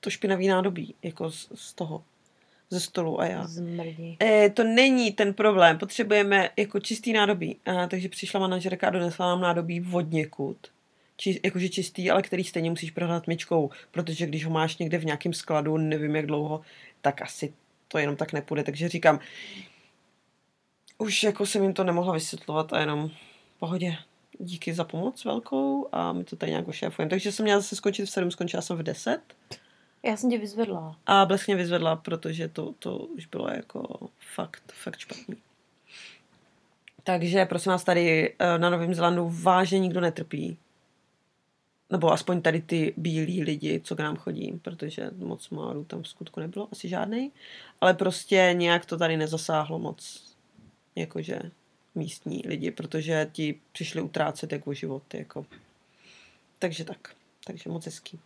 to 0.00 0.10
špinavý 0.10 0.48
nádobí, 0.48 0.94
jako 1.02 1.30
z, 1.30 1.48
z 1.54 1.72
toho 1.72 2.04
ze 2.70 2.80
stolu 2.80 3.20
a 3.20 3.26
já. 3.26 3.46
E, 4.22 4.50
to 4.50 4.64
není 4.64 5.12
ten 5.12 5.34
problém, 5.34 5.78
potřebujeme 5.78 6.50
jako 6.56 6.80
čistý 6.80 7.12
nádobí. 7.12 7.56
A, 7.66 7.86
takže 7.86 8.08
přišla 8.08 8.40
manažerka 8.40 8.86
a 8.86 8.90
donesla 8.90 9.26
nám 9.26 9.40
nádobí 9.40 9.80
vodněkud. 9.80 10.56
Či, 11.16 11.40
jakože 11.44 11.68
čistý, 11.68 12.10
ale 12.10 12.22
který 12.22 12.44
stejně 12.44 12.70
musíš 12.70 12.90
prohnat 12.90 13.26
myčkou, 13.26 13.70
protože 13.90 14.26
když 14.26 14.44
ho 14.44 14.50
máš 14.50 14.78
někde 14.78 14.98
v 14.98 15.04
nějakém 15.04 15.32
skladu, 15.32 15.76
nevím 15.76 16.16
jak 16.16 16.26
dlouho, 16.26 16.60
tak 17.00 17.22
asi 17.22 17.52
to 17.88 17.98
jenom 17.98 18.16
tak 18.16 18.32
nepůjde. 18.32 18.62
Takže 18.62 18.88
říkám, 18.88 19.20
už 20.98 21.22
jako 21.22 21.46
jsem 21.46 21.62
jim 21.62 21.74
to 21.74 21.84
nemohla 21.84 22.12
vysvětlovat 22.12 22.72
a 22.72 22.80
jenom 22.80 23.10
pohodě. 23.58 23.96
Díky 24.38 24.74
za 24.74 24.84
pomoc 24.84 25.24
velkou 25.24 25.88
a 25.92 26.12
my 26.12 26.24
to 26.24 26.36
tady 26.36 26.52
nějak 26.52 26.68
ošéfujeme. 26.68 27.10
Takže 27.10 27.32
jsem 27.32 27.44
měla 27.44 27.60
zase 27.60 27.76
skončit 27.76 28.04
v 28.04 28.10
7, 28.10 28.30
skončila 28.30 28.62
jsem 28.62 28.76
v 28.76 28.82
10. 28.82 29.20
Já 30.06 30.16
jsem 30.16 30.30
tě 30.30 30.38
vyzvedla. 30.38 30.96
A 31.06 31.26
Blesk 31.26 31.48
vyzvedla, 31.48 31.96
protože 31.96 32.48
to, 32.48 32.74
to 32.78 32.98
už 32.98 33.26
bylo 33.26 33.48
jako 33.48 34.10
fakt, 34.34 34.72
fakt 34.72 34.98
špatný. 34.98 35.36
Takže 37.04 37.44
prosím 37.44 37.72
vás, 37.72 37.84
tady 37.84 38.34
eh, 38.38 38.58
na 38.58 38.70
Novém 38.70 38.94
Zelandu 38.94 39.30
vážně 39.42 39.78
nikdo 39.78 40.00
netrpí. 40.00 40.58
Nebo 41.90 42.12
aspoň 42.12 42.42
tady 42.42 42.60
ty 42.60 42.94
bílí 42.96 43.42
lidi, 43.42 43.80
co 43.84 43.96
k 43.96 44.00
nám 44.00 44.16
chodí, 44.16 44.60
protože 44.62 45.10
moc 45.16 45.50
máru 45.50 45.84
tam 45.84 46.02
v 46.02 46.08
skutku 46.08 46.40
nebylo, 46.40 46.68
asi 46.72 46.88
žádný. 46.88 47.32
Ale 47.80 47.94
prostě 47.94 48.50
nějak 48.52 48.86
to 48.86 48.98
tady 48.98 49.16
nezasáhlo 49.16 49.78
moc, 49.78 50.24
jakože 50.96 51.38
místní 51.94 52.42
lidi, 52.46 52.70
protože 52.70 53.30
ti 53.32 53.60
přišli 53.72 54.02
utrácet 54.02 54.52
jako 54.52 54.74
život. 54.74 55.14
Jako. 55.14 55.46
Takže 56.58 56.84
tak. 56.84 57.14
Takže 57.44 57.70
moc 57.70 57.84
hezký 57.86 58.20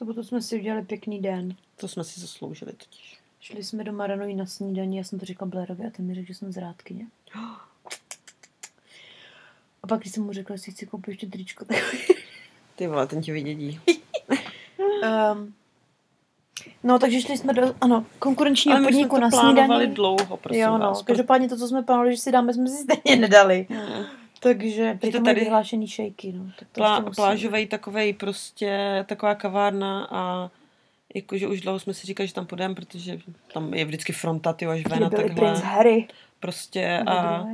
sobotu 0.00 0.22
jsme 0.22 0.42
si 0.42 0.58
udělali 0.58 0.82
pěkný 0.84 1.20
den. 1.20 1.54
To 1.76 1.88
jsme 1.88 2.04
si 2.04 2.20
zasloužili 2.20 2.72
totiž. 2.72 3.18
Šli 3.40 3.64
jsme 3.64 3.84
do 3.84 3.92
Maranoji 3.92 4.34
na 4.34 4.46
snídaní, 4.46 4.96
já 4.96 5.04
jsem 5.04 5.18
to 5.18 5.26
řekla 5.26 5.46
Blairovi 5.46 5.86
a 5.86 5.90
ten 5.90 6.06
mi 6.06 6.14
řekl, 6.14 6.26
že 6.26 6.34
jsem 6.34 6.52
zrádkyně. 6.52 7.06
A 9.82 9.86
pak, 9.86 10.00
když 10.00 10.12
jsem 10.12 10.22
mu 10.24 10.32
řekla, 10.32 10.56
že 10.56 10.72
chci 10.72 10.86
koupit 10.86 11.10
ještě 11.10 11.26
tričko, 11.26 11.64
tak... 11.64 11.76
Ty 12.76 12.86
vole, 12.86 13.06
ten 13.06 13.22
tě 13.22 13.32
vydědí. 13.32 13.80
um, 15.38 15.54
no, 16.82 16.98
takže 16.98 17.20
šli 17.20 17.38
jsme 17.38 17.52
do, 17.52 17.74
ano, 17.80 18.06
konkurenčního 18.18 18.76
Ale 18.76 18.86
podniku 18.86 19.18
na 19.18 19.30
snídaní. 19.30 19.86
dlouho, 19.86 20.36
prosím 20.36 20.62
Jo, 20.62 20.78
no, 20.78 20.78
vás, 20.78 21.02
každopádně 21.02 21.48
to, 21.48 21.56
co 21.56 21.68
jsme 21.68 21.82
plánovali, 21.82 22.16
že 22.16 22.22
si 22.22 22.32
dáme, 22.32 22.54
jsme 22.54 22.68
si 22.68 22.82
stejně 22.82 23.20
nedali. 23.20 23.66
Hmm. 23.70 24.04
Takže 24.40 24.98
to 25.12 25.22
tady 25.22 25.40
vyhlášený 25.40 25.86
šejky. 25.86 26.32
No, 26.32 26.44
tak 26.58 26.68
to 26.68 26.80
plá, 26.80 27.00
plážovej 27.00 27.66
takovej 27.66 28.12
prostě, 28.12 29.04
taková 29.08 29.34
kavárna 29.34 30.08
a 30.10 30.50
jakože 31.14 31.48
už 31.48 31.60
dlouho 31.60 31.78
jsme 31.78 31.94
si 31.94 32.06
říkali, 32.06 32.26
že 32.26 32.34
tam 32.34 32.46
půjdeme, 32.46 32.74
protože 32.74 33.18
tam 33.52 33.74
je 33.74 33.84
vždycky 33.84 34.12
fronta, 34.12 34.52
ty 34.52 34.66
až 34.66 34.86
ven 34.86 35.04
a 35.04 35.10
takhle. 35.10 35.34
Prince 35.34 35.62
Harry. 35.62 36.08
Prostě 36.40 36.98
a, 37.06 37.46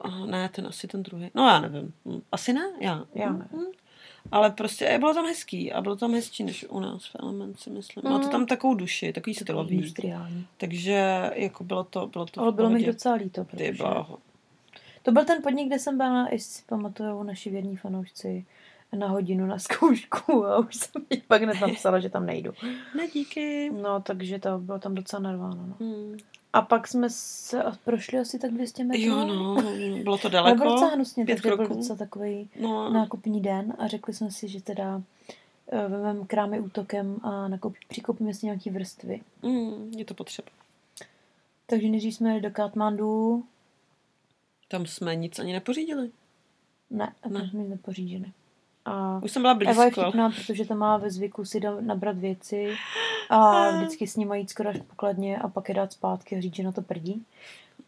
a, 0.00 0.26
ne, 0.26 0.48
ten 0.48 0.66
asi 0.66 0.86
ten 0.86 1.02
druhý. 1.02 1.30
No 1.34 1.48
já 1.48 1.60
nevím. 1.60 1.92
Hm, 2.06 2.20
asi 2.32 2.52
ne? 2.52 2.64
Já. 2.80 3.04
Já 3.14 3.30
hm, 3.30 3.38
nevím. 3.38 3.66
Hm. 3.66 3.72
Ale 4.32 4.50
prostě 4.50 4.98
bylo 4.98 5.14
tam 5.14 5.26
hezký 5.26 5.72
a 5.72 5.82
bylo 5.82 5.96
tam 5.96 6.14
hezčí 6.14 6.44
než 6.44 6.66
u 6.68 6.80
nás 6.80 7.06
v 7.06 7.16
Element, 7.22 7.60
si 7.60 7.70
myslím. 7.70 8.02
Mm. 8.04 8.12
Má 8.12 8.18
to 8.18 8.28
tam 8.28 8.46
takovou 8.46 8.74
duši, 8.74 9.12
takový 9.12 9.34
se 9.34 9.44
to 9.44 9.52
loví. 9.52 9.94
Takže 10.56 11.30
jako 11.34 11.64
bylo 11.64 11.84
to, 11.84 12.06
bylo 12.06 12.26
to 12.26 12.40
Ale 12.40 12.52
bylo 12.52 12.70
mi 12.70 12.84
docela 12.84 13.14
líto, 13.14 13.44
protože... 13.44 13.64
Ty 13.64 13.72
bláho. 13.72 14.18
To 15.04 15.12
byl 15.12 15.24
ten 15.24 15.42
podnik, 15.42 15.66
kde 15.66 15.78
jsem 15.78 15.96
byla, 15.96 16.28
jestli 16.32 16.52
si 16.52 16.62
pamatuju, 16.66 17.22
naši 17.22 17.50
věrní 17.50 17.76
fanoušci 17.76 18.46
na 18.94 19.08
hodinu 19.08 19.46
na 19.46 19.58
zkoušku 19.58 20.46
a 20.46 20.58
už 20.58 20.74
jsem 20.74 21.02
mi 21.10 21.22
pak 21.28 21.42
napsala, 21.42 22.00
že 22.00 22.08
tam 22.08 22.26
nejdu. 22.26 22.52
Ne, 22.96 23.08
díky. 23.08 23.70
No, 23.82 24.00
takže 24.00 24.38
to 24.38 24.58
bylo 24.58 24.78
tam 24.78 24.94
docela 24.94 25.22
narváno. 25.22 25.66
No. 25.66 25.86
Hmm. 25.86 26.16
A 26.52 26.62
pak 26.62 26.88
jsme 26.88 27.10
se 27.10 27.62
prošli 27.84 28.18
asi 28.18 28.38
tak 28.38 28.50
200 28.50 28.84
metrů. 28.84 29.02
Jo, 29.02 29.24
no, 29.24 29.56
bylo 30.02 30.18
to 30.18 30.28
daleko. 30.28 30.58
bylo 30.58 30.72
docela 30.72 30.90
hnusně, 30.90 31.24
Pět 31.24 31.42
takže 31.42 31.56
byl 31.56 31.68
docela 31.68 31.98
takový 31.98 32.48
no. 32.60 32.90
nákupní 32.90 33.40
den 33.40 33.74
a 33.78 33.86
řekli 33.86 34.14
jsme 34.14 34.30
si, 34.30 34.48
že 34.48 34.62
teda 34.62 34.96
uh, 34.96 35.02
vezmeme 35.88 36.26
krámy 36.26 36.60
útokem 36.60 37.16
a 37.22 37.48
nakoupí, 37.48 37.78
přikoupíme 37.88 38.34
si 38.34 38.46
nějaký 38.46 38.70
vrstvy. 38.70 39.20
Mm, 39.42 39.92
je 39.96 40.04
to 40.04 40.14
potřeba. 40.14 40.48
Takže 41.66 41.88
než 41.88 42.04
jsme 42.04 42.28
jeli 42.28 42.40
do 42.40 42.50
Katmandu, 42.50 43.44
tam 44.74 44.86
jsme 44.86 45.16
nic 45.16 45.38
ani 45.38 45.52
nepořídili. 45.52 46.10
Ne, 46.90 47.12
tam 47.20 47.32
ne. 47.32 47.48
jsme 47.48 47.60
nic 47.60 47.70
nepořídili. 47.70 48.32
A 48.84 49.20
Už 49.24 49.30
jsem 49.30 49.42
byla 49.42 49.54
blízko. 49.54 49.72
Eva 49.72 49.84
je 49.84 49.90
vtipná, 49.90 50.30
protože 50.30 50.64
to 50.64 50.74
má 50.74 50.96
ve 50.96 51.10
zvyku 51.10 51.44
si 51.44 51.60
nabrat 51.80 52.18
věci 52.18 52.74
a 53.30 53.70
vždycky 53.76 54.06
s 54.06 54.16
nimi 54.16 54.38
jít 54.38 54.50
skoro 54.50 54.68
až 54.68 54.76
pokladně 54.88 55.38
a 55.38 55.48
pak 55.48 55.68
je 55.68 55.74
dát 55.74 55.92
zpátky 55.92 56.36
a 56.36 56.40
říct, 56.40 56.54
že 56.54 56.62
na 56.62 56.72
to 56.72 56.82
prdí. 56.82 57.24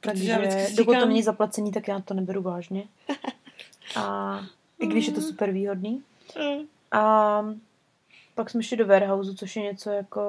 Takže 0.01 0.31
já 0.31 0.39
dokud 0.39 0.77
říkám... 0.77 1.01
to 1.01 1.07
není 1.07 1.23
zaplacení, 1.23 1.73
tak 1.73 1.89
já 1.89 2.01
to 2.01 2.15
neberu 2.15 2.43
vážně. 2.43 2.85
A 3.97 4.41
i 4.79 4.87
když 4.87 5.07
je 5.07 5.13
to 5.13 5.21
super 5.21 5.51
výhodný. 5.51 6.03
A 6.93 7.43
pak 8.35 8.51
jsme 8.51 8.63
šli 8.63 8.77
do 8.77 8.87
warehouse, 8.87 9.35
což 9.35 9.57
je 9.57 9.63
něco 9.63 9.91
jako 9.91 10.23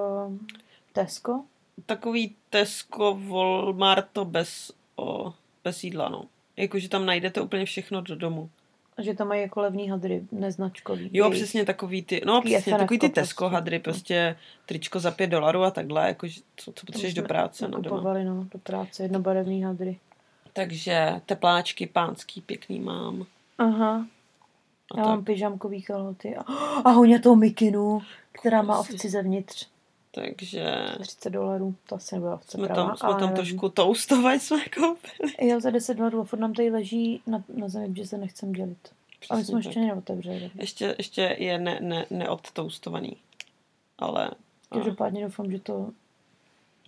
Tesco. 0.94 1.44
Takový 1.86 2.36
Tesco, 2.50 3.20
Walmart 3.28 4.08
to 4.14 4.26
bez, 4.26 4.72
o, 4.96 5.34
bez 5.64 5.84
jídla, 5.84 6.10
no. 6.10 6.26
Jakože 6.58 6.90
tam 6.90 7.06
najdete 7.06 7.42
úplně 7.42 7.66
všechno 7.66 8.02
do 8.02 8.16
domu. 8.16 8.50
A 8.98 9.02
že 9.02 9.14
tam 9.14 9.28
mají 9.28 9.42
jako 9.42 9.62
levný 9.62 9.90
hadry, 9.90 10.24
neznačkový. 10.32 11.10
Jo, 11.14 11.32
přesně 11.32 11.66
takový 11.66 12.04
ty, 12.04 12.22
no 12.26 12.42
přesně, 12.42 12.78
takový 12.78 13.00
ty 13.00 13.10
Tesco 13.10 13.44
prostě. 13.44 13.56
hadry, 13.56 13.80
prostě 13.80 14.36
tričko 14.66 15.00
za 15.00 15.12
pět 15.12 15.28
dolarů 15.28 15.64
a 15.64 15.72
takhle, 15.72 16.08
jakože 16.08 16.42
co, 16.56 16.72
co 16.72 16.86
potřebuješ 16.86 17.14
do 17.14 17.24
práce. 17.24 17.68
No, 17.68 17.78
kupovali, 17.78 18.24
no, 18.24 18.48
do 18.54 18.60
práce, 18.60 19.04
jednobarevný 19.04 19.64
hadry. 19.64 20.00
Takže 20.54 21.22
tepláčky 21.26 21.88
pánský 21.88 22.42
pěkný 22.42 22.80
mám. 22.80 23.26
Aha. 23.58 24.06
A 24.92 24.98
Já 24.98 25.04
tak. 25.04 25.06
mám 25.06 25.24
pyžamkový 25.24 25.82
kalhoty 25.84 26.36
a, 26.36 26.42
a 26.86 26.90
honě 26.90 27.20
toho 27.20 27.36
mikinu, 27.36 28.02
která 28.32 28.62
má 28.62 28.80
ovci 28.80 29.10
zevnitř. 29.10 29.68
Takže 30.22 30.66
30 31.02 31.30
dolarů, 31.30 31.76
to 31.90 31.96
asi 31.96 32.16
nebyla 32.16 32.34
ovce 32.34 32.58
jsme 32.58 32.68
tam, 32.68 32.98
jsme 32.98 33.10
ale 33.10 33.20
tam 33.20 33.34
trošku 33.34 33.70
toustovat 33.70 34.34
jsme 34.42 34.66
koupili. 34.66 35.50
Jo, 35.50 35.60
za 35.60 35.70
10 35.70 35.94
dolarů 35.94 36.24
furt 36.24 36.40
nám 36.40 36.54
tady 36.54 36.70
leží 36.72 37.22
na, 37.28 37.44
na 37.56 37.70
zemi, 37.70 37.96
že 37.98 38.08
se 38.08 38.18
nechcem 38.18 38.52
dělit. 38.52 38.78
A 39.30 39.36
my 39.36 39.42
Přesně 39.42 39.46
jsme 39.46 39.60
tak. 39.60 39.66
ještě 39.66 39.80
neotevřeli. 39.80 40.52
Ještě, 40.56 40.96
ještě 40.98 41.36
je 41.40 41.58
ne, 41.60 41.80
ne, 41.82 42.06
neodtoustovaný. 42.10 43.18
Ale 44.00 44.32
Každopádně 44.74 45.24
doufám, 45.26 45.52
že 45.52 45.60
to 45.60 45.90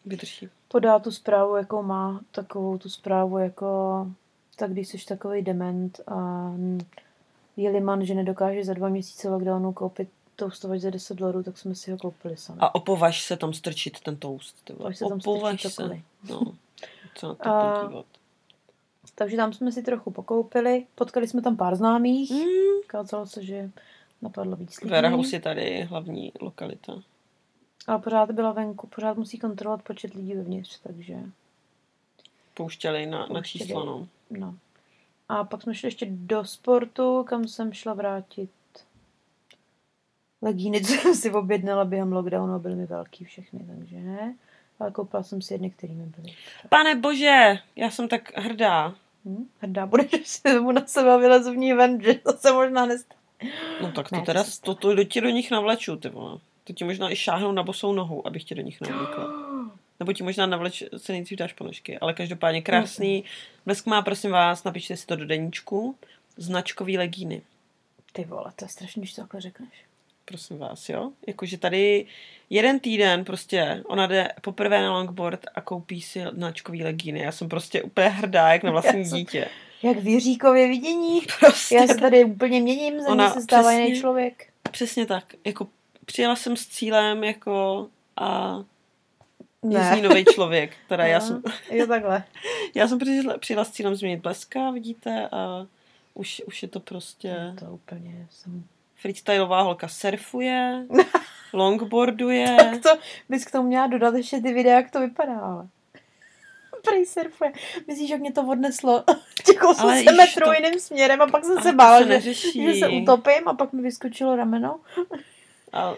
vydrží. 0.05 0.49
podá 0.67 0.99
tu 0.99 1.11
zprávu, 1.11 1.55
jakou 1.55 1.83
má, 1.83 2.21
takovou 2.31 2.77
tu 2.77 2.89
zprávu, 2.89 3.37
jako 3.37 4.07
tak 4.55 4.71
když 4.71 4.87
jsi 4.87 4.97
takový 5.07 5.41
dement 5.41 5.99
a 6.07 6.51
je 7.57 7.69
liman, 7.69 8.05
že 8.05 8.13
nedokáže 8.15 8.63
za 8.63 8.73
dva 8.73 8.89
měsíce 8.89 9.29
lockdownu 9.29 9.73
koupit 9.73 10.09
toustovač 10.39 10.79
za 10.81 10.89
10 10.89 11.13
dolarů, 11.17 11.43
tak 11.43 11.57
jsme 11.57 11.75
si 11.75 11.91
ho 11.91 11.97
koupili 11.97 12.37
sami. 12.37 12.59
A 12.61 12.75
opovaž 12.75 13.23
se 13.23 13.37
tam 13.37 13.53
strčit 13.53 13.99
ten 13.99 14.17
toast. 14.17 14.55
Ty 14.63 14.73
vole. 14.73 14.89
Až 14.89 14.97
se 14.97 15.05
tam 15.09 15.17
opovaž 15.17 15.59
strčí 15.59 15.75
se. 15.75 16.01
No, 16.29 16.41
co 17.15 17.27
na 17.27 17.35
to 17.35 17.49
A- 17.49 17.81
podívat. 17.81 18.05
Takže 19.15 19.37
tam 19.37 19.53
jsme 19.53 19.71
si 19.71 19.83
trochu 19.83 20.11
pokoupili, 20.11 20.85
potkali 20.95 21.27
jsme 21.27 21.41
tam 21.41 21.57
pár 21.57 21.75
známých, 21.75 22.31
Hmm. 22.31 22.81
kázalo 22.87 23.25
se, 23.25 23.43
že 23.43 23.69
napadlo 24.21 24.55
víc 24.55 24.81
lidí. 24.81 24.91
Warehouse 24.91 25.35
je 25.35 25.39
tady 25.39 25.83
hlavní 25.83 26.31
lokalita. 26.41 26.93
Ale 27.87 27.99
pořád 27.99 28.31
byla 28.31 28.51
venku, 28.51 28.87
pořád 28.87 29.17
musí 29.17 29.39
kontrolovat 29.39 29.81
počet 29.81 30.13
lidí 30.13 30.33
vevnitř, 30.35 30.79
takže 30.83 31.15
Pouštěli 32.53 33.05
na, 33.05 33.19
na 33.19 33.25
Pouštěli. 33.27 33.65
číslo, 33.65 33.85
no. 33.85 34.07
no. 34.29 34.55
A 35.29 35.43
pak 35.43 35.61
jsme 35.61 35.75
šli 35.75 35.87
ještě 35.87 36.05
do 36.09 36.45
sportu, 36.45 37.23
kam 37.23 37.47
jsem 37.47 37.73
šla 37.73 37.93
vrátit 37.93 38.49
legíny, 40.41 40.81
co 40.85 40.93
jsem 40.93 41.15
si 41.15 41.31
objednala 41.31 41.85
během 41.85 42.13
lockdownu 42.13 42.53
a 42.53 42.59
byly 42.59 42.75
mi 42.75 42.85
velký 42.85 43.25
všechny, 43.25 43.59
takže 43.77 43.95
ne. 43.95 44.35
Ale 44.79 44.91
koupila 44.91 45.23
jsem 45.23 45.41
si 45.41 45.53
jedny, 45.53 45.69
které 45.69 45.93
mi 45.93 46.05
byly. 46.05 46.35
Pane 46.69 46.95
bože, 46.95 47.59
já 47.75 47.89
jsem 47.89 48.07
tak 48.07 48.37
hrdá. 48.37 48.95
Hm? 49.25 49.49
Hrdá 49.59 49.85
bude, 49.85 50.07
že 50.17 50.17
si 50.23 50.41
vezmu 50.43 50.71
na 50.71 50.85
sebe 50.85 51.17
vylezu 51.17 51.51
v 51.51 51.57
ní 51.57 51.73
ven, 51.73 52.01
že 52.01 52.13
to 52.13 52.33
se 52.33 52.51
možná 52.51 52.85
nestane. 52.85 53.19
No 53.81 53.91
tak 53.91 54.09
to 54.09 54.15
Ne, 54.15 54.21
teda, 54.21 54.43
to 54.43 54.75
to, 54.75 54.95
to, 54.95 55.03
ti 55.03 55.21
do 55.21 55.29
nich 55.29 55.51
navleču, 55.51 55.95
ty 55.95 56.09
vole. 56.09 56.39
To 56.63 56.73
ti 56.73 56.83
možná 56.83 57.11
i 57.11 57.15
šáhnou 57.15 57.51
na 57.51 57.63
bosou 57.63 57.93
nohu, 57.93 58.27
abych 58.27 58.43
tě 58.43 58.55
do 58.55 58.61
nich 58.61 58.81
navlíkla. 58.81 59.27
Nebo 59.99 60.13
ti 60.13 60.23
možná 60.23 60.45
navleč, 60.45 60.83
se 60.97 61.11
nejdřív 61.11 61.37
dáš 61.37 61.53
ponožky. 61.53 61.99
Ale 61.99 62.13
každopádně 62.13 62.61
krásný. 62.61 63.23
Blesk 63.65 63.85
má, 63.85 64.01
prosím 64.01 64.31
vás, 64.31 64.63
napište 64.63 64.97
si 64.97 65.05
to 65.05 65.15
do 65.15 65.25
deníčku. 65.25 65.95
Značkový 66.37 66.97
legíny. 66.97 67.41
Ty 68.11 68.25
vole, 68.25 68.51
to 68.55 68.65
je 68.65 68.69
strašně, 68.69 68.99
když 68.99 69.13
to 69.13 69.21
takhle 69.21 69.41
řekneš. 69.41 69.88
Prosím 70.29 70.57
vás, 70.57 70.89
jo? 70.89 71.11
Jakože 71.27 71.57
tady 71.57 72.05
jeden 72.49 72.79
týden 72.79 73.25
prostě 73.25 73.83
ona 73.85 74.07
jde 74.07 74.31
poprvé 74.41 74.81
na 74.81 74.93
longboard 74.93 75.45
a 75.55 75.61
koupí 75.61 76.01
si 76.01 76.23
značkový 76.33 76.83
legíny. 76.83 77.19
Já 77.19 77.31
jsem 77.31 77.49
prostě 77.49 77.83
úplně 77.83 78.07
hrdá, 78.07 78.53
jak 78.53 78.63
na 78.63 78.71
vlastní 78.71 78.99
Já 78.99 79.05
jsem- 79.05 79.17
dítě. 79.17 79.47
Jak 79.83 79.97
v 79.97 80.07
Jiříkově 80.07 80.67
vidění. 80.67 81.21
Prostě. 81.39 81.75
Já 81.75 81.87
se 81.87 81.95
tady 81.97 82.25
úplně 82.25 82.61
měním, 82.61 83.01
ze 83.01 83.15
mě 83.15 83.29
se 83.29 83.41
stává 83.41 83.71
jiný 83.71 83.99
člověk. 83.99 84.47
Přesně 84.71 85.05
tak. 85.05 85.33
Jako 85.45 85.67
přijela 86.05 86.35
jsem 86.35 86.57
s 86.57 86.67
cílem 86.67 87.23
jako 87.23 87.87
a 88.17 88.57
je 89.69 89.79
Ne. 89.79 89.91
ní 89.95 90.01
nový 90.01 90.25
člověk. 90.25 90.71
Teda 90.87 91.05
já 91.05 91.17
Aha, 91.17 91.27
jsem, 91.27 91.41
Jo, 91.71 91.87
takhle. 91.87 92.23
já 92.75 92.87
jsem 92.87 92.99
přijela, 92.99 93.37
přijela 93.37 93.65
s 93.65 93.71
cílem 93.71 93.95
změnit 93.95 94.17
bleska, 94.21 94.71
vidíte, 94.71 95.29
a 95.31 95.65
už, 96.13 96.41
už 96.47 96.61
je 96.63 96.67
to 96.69 96.79
prostě 96.79 97.35
To 97.59 97.65
úplně 97.65 98.27
jsem... 98.31 98.63
freestyleová 99.01 99.61
holka 99.61 99.87
surfuje, 99.87 100.85
longboarduje. 101.53 102.55
Tak 102.57 102.81
to 102.83 103.01
bys 103.29 103.45
k 103.45 103.51
tomu 103.51 103.67
měla 103.67 103.87
dodat 103.87 104.13
ještě 104.15 104.41
ty 104.41 104.53
videa, 104.53 104.75
jak 104.75 104.91
to 104.91 104.99
vypadá, 104.99 105.39
ale. 105.39 105.67
Prej 106.83 107.05
surfuje. 107.05 107.51
Myslíš, 107.87 108.09
jak 108.09 108.19
mě 108.19 108.31
to 108.31 108.43
odneslo 108.43 109.03
těch 109.45 109.63
800 109.63 109.83
Ale 109.83 109.97
již 109.99 110.11
metrů 110.17 110.45
to- 110.45 110.53
jiným 110.53 110.79
směrem 110.79 111.21
a 111.21 111.27
pak 111.27 111.43
jsem 111.45 111.53
Ale 111.57 111.63
se 111.63 111.71
bála, 111.71 111.99
se 111.99 112.21
že, 112.21 112.33
že 112.33 112.73
se 112.79 112.87
utopím 112.87 113.47
a 113.47 113.53
pak 113.53 113.73
mi 113.73 113.81
vyskočilo 113.81 114.35
rameno. 114.35 114.79
A, 115.73 115.93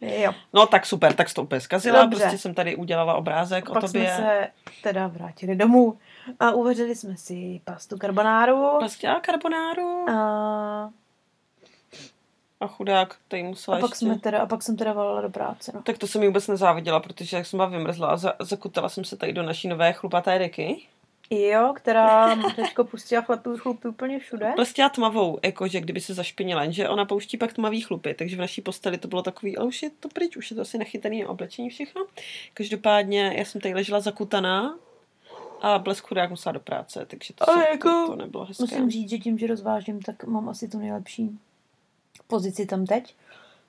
Jo. 0.00 0.32
no 0.52 0.66
tak 0.66 0.86
super, 0.86 1.12
tak 1.14 1.28
jsi 1.28 1.34
to 1.34 1.42
úplně 1.42 1.60
zkazila, 1.60 2.02
Dobře. 2.02 2.20
prostě 2.20 2.38
jsem 2.38 2.54
tady 2.54 2.76
udělala 2.76 3.14
obrázek 3.14 3.68
o 3.70 3.72
Pak 3.72 3.84
tobě. 3.84 4.04
jsme 4.06 4.16
se 4.16 4.48
teda 4.82 5.06
vrátili 5.06 5.56
domů 5.56 5.98
a 6.40 6.50
uvařili 6.50 6.94
jsme 6.96 7.16
si 7.16 7.60
pastu 7.64 7.98
carbonáru. 7.98 8.68
Prostě 8.78 9.08
a 9.08 9.20
karbonáru. 9.20 10.10
A, 10.10 10.90
A 12.60 12.66
chudák, 12.66 13.16
tady 13.28 13.42
musela 13.42 13.76
a, 13.76 13.80
pak 13.80 13.90
ještě... 13.90 14.04
jsme 14.04 14.18
teda, 14.18 14.42
a 14.42 14.46
pak 14.46 14.62
jsem 14.62 14.76
teda 14.76 14.92
volala 14.92 15.20
do 15.20 15.30
práce. 15.30 15.72
No. 15.74 15.82
Tak 15.82 15.98
to 15.98 16.06
jsem 16.06 16.20
mi 16.20 16.26
vůbec 16.26 16.48
nezáviděla, 16.48 17.00
protože 17.00 17.36
jak 17.36 17.46
jsem 17.46 17.58
byla 17.58 17.68
vymrzla 17.68 18.08
a 18.08 18.16
za, 18.16 18.34
zakutala 18.40 18.88
jsem 18.88 19.04
se 19.04 19.16
tady 19.16 19.32
do 19.32 19.42
naší 19.42 19.68
nové 19.68 19.92
chlupaté 19.92 20.38
deky. 20.38 20.86
Jo, 21.30 21.72
která 21.76 22.36
teďko 22.56 22.84
pustila 22.84 23.22
chlapy, 23.22 23.50
chlupy 23.56 23.88
úplně 23.88 24.18
všude. 24.18 24.52
Prostě 24.56 24.88
tmavou, 24.94 25.38
jakože 25.42 25.80
kdyby 25.80 26.00
se 26.00 26.14
zašpinila, 26.14 26.62
jenže 26.62 26.88
ona 26.88 27.04
pouští 27.04 27.36
pak 27.36 27.52
tmavý 27.52 27.80
chlupy, 27.80 28.14
takže 28.14 28.36
v 28.36 28.38
naší 28.38 28.62
posteli 28.62 28.98
to 28.98 29.08
bylo 29.08 29.22
takový, 29.22 29.56
ale 29.56 29.66
už 29.66 29.82
je 29.82 29.90
to 29.90 30.08
pryč, 30.08 30.36
už 30.36 30.50
je 30.50 30.54
to 30.54 30.62
asi 30.62 30.78
nachytaný 30.78 31.22
na 31.22 31.28
oblečení 31.28 31.70
všechno. 31.70 32.06
Každopádně 32.54 33.34
já 33.36 33.44
jsem 33.44 33.60
tady 33.60 33.74
ležela 33.74 34.00
zakutaná 34.00 34.78
a 35.60 35.78
blesk 35.78 36.06
chudák 36.06 36.30
musela 36.30 36.52
do 36.52 36.60
práce, 36.60 37.06
takže 37.06 37.34
to, 37.34 37.44
se, 37.44 37.68
jako 37.70 37.88
to, 37.88 38.06
to 38.06 38.16
nebylo 38.16 38.44
hezké. 38.44 38.62
Musím 38.62 38.90
říct, 38.90 39.10
že 39.10 39.18
tím, 39.18 39.38
že 39.38 39.46
rozvážím, 39.46 40.02
tak 40.02 40.24
mám 40.24 40.48
asi 40.48 40.68
tu 40.68 40.78
nejlepší 40.78 41.38
pozici 42.26 42.66
tam 42.66 42.86
teď, 42.86 43.14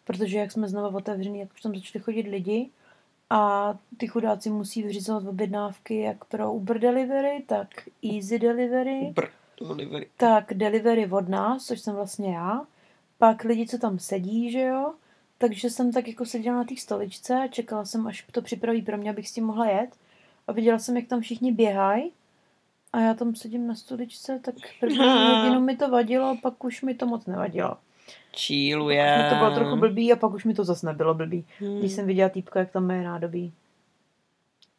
protože 0.04 0.38
jak 0.38 0.52
jsme 0.52 0.68
znovu 0.68 0.98
otevřený, 0.98 1.40
jak 1.40 1.54
už 1.54 1.62
tam 1.62 1.76
začali 1.76 2.04
chodit 2.04 2.28
lidi 2.28 2.70
a 3.30 3.74
ty 3.98 4.08
chudáci 4.08 4.50
musí 4.50 4.84
vyřizovat 4.84 5.28
objednávky 5.28 6.00
jak 6.00 6.26
pro 6.26 6.54
Uber 6.54 6.80
Delivery, 6.80 7.44
tak 7.48 7.68
Easy 8.14 8.40
Delivery, 8.40 9.14
Brr, 9.16 9.30
delivery. 9.68 10.08
tak 10.18 10.54
Delivery 10.54 11.08
od 11.12 11.30
nás, 11.30 11.66
což 11.66 11.80
jsem 11.80 11.96
vlastně 11.96 12.36
já, 12.36 12.66
pak 13.18 13.44
lidi, 13.44 13.68
co 13.68 13.78
tam 13.78 14.00
sedí, 14.00 14.52
že 14.52 14.62
jo, 14.62 14.94
takže 15.38 15.70
jsem 15.70 15.92
tak 15.92 16.08
jako 16.08 16.26
seděla 16.26 16.58
na 16.58 16.64
té 16.64 16.76
stoličce 16.76 17.36
a 17.36 17.48
čekala 17.48 17.86
jsem, 17.86 18.08
až 18.08 18.26
to 18.32 18.42
připraví 18.42 18.82
pro 18.82 18.98
mě, 18.98 19.10
abych 19.10 19.30
s 19.30 19.32
tím 19.32 19.46
mohla 19.46 19.66
jet. 19.66 19.90
A 20.48 20.52
viděla 20.52 20.80
jsem, 20.80 20.98
jak 20.98 21.08
tam 21.08 21.22
všichni 21.22 21.52
běhají. 21.52 22.12
A 22.94 23.00
já 23.00 23.14
tam 23.14 23.36
sedím 23.36 23.68
na 23.68 23.76
stoličce, 23.76 24.40
tak 24.44 24.56
první 24.80 24.98
hodinu 24.98 25.60
mi 25.60 25.78
to 25.78 25.90
vadilo, 25.90 26.38
pak 26.42 26.64
už 26.64 26.82
mi 26.82 26.94
to 26.94 27.06
moc 27.06 27.26
nevadilo. 27.26 27.78
Číluje. 28.32 29.28
To 29.30 29.36
bylo 29.36 29.56
trochu 29.56 29.76
blbý 29.76 30.14
a 30.14 30.16
pak 30.16 30.34
už 30.34 30.46
mi 30.46 30.54
to 30.54 30.64
zase 30.64 30.86
nebylo 30.86 31.14
blbý. 31.14 31.46
Hmm. 31.60 31.80
Když 31.80 31.92
jsem 31.92 32.08
viděla 32.08 32.30
týpka, 32.30 32.60
jak 32.60 32.72
tam 32.72 32.92
je 32.92 33.04
nádobí. 33.04 33.54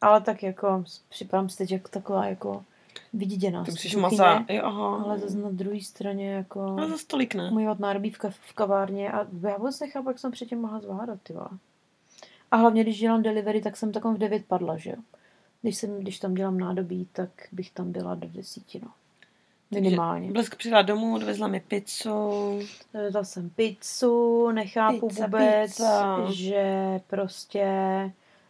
Ale 0.01 0.21
tak 0.21 0.43
jako 0.43 0.83
připadám 1.09 1.49
si 1.49 1.57
teď 1.57 1.71
jako 1.71 1.87
taková 1.89 2.25
jako 2.25 2.63
vyděděná. 3.13 3.63
Ty 3.63 3.71
musíš 3.71 3.95
maza. 3.95 4.45
Jo, 4.49 4.61
aha. 4.63 5.03
Ale 5.03 5.19
zase 5.19 5.37
na 5.37 5.49
druhé 5.49 5.81
straně 5.81 6.31
jako 6.31 6.61
Ale 6.61 6.89
za 6.89 6.97
stolik 6.97 7.35
ne. 7.35 7.49
umývat 7.51 7.79
nádobí 7.79 8.09
v, 8.09 8.17
v 8.29 8.53
kavárně 8.53 9.11
a 9.11 9.27
já 9.41 9.57
vůbec 9.57 9.79
nechápu, 9.79 10.09
jak 10.09 10.19
jsem 10.19 10.31
předtím 10.31 10.61
mohla 10.61 10.79
zvládat, 10.79 11.19
ty 11.23 11.33
vole. 11.33 11.49
A 12.51 12.55
hlavně, 12.55 12.83
když 12.83 12.99
dělám 12.99 13.23
delivery, 13.23 13.61
tak 13.61 13.77
jsem 13.77 13.91
takovým 13.91 14.17
v 14.17 14.19
9 14.19 14.45
padla, 14.45 14.77
že 14.77 14.89
jo. 14.89 14.95
Když, 15.61 15.77
jsem, 15.77 15.99
když 15.99 16.19
tam 16.19 16.33
dělám 16.33 16.57
nádobí, 16.57 17.07
tak 17.11 17.29
bych 17.51 17.71
tam 17.71 17.91
byla 17.91 18.15
do 18.15 18.27
desíti, 18.27 18.81
no. 18.83 18.91
Minimálně. 19.71 20.31
Blesk 20.31 20.55
přijela 20.55 20.81
domů, 20.81 21.15
odvezla 21.15 21.47
mi 21.47 21.59
pizzu. 21.59 22.59
Dala 23.11 23.23
jsem 23.25 23.49
pizzu, 23.49 24.51
nechápu 24.51 25.07
Pizza, 25.07 25.25
vůbec, 25.25 25.71
pizza. 25.71 26.31
že 26.31 26.99
prostě 27.07 27.65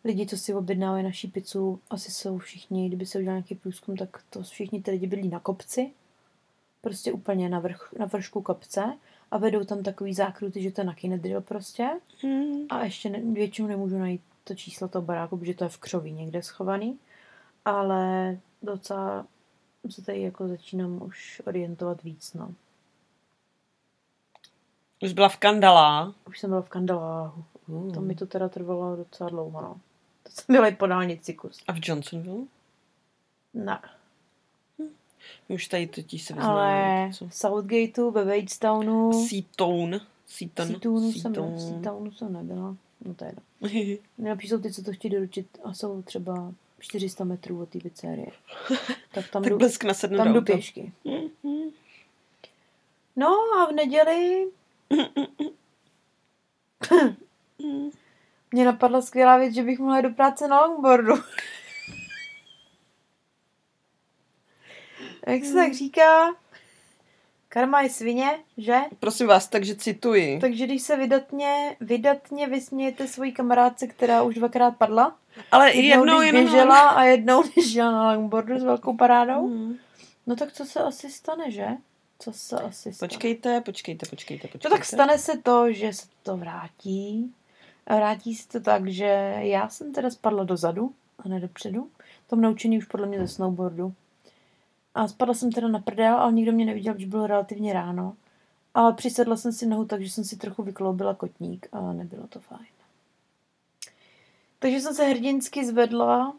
lidi, 0.04 0.26
co 0.26 0.38
si 0.38 0.54
objednávají 0.54 1.04
naší 1.04 1.28
pizzu, 1.28 1.80
asi 1.90 2.12
jsou 2.12 2.38
všichni, 2.38 2.88
kdyby 2.88 3.06
se 3.06 3.18
udělal 3.20 3.36
nějaký 3.36 3.56
průzkum, 3.56 3.96
tak 3.98 4.22
to 4.30 4.42
všichni 4.42 4.82
ty 4.82 4.92
lidi 4.92 5.08
bydlí 5.08 5.30
na 5.30 5.40
kopci, 5.40 5.92
prostě 6.82 7.12
úplně 7.12 7.50
na, 7.50 7.60
vrch, 7.60 7.90
na 8.00 8.06
vršku 8.06 8.42
kopce 8.42 8.94
a 9.32 9.38
vedou 9.38 9.64
tam 9.64 9.84
takový 9.84 10.14
zákruty, 10.14 10.62
že 10.62 10.72
to 10.72 10.82
je 10.82 10.86
na 10.86 10.94
kinedril 10.94 11.42
prostě 11.42 11.90
Hmm. 12.24 12.66
a 12.70 12.84
ještě 12.84 13.10
ne, 13.10 13.20
většinou 13.34 13.68
nemůžu 13.68 13.98
najít 13.98 14.22
to 14.44 14.56
číslo 14.56 14.88
toho 14.88 15.02
baráku, 15.06 15.38
protože 15.38 15.54
to 15.54 15.64
je 15.64 15.70
v 15.70 15.78
křoví 15.78 16.12
někde 16.12 16.44
schovaný, 16.44 16.98
ale 17.66 18.38
docela 18.62 19.26
se 19.92 20.02
tady 20.02 20.22
jako 20.22 20.48
začínám 20.48 21.02
už 21.04 21.42
orientovat 21.48 22.04
víc, 22.04 22.34
no. 22.34 22.54
Už 25.04 25.14
byla 25.14 25.30
v 25.30 25.38
Kandalá. 25.38 26.14
Už 26.28 26.40
jsem 26.40 26.50
byla 26.50 26.62
v 26.62 26.70
Kandaláhu. 26.70 27.44
Hmm. 27.68 27.92
To 27.92 28.02
mi 28.02 28.16
to 28.16 28.26
teda 28.26 28.50
trvalo 28.50 28.96
docela 28.96 29.30
dlouho, 29.30 29.62
no. 29.62 29.80
To 30.24 30.32
jsem 30.32 30.56
byla 30.56 30.68
i 30.68 30.76
po 30.76 30.88
dálnici 30.88 31.34
kus. 31.34 31.64
A 31.68 31.74
v 31.74 31.80
Johnsonville? 31.82 32.46
Ne. 33.54 33.80
My 35.50 35.56
už 35.56 35.68
tady 35.68 35.88
totiž 35.88 36.24
se 36.24 36.34
Ale 36.34 37.06
vyznáme. 37.08 37.30
v 37.30 37.36
Southgateu, 37.36 38.12
ve 38.12 38.26
Wadestownnu, 38.26 39.28
Seatown. 39.28 40.00
Seaton. 40.28 40.68
Seatownu 40.68 41.12
jsem. 41.12 41.36
Seatownu 41.36 42.12
jsem 42.12 42.34
nebyla. 42.34 42.76
No 43.06 43.14
to 43.14 43.26
je 43.26 43.34
jedno. 43.62 43.98
Nejlepší 44.18 44.48
jsou 44.48 44.60
ty, 44.60 44.74
co 44.74 44.84
to 44.84 44.92
chtějí 44.92 45.12
doručit 45.12 45.60
a 45.64 45.74
jsou 45.74 46.02
třeba 46.02 46.54
400 46.80 47.24
metrů 47.24 47.62
od 47.62 47.70
té 47.70 47.80
pizzerie. 47.80 48.32
Tak 49.12 49.30
tam 49.30 49.44
tak 49.44 49.50
jdu, 49.50 49.58
blesk 49.58 49.84
nasednu 49.84 50.18
tam 50.18 50.28
do 50.28 50.34
jdu 50.34 50.46
pěšky. 50.46 50.92
Mhm. 51.04 51.70
No 53.16 53.28
a 53.28 53.66
v 53.66 53.72
neděli 53.72 54.48
Mhm. 57.64 57.90
Mně 58.52 58.66
napadla 58.66 59.02
skvělá 59.02 59.38
věc, 59.38 59.54
že 59.54 59.64
bych 59.64 59.80
mohla 59.80 59.98
jít 59.98 60.04
do 60.04 60.10
práce 60.10 60.48
na 60.48 60.66
longboardu. 60.66 61.14
Jak 65.28 65.46
se 65.46 65.54
tak 65.54 65.74
říká, 65.74 66.36
karma 67.50 67.82
je 67.82 67.90
svině, 67.90 68.40
že? 68.58 68.78
Prosím 69.00 69.28
vás, 69.28 69.48
takže 69.48 69.76
cituji. 69.76 70.40
Takže 70.40 70.66
když 70.66 70.82
se 70.82 70.98
vydatně, 70.98 71.78
vydatně 71.80 72.48
vysmějete 72.48 73.08
svojí 73.08 73.32
kamarádce, 73.32 73.88
která 73.88 74.22
už 74.24 74.36
dvakrát 74.36 74.72
padla, 74.72 75.18
Ale 75.52 75.74
jednou, 75.74 76.04
jednou 76.04 76.20
když 76.20 76.28
jenom... 76.28 76.44
běžela 76.44 76.90
a 76.90 77.04
jednou, 77.04 77.44
když 77.54 77.74
jela 77.74 77.92
na 77.92 78.14
longboardu 78.14 78.60
s 78.60 78.64
velkou 78.64 78.98
parádou, 78.98 79.48
Hmm. 79.48 79.76
no 80.28 80.36
tak 80.36 80.52
co 80.54 80.66
se 80.66 80.80
asi 80.80 81.10
stane, 81.12 81.52
že? 81.52 81.68
Co 82.20 82.34
se 82.34 82.56
asi 82.60 82.94
stane? 82.94 83.08
Počkejte, 83.10 83.62
počkejte, 83.62 84.06
počkejte, 84.10 84.48
počkejte. 84.48 84.70
No 84.70 84.76
tak 84.76 84.86
stane 84.86 85.18
se 85.18 85.38
to, 85.38 85.72
že 85.74 85.94
se 85.94 86.08
to 86.24 86.38
vrátí. 86.38 87.34
A 87.88 87.96
vrátí 87.96 88.36
se 88.36 88.48
to 88.48 88.60
tak, 88.60 88.88
že 88.88 89.36
já 89.38 89.70
jsem 89.70 89.94
teda 89.94 90.10
spadla 90.10 90.44
dozadu 90.44 90.94
a 91.20 91.30
ne 91.30 91.40
dopředu. 91.40 91.90
To 92.30 92.36
naučený 92.36 92.78
už 92.78 92.86
podle 92.86 93.08
mě 93.08 93.20
ze 93.20 93.28
snowboardu. 93.28 93.94
A 94.96 95.08
spadla 95.08 95.34
jsem 95.34 95.52
teda 95.52 95.68
na 95.68 95.80
prdel, 95.80 96.16
ale 96.16 96.34
nikdo 96.34 96.52
mě 96.52 96.66
neviděl, 96.66 96.94
protože 96.94 97.08
bylo 97.08 97.28
relativně 97.28 97.74
ráno. 97.74 98.14
Ale 98.74 98.94
přisedla 98.94 99.36
jsem 99.38 99.52
si 99.52 99.66
nohu, 99.66 99.86
takže 99.86 100.10
jsem 100.10 100.24
si 100.24 100.38
trochu 100.38 100.64
vykloubila 100.64 101.14
kotník 101.14 101.68
a 101.72 101.94
nebylo 101.94 102.28
to 102.28 102.40
fajn. 102.40 102.66
Takže 104.60 104.80
jsem 104.80 104.94
se 104.94 105.06
hrdinsky 105.06 105.66
zvedla, 105.66 106.34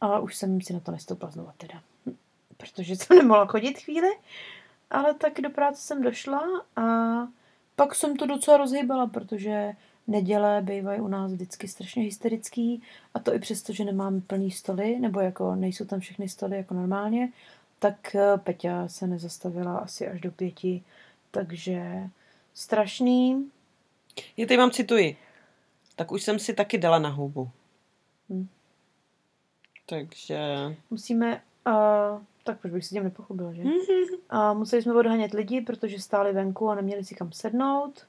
ale 0.00 0.20
už 0.20 0.36
jsem 0.36 0.60
si 0.60 0.72
na 0.72 0.80
to 0.80 0.92
nestoupla 0.92 1.30
znova 1.30 1.54
teda. 1.56 1.82
Protože 2.56 2.96
jsem 2.96 3.16
nemohla 3.18 3.46
chodit 3.46 3.78
chvíli, 3.78 4.08
ale 4.90 5.14
tak 5.14 5.40
do 5.40 5.50
práce 5.50 5.80
jsem 5.80 6.02
došla 6.02 6.42
a 6.76 6.82
pak 7.76 7.94
jsem 7.94 8.16
to 8.16 8.26
docela 8.26 8.56
rozhýbala, 8.56 9.06
protože 9.06 9.72
neděle 10.06 10.62
bývají 10.62 11.00
u 11.00 11.08
nás 11.08 11.32
vždycky 11.32 11.68
strašně 11.68 12.02
hysterický 12.02 12.82
a 13.14 13.18
to 13.18 13.34
i 13.34 13.38
přesto, 13.38 13.72
že 13.72 13.84
nemáme 13.84 14.20
plný 14.20 14.50
stoly, 14.50 14.98
nebo 14.98 15.20
jako 15.20 15.54
nejsou 15.54 15.84
tam 15.84 16.00
všechny 16.00 16.28
stoly 16.28 16.56
jako 16.56 16.74
normálně, 16.74 17.32
tak 17.78 18.14
eh, 18.14 18.38
Peťa 18.38 18.88
se 18.88 19.06
nezastavila 19.06 19.76
asi 19.76 20.08
až 20.08 20.20
do 20.20 20.30
pěti, 20.30 20.82
takže 21.30 22.08
strašný. 22.54 23.50
Já 24.36 24.46
tady 24.46 24.58
mám 24.58 24.70
cituji. 24.70 25.16
Tak 25.96 26.12
už 26.12 26.22
jsem 26.22 26.38
si 26.38 26.54
taky 26.54 26.78
dala 26.78 26.98
na 26.98 27.08
hubu. 27.08 27.50
Hm. 28.30 28.48
Takže... 29.86 30.38
Musíme, 30.90 31.42
uh, 31.66 32.22
tak 32.44 32.60
proč 32.60 32.72
bych 32.72 32.84
si 32.84 32.94
tím 32.94 33.04
nepochopila, 33.04 33.52
že? 33.52 33.62
A 34.30 34.52
museli 34.52 34.82
jsme 34.82 34.94
odhanět 34.94 35.32
lidi, 35.32 35.60
protože 35.60 35.98
stáli 35.98 36.32
venku 36.32 36.68
a 36.68 36.74
neměli 36.74 37.04
si 37.04 37.14
kam 37.14 37.32
sednout. 37.32 38.06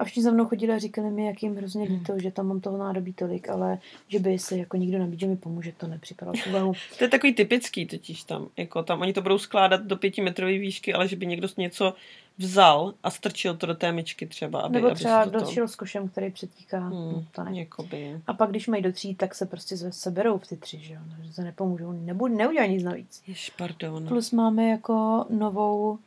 A 0.00 0.04
všichni 0.04 0.22
za 0.22 0.30
mnou 0.30 0.44
chodili 0.46 0.72
a 0.72 0.78
říkali 0.78 1.10
mi, 1.10 1.26
jak 1.26 1.42
jim 1.42 1.56
hrozně 1.56 1.84
líto, 1.84 2.18
že 2.18 2.30
tam 2.30 2.46
mám 2.46 2.60
toho 2.60 2.78
nádobí 2.78 3.12
tolik, 3.12 3.48
ale 3.48 3.78
že 4.08 4.18
by 4.18 4.38
se 4.38 4.58
jako 4.58 4.76
nikdo 4.76 4.98
nabídl, 4.98 5.20
že 5.20 5.26
mi 5.26 5.36
pomůže, 5.36 5.72
to 5.72 5.86
nepřipadalo 5.86 6.36
v 6.36 6.46
úvahu. 6.46 6.72
To 6.98 7.04
je 7.04 7.08
takový 7.08 7.34
typický 7.34 7.86
totiž 7.86 8.24
tam. 8.24 8.48
Jako 8.56 8.82
tam 8.82 9.00
oni 9.00 9.12
to 9.12 9.22
budou 9.22 9.38
skládat 9.38 9.82
do 9.82 9.96
pětimetrové 9.96 10.58
výšky, 10.58 10.94
ale 10.94 11.08
že 11.08 11.16
by 11.16 11.26
někdo 11.26 11.48
něco 11.56 11.94
vzal 12.38 12.94
a 13.02 13.10
strčil 13.10 13.56
to 13.56 13.66
do 13.66 13.74
té 13.74 13.92
myčky 13.92 14.26
třeba. 14.26 14.60
Aby, 14.60 14.74
Nebo 14.74 14.86
aby 14.86 14.94
třeba 14.96 15.24
se 15.24 15.30
to... 15.30 15.38
kdo 15.38 15.50
šel 15.50 15.68
s 15.68 15.76
košem, 15.76 16.08
který 16.08 16.30
přetíká. 16.30 16.78
Hmm, 16.78 17.26
To 17.32 17.44
ne. 17.44 17.58
jakoby. 17.58 18.20
A 18.26 18.32
pak, 18.34 18.50
když 18.50 18.68
mají 18.68 18.82
do 18.82 18.92
tří, 18.92 19.14
tak 19.14 19.34
se 19.34 19.46
prostě 19.46 19.76
seberou 19.76 20.38
v 20.38 20.46
ty 20.46 20.56
tři, 20.56 20.78
že 20.78 20.94
jo? 20.94 21.00
No, 21.08 21.24
že 21.24 21.32
se 21.32 21.44
nepomůžou, 21.44 21.92
nebudu, 21.92 22.36
neudělají 22.36 22.72
nic 22.72 22.82
navíc. 22.82 23.22
Jež, 23.26 23.50
pardon. 23.50 24.06
Plus 24.08 24.30
máme 24.32 24.68
jako 24.68 25.26
novou 25.30 25.98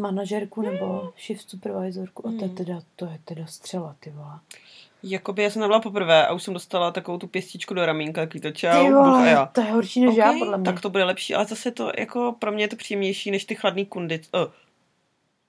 manažerku 0.00 0.62
nebo 0.62 1.12
shift 1.26 1.50
supervisorku 1.50 2.28
a 2.28 2.30
to 2.30 2.36
je 2.36 2.46
Hmm. 2.46 2.56
teda, 2.56 2.80
to 2.96 3.04
je 3.04 3.18
teda 3.24 3.46
střela, 3.46 3.96
ty 4.00 4.10
vole. 4.10 4.38
Jakoby 5.02 5.42
já 5.42 5.50
jsem 5.50 5.62
nebyla 5.62 5.80
poprvé 5.80 6.26
a 6.26 6.32
už 6.32 6.42
jsem 6.42 6.54
dostala 6.54 6.90
takovou 6.90 7.18
tu 7.18 7.26
pěstičku 7.26 7.74
do 7.74 7.86
ramínka, 7.86 8.20
takový 8.20 8.40
to 8.40 8.50
čau, 8.50 8.84
Ty 8.84 8.90
Bůh 8.92 8.96
a 8.98 9.10
vole, 9.10 9.28
já. 9.28 9.46
to 9.46 9.60
je 9.60 9.66
horší 9.72 10.00
než 10.06 10.16
já, 10.16 10.30
Ok, 10.32 10.38
podle 10.38 10.58
mě. 10.58 10.64
Tak 10.72 10.80
to 10.80 10.90
bude 10.90 11.04
lepší, 11.04 11.34
ale 11.34 11.44
zase 11.44 11.70
to 11.70 11.92
jako 11.98 12.36
pro 12.38 12.52
mě 12.52 12.64
je 12.64 12.68
to 12.68 12.76
příjemnější 12.76 13.30
než 13.30 13.44
ty 13.44 13.54
chladný 13.54 13.86
kundy. 13.86 14.20
Oh, 14.32 14.46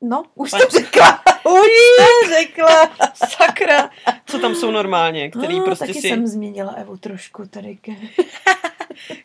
No, 0.04 0.24
už 0.36 0.52
Pani- 0.52 0.64
to 0.66 0.70
řekla. 0.80 1.20
Už 1.46 1.68
to 1.98 2.30
řekla. 2.40 2.90
sakra! 3.16 3.90
Co 4.26 4.40
tam 4.40 4.56
jsou 4.56 4.72
normálně, 4.72 5.30
který 5.32 5.60
No, 5.60 5.66
prostě 5.66 5.88
taky 5.88 6.02
si, 6.02 6.10
jsem 6.10 6.28
změnila 6.28 6.72
Evu 6.72 6.98
trošku 6.98 7.46
tady. 7.48 7.76
Ke... 7.76 7.92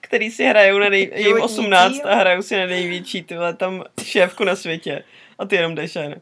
který 0.01 0.31
si 0.31 0.45
hrajou 0.45 0.79
na 0.79 0.89
nej, 0.89 1.01
je 1.03 1.09
jim 1.21 1.23
Životní 1.27 1.45
18 1.45 1.93
cíl. 1.95 2.09
a 2.09 2.15
hrajou 2.15 2.43
si 2.43 2.57
na 2.57 2.67
největší, 2.67 3.23
tyhle 3.23 3.55
tam 3.55 3.85
šéfku 4.03 4.45
na 4.45 4.57
světě. 4.57 5.05
A 5.39 5.45
ty 5.47 5.57
jenom 5.57 5.75
jdeš 5.75 5.97
a 5.97 6.01
jenom, 6.01 6.19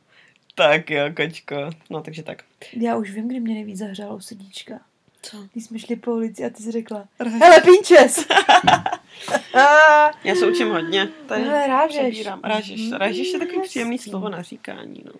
Tak 0.55 0.91
jo, 0.91 1.05
kočko. 1.17 1.71
No, 1.91 2.01
takže 2.03 2.23
tak. 2.23 2.43
Já 2.73 2.97
už 2.97 3.11
vím, 3.11 3.29
kdy 3.29 3.41
mě 3.41 3.55
nejvíc 3.55 3.79
zahřálo 3.79 4.21
srdíčka. 4.21 4.81
Co? 5.23 5.37
Když 5.53 5.65
jsme 5.65 5.79
šli 5.79 5.97
po 5.97 6.11
ulici 6.11 6.45
a 6.45 6.51
ty 6.51 6.63
jsi 6.63 6.71
řekla, 6.71 7.05
hele, 7.41 7.61
pinčes! 7.61 8.27
Já 10.25 10.35
se 10.35 10.47
učím 10.47 10.69
hodně. 10.69 11.09
Tady 11.27 11.43
Hele, 11.43 11.67
rážeš. 11.67 11.97
přebírám. 12.01 12.41
Rážeš. 12.45 12.81
Mhm, 12.81 12.93
Rážeš 12.93 13.33
je 13.33 13.39
takový 13.39 13.61
příjemný 13.63 13.99
slovo 13.99 14.29
na 14.29 14.43
říkání. 14.43 15.03
No. 15.07 15.13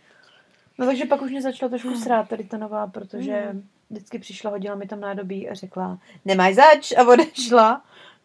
No 0.79 0.87
takže 0.87 1.05
pak 1.05 1.23
už 1.23 1.31
mě 1.31 1.43
začala 1.43 1.69
trošku 1.69 1.95
srát 1.97 2.29
tady 2.29 2.45
ta 2.45 2.57
nová, 2.59 2.87
protože 2.87 3.43
Mm. 3.53 3.69
vždycky 3.91 4.19
přišla, 4.19 4.51
hodila 4.51 4.75
mi 4.75 4.87
tam 4.87 5.01
nádobí 5.01 5.49
a 5.49 5.55
řekla, 5.55 5.99
nemáš 6.25 6.55
zač 6.55 6.93
a 6.93 7.05
odešla. 7.09 7.83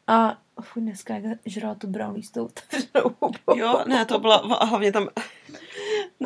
A 0.09 0.37
fuj, 0.61 0.81
dneska 0.81 1.15
jak 1.15 1.37
žrala 1.45 1.75
tu 1.75 1.87
brownie 1.87 2.23
s 2.23 2.31
tou 2.31 2.45
otevřenou. 2.45 3.15
Jo, 3.55 3.83
ne, 3.87 4.05
to 4.05 4.19
byla, 4.19 4.35
a 4.35 4.65
hlavně 4.65 4.91
tam... 4.91 5.07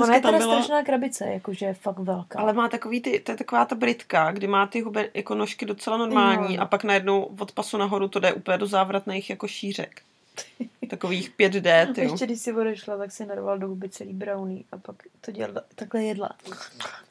Ona 0.01 0.15
je 0.15 0.21
tam 0.21 0.31
teda 0.33 0.37
byla, 0.45 0.55
strašná 0.55 0.83
krabice, 0.83 1.25
jakože 1.25 1.65
je 1.65 1.73
fakt 1.73 1.99
velká. 1.99 2.39
ale 2.39 2.53
má 2.53 2.69
takový 2.69 3.01
ty, 3.01 3.19
to 3.19 3.31
je 3.31 3.37
taková 3.37 3.65
ta 3.65 3.75
britka, 3.75 4.31
kdy 4.31 4.47
má 4.47 4.67
ty 4.67 4.81
hube, 4.81 5.09
jako 5.13 5.35
nožky 5.35 5.65
docela 5.65 5.97
normální 5.97 6.55
Jo. 6.55 6.61
a 6.61 6.65
pak 6.65 6.83
najednou 6.83 7.23
od 7.39 7.51
pasu 7.51 7.77
nahoru 7.77 8.07
to 8.07 8.19
jde 8.19 8.33
úplně 8.33 8.57
do 8.57 8.65
závratných 8.67 9.29
jako 9.29 9.47
šířek. 9.47 10.01
Takových 10.89 11.31
5D, 11.39 11.93
ty 11.93 12.01
Ještě 12.01 12.25
když 12.25 12.39
si 12.39 12.53
odešla, 12.53 12.97
tak 12.97 13.11
si 13.11 13.25
narval 13.25 13.57
do 13.59 13.67
huby 13.67 13.89
celý 13.89 14.13
brownie 14.13 14.63
a 14.71 14.77
pak 14.77 14.95
to 15.21 15.31
dělala, 15.31 15.61
takhle 15.75 16.03
jedla. 16.03 16.29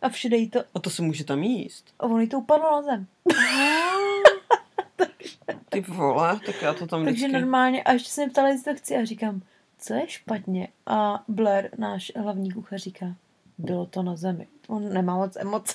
A 0.03 0.09
všude 0.09 0.37
jí 0.37 0.51
to, 0.51 0.61
A 0.75 0.81
to 0.81 0.91
se 0.91 1.03
může 1.03 1.25
tam 1.25 1.43
jíst. 1.43 1.85
a 1.99 2.03
ono 2.03 2.19
jí 2.21 2.29
to 2.29 2.39
upadlo 2.39 2.71
na 2.71 2.83
zem. 2.83 3.07
Ty 5.69 5.81
vole, 5.81 6.41
tak 6.47 6.63
já 6.63 6.75
to 6.75 6.87
tam 6.87 7.05
Takže 7.05 7.27
vždycky... 7.27 7.41
normálně, 7.41 7.83
a 7.83 7.93
ještě 7.93 8.11
se 8.11 8.21
mě 8.21 8.31
ptala, 8.31 8.49
jestli 8.49 8.73
to 8.75 8.79
chci 8.79 8.97
a 8.97 9.05
říkám, 9.05 9.43
co 9.79 9.95
je 9.95 10.09
špatně? 10.09 10.69
A 10.87 11.25
Blair, 11.29 11.71
náš 11.79 12.13
hlavní 12.17 12.51
kuchař, 12.53 12.83
říká, 12.83 13.15
bylo 13.59 13.87
to 13.87 14.03
na 14.03 14.17
zemi. 14.17 14.47
On 14.69 14.93
nemá 14.93 15.17
moc 15.17 15.37
emoce. 15.37 15.75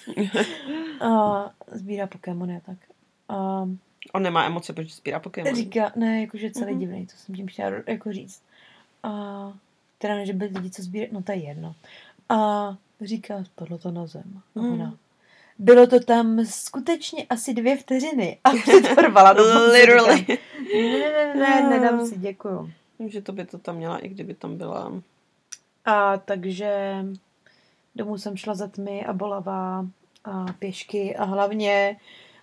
a 1.02 1.52
sbírá 1.72 2.08
Pokémony 2.08 2.58
a 2.58 2.60
tak. 2.60 2.78
A 3.30 3.68
On 4.14 4.24
nemá 4.24 4.46
emoce, 4.46 4.74
protože 4.74 4.96
sbírá 4.96 5.20
Pokémon. 5.20 5.56
říká, 5.56 5.92
ne, 5.96 6.22
jakože 6.22 6.52
celý 6.52 6.72
Mhm. 6.72 6.80
divný, 6.80 7.06
to 7.08 7.18
jsem 7.18 7.36
tím 7.36 7.48
chtěla 7.48 7.72
jako 7.88 8.12
říct. 8.14 8.42
A 9.04 9.10
teda 9.98 10.16
ne, 10.16 10.26
že 10.26 10.34
byli 10.34 10.52
lidi, 10.56 10.70
co 10.70 10.82
sbírají, 10.82 11.10
no 11.14 11.22
to 11.24 11.32
je 11.32 11.38
jedno. 11.38 11.76
A 12.30 12.68
říká, 13.02 13.44
spadlo 13.44 13.78
to 13.78 13.92
na 13.92 14.08
zem. 14.08 14.42
A 14.56 14.60
Mhm. 14.60 14.74
ona, 14.74 14.98
bylo 15.60 15.88
to 15.88 16.00
tam 16.00 16.46
skutečně 16.46 17.26
asi 17.30 17.54
dvě 17.54 17.78
vteřiny. 17.78 18.40
A 18.44 18.52
si 18.52 18.82
to 18.82 19.02
rvala 19.02 19.34
do. 19.34 19.44
Literally. 19.72 20.18
Říkám, 20.18 20.38
Ne, 20.74 21.00
ne, 21.00 21.36
ne, 21.36 21.62
ne, 21.62 21.70
nedám 21.70 22.06
si, 22.06 22.18
děkuju. 22.18 22.72
Vím, 23.00 23.10
že 23.10 23.22
to 23.22 23.32
by 23.32 23.46
to 23.46 23.58
tam 23.58 23.76
měla, 23.76 23.98
i 23.98 24.08
kdyby 24.08 24.34
tam 24.34 24.58
byla. 24.58 25.02
A 25.86 26.18
takže 26.18 26.96
domů 27.96 28.18
jsem 28.18 28.38
šla 28.38 28.56
za 28.56 28.68
tmy 28.68 29.06
a 29.06 29.14
bolavá 29.14 29.86
a 30.24 30.46
pěšky 30.60 31.16
a 31.16 31.24
hlavně 31.24 31.98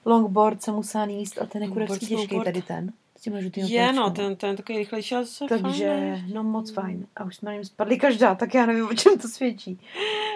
longboard 0.05 0.63
jsem 0.63 0.75
musela 0.75 1.07
níst 1.07 1.43
a 1.43 1.47
ten 1.47 1.63
je 1.63 1.69
kurevský 1.69 2.07
těžký 2.07 2.41
tady 2.45 2.63
ten. 2.63 2.93
Těma 3.25 3.41
žlutýma 3.41 3.69
Je, 3.69 3.93
no, 3.93 4.11
ten, 4.11 4.37
ten 4.37 4.51
je 4.51 4.57
takový 4.57 4.79
rychlejší, 4.79 5.15
ale 5.15 5.25
zase 5.25 5.45
Takže, 5.49 5.87
fajn. 5.89 6.25
no 6.35 6.43
moc 6.43 6.71
fajn. 6.73 7.07
A 7.17 7.25
už 7.25 7.37
jsme 7.37 7.47
na 7.51 7.55
něm 7.55 7.65
spadli 7.65 7.99
každá, 7.99 8.35
tak 8.35 8.55
já 8.55 8.67
nevím, 8.67 8.89
o 8.89 8.95
čem 8.95 9.19
to 9.19 9.29
svědčí. 9.29 9.81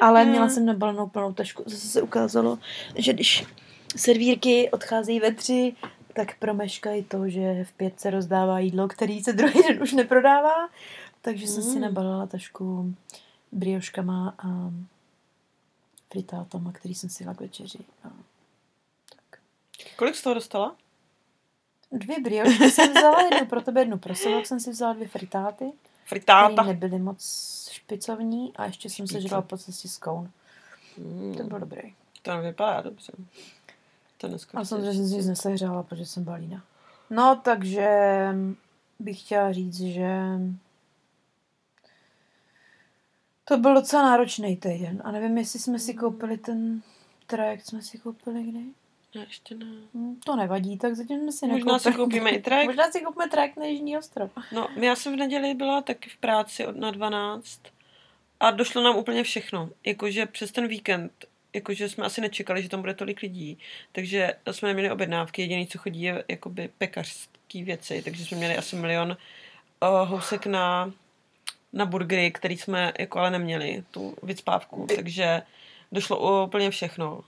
Ale 0.02 0.22
Hmm. 0.22 0.30
měla 0.30 0.48
jsem 0.48 0.66
nabalenou 0.66 1.06
plnou 1.08 1.32
tašku. 1.32 1.62
Zase 1.66 1.88
se 1.88 2.02
ukázalo, 2.02 2.58
že 2.96 3.12
když 3.12 3.44
servírky 3.96 4.70
odcházejí 4.70 5.20
ve 5.20 5.32
tři, 5.32 5.72
tak 6.12 6.38
promeškají 6.38 7.02
to, 7.04 7.28
že 7.28 7.64
v 7.64 7.72
pět 7.72 8.00
se 8.00 8.10
rozdává 8.10 8.58
jídlo, 8.58 8.88
který 8.88 9.20
se 9.24 9.32
druhý 9.32 9.62
den 9.68 9.82
už 9.82 9.92
neprodává. 9.92 10.68
Takže 11.22 11.46
jsem 11.46 11.62
si 11.62 11.70
Hmm. 11.70 11.80
nabalila 11.80 12.26
tašku 12.26 12.94
brioškama 13.52 14.34
a 14.38 14.70
fritátama, 16.12 16.72
který 16.72 16.94
jsem 16.94 17.10
si 17.10 17.24
dala 17.24 17.34
k 17.36 17.40
večeři. 17.40 17.78
A 18.04 18.08
tak. 19.14 19.40
Kolik 19.96 20.14
z 20.14 20.22
toho 20.22 20.34
dostala? 20.34 20.76
Dvě 21.92 22.20
briošky 22.20 22.70
jsem 22.70 22.90
vzala, 22.94 23.22
jednu 23.22 23.46
pro 23.46 23.60
tebe, 23.62 23.80
jednu 23.80 23.98
pro 23.98 24.14
sebe, 24.14 24.44
jsem 24.44 24.60
si 24.60 24.70
vzala 24.70 24.92
dvě 24.92 25.08
fritáty. 25.08 25.72
Fritáta. 26.04 26.62
nebyly 26.62 26.98
moc 26.98 27.68
špicovní 27.72 28.56
a 28.56 28.64
ještě 28.66 28.90
jsem 28.90 29.06
se 29.06 29.12
Špice. 29.14 29.28
žrala 29.28 29.42
po 29.42 29.56
cestě 29.58 29.88
scone. 29.88 30.30
Mm, 30.98 31.34
To 31.36 31.42
byl 31.44 31.58
dobrý. 31.60 31.94
to 32.22 32.36
nevypadá 32.36 32.80
dobře. 32.80 33.12
To 34.18 34.28
dneska 34.28 34.58
A 34.58 34.60
chci 34.60 34.68
samozřejmě 34.68 34.94
jsem 34.94 35.08
si 35.08 35.14
nic 35.16 35.26
nesehřála, 35.26 35.82
protože 35.82 36.06
jsem 36.06 36.24
balína. 36.24 36.64
No, 37.10 37.40
takže 37.44 37.88
bych 38.98 39.20
chtěla 39.20 39.52
říct, 39.52 39.80
že 39.80 40.08
to 43.44 43.56
byl 43.58 43.74
docela 43.74 44.02
náročný 44.02 44.56
týden. 44.56 45.02
A 45.04 45.10
nevím, 45.12 45.38
jestli 45.38 45.58
jsme 45.58 45.78
si 45.78 45.94
koupili 45.94 46.38
ten 46.38 46.82
trajekt 47.26 47.66
jsme 47.66 47.82
si 47.82 47.98
koupili 47.98 48.42
kdy? 48.42 48.64
Ne, 49.14 49.24
ještě 49.28 49.54
ne. 49.54 49.66
Hm, 49.94 50.16
to 50.24 50.36
nevadí, 50.36 50.78
tak 50.78 50.94
zatím 50.94 51.20
jsme 51.20 51.32
si 51.32 51.46
Možná 51.46 51.72
nekoupili. 51.72 51.92
si 51.92 51.98
koupíme 51.98 52.30
i 52.30 52.42
trajekt. 52.42 52.66
Možná 52.68 52.90
si 52.90 53.00
koupíme 53.00 53.28
trajekt 53.28 53.56
na 53.56 53.64
Jižní 53.66 53.98
ostrov. 53.98 54.30
No, 54.52 54.68
já 54.76 54.96
jsem 54.96 55.12
v 55.12 55.16
neděli 55.16 55.54
byla 55.54 55.82
taky 55.82 56.10
v 56.10 56.16
práci 56.16 56.66
od 56.66 56.76
na 56.76 56.90
12 56.90 57.60
a 58.40 58.50
došlo 58.50 58.82
nám 58.82 58.96
úplně 58.96 59.22
všechno. 59.22 59.70
Jakože 59.86 60.26
přes 60.26 60.52
ten 60.52 60.68
víkend, 60.68 61.12
jakože 61.52 61.88
jsme 61.88 62.04
asi 62.04 62.20
nečekali, 62.20 62.62
že 62.62 62.68
tam 62.68 62.80
bude 62.80 62.94
tolik 62.94 63.20
lidí, 63.20 63.58
takže 63.92 64.34
jsme 64.50 64.68
neměli 64.68 64.90
objednávky, 64.90 65.42
jediný, 65.42 65.66
co 65.66 65.78
chodí, 65.78 66.02
je 66.02 66.24
jakoby 66.28 66.70
pekařský 66.78 67.62
věci, 67.64 68.02
takže 68.02 68.24
jsme 68.24 68.36
měli 68.36 68.56
asi 68.56 68.76
milion 68.76 69.16
uh, 69.82 70.08
housek 70.08 70.46
na, 70.46 70.92
na 71.72 71.86
burgery, 71.86 72.30
který 72.30 72.56
jsme 72.56 72.92
jako 72.98 73.18
ale 73.18 73.30
neměli, 73.30 73.84
tu 73.90 74.16
vycpávku, 74.22 74.86
takže 74.96 75.42
došlo 75.92 76.44
úplně 76.44 76.70
všechno. 76.70 77.24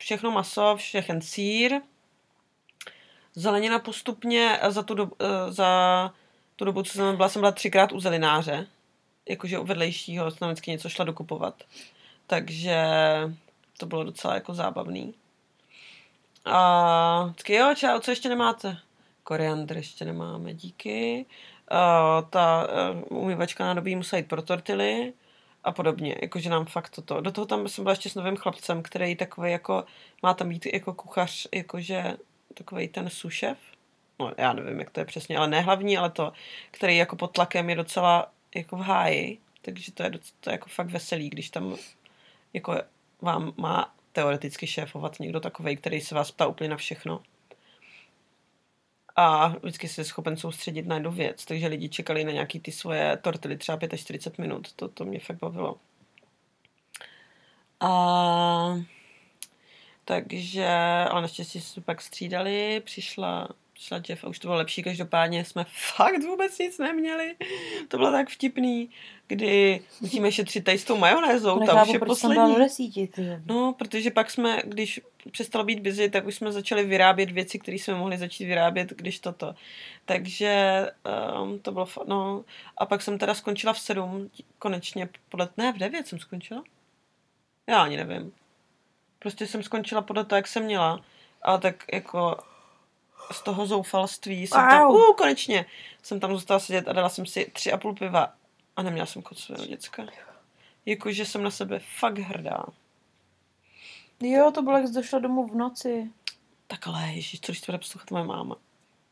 Všechno 0.00 0.30
maso, 0.30 0.76
všechen 0.76 1.20
sír, 1.20 1.80
zelenina 3.34 3.78
postupně 3.78 4.58
a 4.58 4.70
za 4.70 4.82
tu, 4.82 4.94
dobu, 4.94 5.16
eh, 5.20 5.52
za 5.52 6.12
tu 6.56 6.64
dobu, 6.64 6.82
co 6.82 6.92
jsem 6.92 7.16
byla, 7.16 7.28
jsem 7.28 7.40
byla 7.40 7.52
třikrát 7.52 7.92
u 7.92 8.00
zelináře, 8.00 8.66
jakože 9.28 9.58
u 9.58 9.64
vedlejšího 9.64 10.30
jsem 10.30 10.48
vždycky 10.48 10.70
něco 10.70 10.88
šla 10.88 11.04
dokupovat. 11.04 11.64
Takže 12.26 12.78
to 13.78 13.86
bylo 13.86 14.04
docela 14.04 14.34
jako 14.34 14.54
zábavný. 14.54 15.14
A 16.44 17.24
vždycky, 17.24 17.54
jo, 17.54 17.74
čau, 17.76 17.98
co 18.00 18.10
ještě 18.10 18.28
nemáte? 18.28 18.78
Koriandr 19.22 19.76
ještě 19.76 20.04
nemáme, 20.04 20.54
díky. 20.54 21.26
A 21.68 22.22
ta 22.22 22.68
uh, 23.10 23.18
umývačka 23.18 23.64
nádobí 23.64 23.96
musí 23.96 24.16
jít 24.16 24.28
pro 24.28 24.42
tortily 24.42 25.12
a 25.64 25.72
podobně, 25.72 26.16
jakože 26.22 26.50
nám 26.50 26.66
fakt 26.66 26.90
toto. 26.90 27.20
Do 27.20 27.32
toho 27.32 27.46
tam 27.46 27.68
jsem 27.68 27.84
byla 27.84 27.92
ještě 27.92 28.10
s 28.10 28.14
novým 28.14 28.36
chlapcem, 28.36 28.82
který 28.82 29.16
takový 29.16 29.52
jako, 29.52 29.84
má 30.22 30.34
tam 30.34 30.48
být 30.48 30.66
jako 30.66 30.94
kuchař, 30.94 31.46
jakože 31.54 32.16
takový 32.54 32.88
ten 32.88 33.10
sušef. 33.10 33.58
No, 34.18 34.32
já 34.38 34.52
nevím, 34.52 34.78
jak 34.78 34.90
to 34.90 35.00
je 35.00 35.06
přesně, 35.06 35.38
ale 35.38 35.48
ne 35.48 35.60
hlavní, 35.60 35.98
ale 35.98 36.10
to, 36.10 36.32
který 36.70 36.96
jako 36.96 37.16
pod 37.16 37.32
tlakem 37.32 37.70
je 37.70 37.76
docela 37.76 38.32
jako 38.54 38.76
v 38.76 38.80
háji, 38.80 39.38
takže 39.62 39.92
to 39.92 40.02
je, 40.02 40.10
doc- 40.10 40.32
to 40.40 40.50
je 40.50 40.52
jako 40.52 40.68
fakt 40.68 40.90
veselý, 40.90 41.30
když 41.30 41.50
tam 41.50 41.76
jako 42.52 42.74
vám 43.20 43.52
má 43.56 43.94
teoreticky 44.12 44.66
šéfovat 44.66 45.20
někdo 45.20 45.40
takový, 45.40 45.76
který 45.76 46.00
se 46.00 46.14
vás 46.14 46.30
ptá 46.30 46.46
úplně 46.46 46.70
na 46.70 46.76
všechno. 46.76 47.22
A 49.22 49.48
vždycky 49.48 49.88
se 49.88 50.00
je 50.00 50.04
schopen 50.04 50.36
soustředit 50.36 50.86
na 50.86 50.94
jednu 50.94 51.10
věc, 51.12 51.44
takže 51.44 51.66
lidi 51.66 51.88
čekali 51.88 52.24
na 52.24 52.32
nějaký 52.32 52.60
ty 52.60 52.72
svoje 52.72 53.16
tortily 53.16 53.56
třeba 53.56 53.78
45 53.96 54.42
minut, 54.42 54.72
to, 54.72 54.88
to 54.88 55.04
mě 55.04 55.20
fakt 55.20 55.38
bavilo. 55.38 55.76
A 57.80 58.80
takže, 60.04 60.68
ale 61.10 61.22
naštěstí 61.22 61.60
jsme 61.60 61.82
pak 61.82 62.00
střídali, 62.00 62.82
přišla, 62.84 63.48
přišla 63.80 64.00
Jeff 64.08 64.24
a 64.24 64.28
už 64.28 64.38
to 64.38 64.48
bylo 64.48 64.56
lepší, 64.56 64.82
každopádně 64.82 65.44
jsme 65.44 65.64
fakt 65.96 66.22
vůbec 66.22 66.58
nic 66.58 66.78
neměli. 66.78 67.36
To 67.88 67.96
bylo 67.96 68.12
tak 68.12 68.28
vtipný, 68.28 68.90
kdy 69.26 69.80
musíme 70.00 70.32
šetřit 70.32 70.64
tady 70.64 70.78
s 70.78 70.84
tou 70.84 70.96
majonézou, 70.96 71.66
ta 71.66 71.82
už 71.82 71.92
je 71.92 71.98
poslední. 71.98 72.54
desíti. 72.56 73.10
No, 73.46 73.74
protože 73.78 74.10
pak 74.10 74.30
jsme, 74.30 74.62
když 74.64 75.00
přestalo 75.32 75.64
být 75.64 75.80
busy, 75.80 76.10
tak 76.10 76.26
už 76.26 76.34
jsme 76.34 76.52
začali 76.52 76.84
vyrábět 76.84 77.30
věci, 77.30 77.58
které 77.58 77.76
jsme 77.76 77.94
mohli 77.94 78.18
začít 78.18 78.44
vyrábět, 78.44 78.90
když 78.96 79.18
toto. 79.18 79.54
Takže 80.04 80.86
um, 81.42 81.58
to 81.58 81.72
bylo, 81.72 81.86
no. 82.06 82.44
A 82.76 82.86
pak 82.86 83.02
jsem 83.02 83.18
teda 83.18 83.34
skončila 83.34 83.72
v 83.72 83.80
sedm, 83.80 84.30
konečně, 84.58 85.08
podle, 85.28 85.48
ne, 85.56 85.72
v 85.72 85.78
devět 85.78 86.06
jsem 86.06 86.18
skončila. 86.18 86.62
Já 87.66 87.82
ani 87.82 87.96
nevím. 87.96 88.32
Prostě 89.18 89.46
jsem 89.46 89.62
skončila 89.62 90.02
podle 90.02 90.24
toho, 90.24 90.36
jak 90.36 90.46
jsem 90.46 90.64
měla. 90.64 91.00
A 91.42 91.58
tak 91.58 91.84
jako 91.92 92.36
z 93.32 93.42
toho 93.42 93.66
zoufalství 93.66 94.46
jsem 94.46 94.68
tam, 94.70 94.90
uh, 94.90 95.14
konečně, 95.16 95.66
jsem 96.02 96.20
tam 96.20 96.32
zůstala 96.32 96.60
sedět 96.60 96.88
a 96.88 96.92
dala 96.92 97.08
jsem 97.08 97.26
si 97.26 97.50
tři 97.52 97.72
a 97.72 97.76
půl 97.76 97.94
piva 97.94 98.32
a 98.76 98.82
neměla 98.82 99.06
jsem 99.06 99.22
kod 99.22 99.38
svého 99.38 99.66
děcka. 99.66 100.06
Jakože 100.86 101.26
jsem 101.26 101.42
na 101.42 101.50
sebe 101.50 101.80
fakt 101.98 102.18
hrdá. 102.18 102.64
Jo, 104.20 104.50
to 104.54 104.62
bylo, 104.62 104.76
jak 104.76 104.88
jsi 104.88 104.94
došla 104.94 105.18
domů 105.18 105.46
v 105.46 105.56
noci. 105.56 106.10
Tak 106.66 106.86
ale, 106.86 107.02
ježiš, 107.12 107.40
co 107.40 107.52
když 107.52 107.60
to 107.60 107.72
bude 107.72 107.78
poslouchat 107.78 108.10
moje 108.10 108.24
máma? 108.24 108.56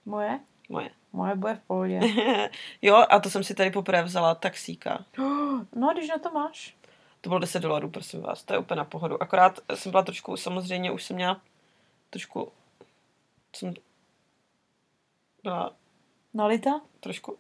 Moje? 0.07 0.41
Moje. 0.69 0.91
Moje 1.12 1.35
bude 1.35 1.55
v 1.55 1.61
pohodě. 1.61 2.01
jo, 2.83 3.05
a 3.09 3.21
to 3.21 3.31
jsem 3.31 3.45
si 3.45 3.55
tady 3.55 3.71
poprvé 3.71 4.03
vzala 4.03 4.35
taxíka. 4.35 5.05
No, 5.75 5.93
když 5.95 6.09
na 6.09 6.19
to 6.19 6.31
máš. 6.31 6.77
To 7.21 7.29
bylo 7.29 7.41
10 7.41 7.61
dolarů, 7.61 7.91
prosím 7.91 8.21
vás, 8.21 8.43
to 8.43 8.53
je 8.53 8.59
úplně 8.59 8.79
na 8.79 8.85
pohodu. 8.85 9.23
Akorát 9.23 9.61
jsem 9.75 9.91
byla 9.91 10.03
trošku, 10.03 10.37
samozřejmě 10.37 10.91
už 10.91 11.05
jsem 11.05 11.16
měla 11.16 11.41
trošku, 12.11 12.53
jsem 13.57 13.75
byla 15.49 15.72
Nalita? 16.34 16.80
trošku. 17.01 17.36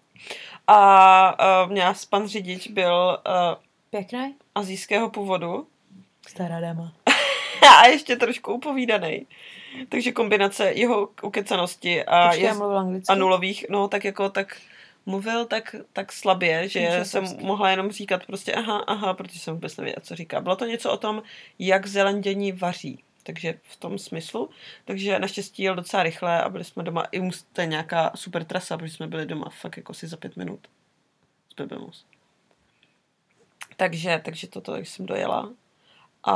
A 0.66 1.64
uh, 1.64 1.70
měla 1.70 1.94
pan 2.10 2.28
řidič 2.28 2.68
byl 2.68 3.18
uh, 3.26 3.62
Pěkný? 3.90 4.34
azijského 4.54 5.10
původu 5.10 5.66
Stará 6.28 6.60
dáma. 6.60 6.92
a 7.78 7.86
ještě 7.86 8.16
trošku 8.16 8.52
upovídaný. 8.52 9.26
Takže 9.88 10.12
kombinace 10.12 10.72
jeho 10.72 11.08
ukecanosti 11.22 12.04
a, 12.04 12.28
Počkej, 12.28 12.44
je, 12.44 12.52
a 13.08 13.14
nulových, 13.14 13.66
no 13.70 13.88
tak 13.88 14.04
jako 14.04 14.28
tak 14.28 14.56
mluvil 15.06 15.46
tak, 15.46 15.74
tak 15.92 16.12
slabě, 16.12 16.68
že 16.68 16.80
Může 16.80 17.04
jsem 17.04 17.24
mohla 17.40 17.70
jenom 17.70 17.90
říkat 17.90 18.26
prostě 18.26 18.52
aha, 18.52 18.78
aha, 18.78 19.14
protože 19.14 19.38
jsem 19.38 19.54
vůbec 19.54 19.76
nevěděla, 19.76 20.02
co 20.02 20.14
říká. 20.14 20.40
Bylo 20.40 20.56
to 20.56 20.64
něco 20.64 20.92
o 20.92 20.96
tom, 20.96 21.22
jak 21.58 21.86
zelendění 21.86 22.52
vaří. 22.52 23.04
Takže 23.28 23.60
v 23.62 23.76
tom 23.76 23.98
smyslu. 23.98 24.50
Takže 24.84 25.18
naštěstí 25.18 25.62
jel 25.62 25.74
docela 25.74 26.02
rychle 26.02 26.42
a 26.42 26.48
byli 26.48 26.64
jsme 26.64 26.82
doma. 26.82 27.04
I 27.12 27.30
to 27.52 27.60
je 27.60 27.66
nějaká 27.66 28.12
super 28.14 28.44
trasa, 28.44 28.78
protože 28.78 28.92
jsme 28.92 29.06
byli 29.06 29.26
doma 29.26 29.50
fakt 29.50 29.76
jako 29.76 29.94
si 29.94 30.06
za 30.06 30.16
pět 30.16 30.36
minut. 30.36 30.68
Z 31.52 31.54
Bebemus. 31.54 32.06
Takže, 33.76 34.20
takže 34.24 34.46
toto 34.46 34.76
jsem 34.76 35.06
dojela. 35.06 35.52
A 36.24 36.34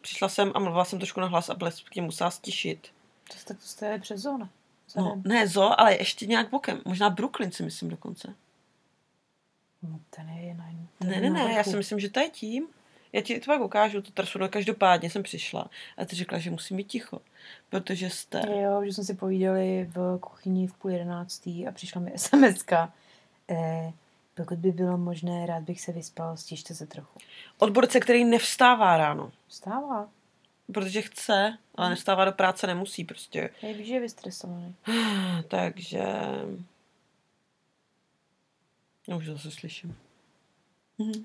přišla 0.00 0.28
jsem 0.28 0.52
a 0.54 0.58
mluvila 0.58 0.84
jsem 0.84 0.98
trošku 0.98 1.20
na 1.20 1.26
hlas 1.26 1.50
a 1.50 1.54
blesky 1.54 2.00
musela 2.00 2.30
stišit. 2.30 2.88
To 3.30 3.38
jste 3.38 3.54
to 3.54 3.66
jste 3.66 3.98
přes 3.98 4.20
zóna. 4.20 4.50
No, 4.96 5.22
ne 5.24 5.48
zo, 5.48 5.80
ale 5.80 5.96
ještě 5.96 6.26
nějak 6.26 6.50
bokem. 6.50 6.80
Možná 6.84 7.10
Brooklyn 7.10 7.52
si 7.52 7.62
myslím 7.62 7.88
dokonce. 7.88 8.34
No, 9.82 10.00
ten 10.10 10.28
je 10.28 10.54
na 10.54 10.64
ten 10.98 11.08
Ne, 11.10 11.20
ne, 11.20 11.30
ne, 11.30 11.52
já 11.52 11.64
si 11.64 11.76
myslím, 11.76 12.00
že 12.00 12.10
to 12.10 12.20
je 12.20 12.30
tím. 12.30 12.68
Já 13.16 13.22
ti 13.22 13.40
to 13.40 13.46
pak 13.46 13.60
ukážu, 13.60 14.02
tu 14.02 14.10
trasu, 14.12 14.38
no 14.38 14.48
každopádně 14.48 15.10
jsem 15.10 15.22
přišla 15.22 15.70
a 15.96 16.04
ty 16.04 16.16
řekla, 16.16 16.38
že 16.38 16.50
musím 16.50 16.76
být 16.76 16.86
ticho, 16.86 17.20
protože 17.68 18.10
jste... 18.10 18.42
Jo, 18.62 18.84
že 18.84 18.92
jsme 18.92 19.04
si 19.04 19.14
povídali 19.14 19.90
v 19.90 20.18
kuchyni 20.18 20.66
v 20.66 20.74
půl 20.74 20.90
jedenáctý 20.90 21.66
a 21.66 21.72
přišla 21.72 22.00
mi 22.00 22.12
SMSka. 22.16 22.92
Eh, 23.50 23.92
pokud 24.34 24.58
by 24.58 24.72
bylo 24.72 24.98
možné, 24.98 25.46
rád 25.46 25.62
bych 25.62 25.80
se 25.80 25.92
vyspal, 25.92 26.36
stižte 26.36 26.74
se 26.74 26.86
trochu. 26.86 27.18
Odborce, 27.58 28.00
který 28.00 28.24
nevstává 28.24 28.96
ráno, 28.96 29.32
Vstává. 29.48 30.08
protože 30.72 31.02
chce, 31.02 31.58
ale 31.74 31.88
nevstává 31.88 32.24
do 32.24 32.32
práce 32.32 32.66
nemusí 32.66 33.04
prostě. 33.04 33.50
Hej, 33.60 33.74
víš, 33.74 33.86
že 33.88 33.94
je 33.94 34.00
vystresovaný. 34.00 34.74
Takže... 35.48 36.04
No, 39.08 39.16
už 39.16 39.26
to 39.26 39.32
zase 39.32 39.50
slyším. 39.50 39.96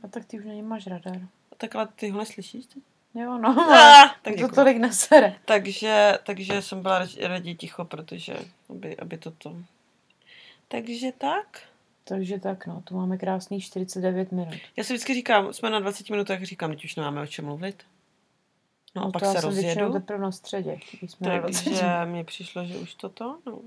A 0.03 0.07
tak 0.07 0.25
ty 0.25 0.39
už 0.39 0.45
na 0.45 0.53
něm 0.53 0.65
máš 0.67 0.87
radar. 0.87 1.27
Tak 1.61 1.75
ale 1.75 1.87
ty 1.95 2.09
ho 2.09 2.19
neslyšíš? 2.19 2.65
Ty? 2.65 2.79
Jo, 3.13 3.37
no. 3.37 3.49
Ah, 3.71 4.15
tak 4.21 4.35
to 4.39 4.47
tolik 4.47 4.77
nasere. 4.77 5.35
Takže, 5.45 6.19
takže 6.23 6.61
jsem 6.61 6.81
byla 6.81 6.99
raději- 6.99 7.57
ticho, 7.57 7.85
protože 7.85 8.35
aby, 8.69 8.97
aby 8.97 9.17
toto... 9.17 9.55
Takže 10.67 11.11
tak. 11.17 11.59
Takže 12.03 12.39
tak, 12.39 12.67
no, 12.67 12.81
tu 12.81 12.95
máme 12.95 13.17
krásný 13.17 13.61
49 13.61 14.31
minut. 14.31 14.53
Já 14.77 14.83
si 14.83 14.93
vždycky 14.93 15.13
říkám, 15.13 15.53
jsme 15.53 15.69
na 15.69 15.79
20 15.79 16.09
minutách, 16.09 16.43
říkám, 16.43 16.71
teď 16.71 16.85
už 16.85 16.95
nemáme 16.95 17.21
o 17.21 17.27
čem 17.27 17.45
mluvit. 17.45 17.83
No, 18.95 19.05
a 19.05 19.11
pak 19.11 19.21
to 19.21 19.31
se 19.31 19.41
rozjedu. 19.41 19.93
teprve 19.93 20.19
na 20.19 20.31
středě. 20.31 20.79
Když 20.99 21.11
jsme 21.11 21.29
na 21.29 21.39
20 21.39 21.63
Takže 21.63 21.85
mně 22.05 22.23
přišlo, 22.23 22.65
že 22.65 22.77
už 22.77 22.95
toto, 22.95 23.37
no. 23.45 23.59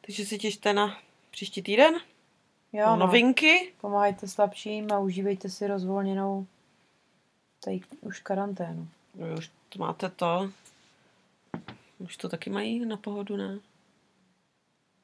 Takže 0.00 0.26
se 0.26 0.38
těšte 0.38 0.72
na 0.72 0.98
příští 1.30 1.62
týden. 1.62 1.94
Jo, 2.72 2.86
no. 2.86 2.96
no. 2.96 3.06
Novinky. 3.06 3.72
Pomáhajte 3.80 4.28
slabším 4.28 4.92
a 4.92 4.98
užívejte 4.98 5.48
si 5.48 5.66
rozvolněnou 5.66 6.46
tady 7.64 7.80
už 8.00 8.20
karanténu. 8.20 8.88
No, 9.14 9.26
už 9.38 9.50
to 9.68 9.78
máte 9.78 10.08
to. 10.08 10.50
Už 11.98 12.16
to 12.16 12.28
taky 12.28 12.50
mají 12.50 12.86
na 12.86 12.96
pohodu, 12.96 13.36
ne? 13.36 13.58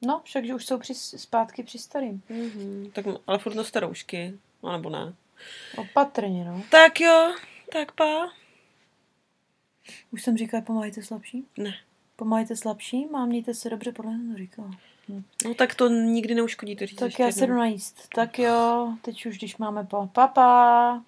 No, 0.03 0.21
však, 0.25 0.47
že 0.47 0.55
už 0.55 0.67
jsou 0.67 0.79
při, 0.79 0.95
zpátky 0.95 1.63
při 1.63 1.79
starým. 1.79 2.23
Mhm. 2.29 2.91
Tak, 2.95 3.07
ale 3.27 3.39
furt 3.39 3.55
noste 3.55 3.81
roušky. 3.81 4.39
No, 4.63 4.73
nebo 4.73 4.91
ne. 4.91 5.15
Opatrně, 5.77 6.45
no. 6.45 6.63
Tak 6.71 7.01
jo, 7.01 7.35
tak 7.73 7.93
pa. 7.93 8.33
Už 10.11 10.23
jsem 10.23 10.37
říkala, 10.37 10.63
pomáhajte 10.63 11.03
slabším? 11.03 11.47
Ne. 11.59 11.75
Pomáhajte 12.17 12.57
slabším 12.57 13.17
a 13.17 13.27
mějte 13.27 13.55
se 13.55 13.71
dobře, 13.71 13.93
podle 13.93 14.13
mě 14.13 14.33
to 14.33 14.39
říkala. 14.39 14.71
No 15.45 15.55
tak 15.55 15.75
to 15.75 15.89
nikdy 15.89 16.35
neuškodí 16.35 16.77
to 16.77 16.87
říct 16.87 16.99
Tak 16.99 17.19
já 17.19 17.33
se 17.33 17.47
jdu 17.47 17.55
najíst. 17.55 18.09
Tak 18.15 18.39
jo, 18.39 18.93
teď 19.03 19.27
už 19.27 19.39
když 19.39 19.57
máme 19.57 19.85
pa. 19.85 20.07
Papa. 20.07 20.29
Pa. 20.35 21.05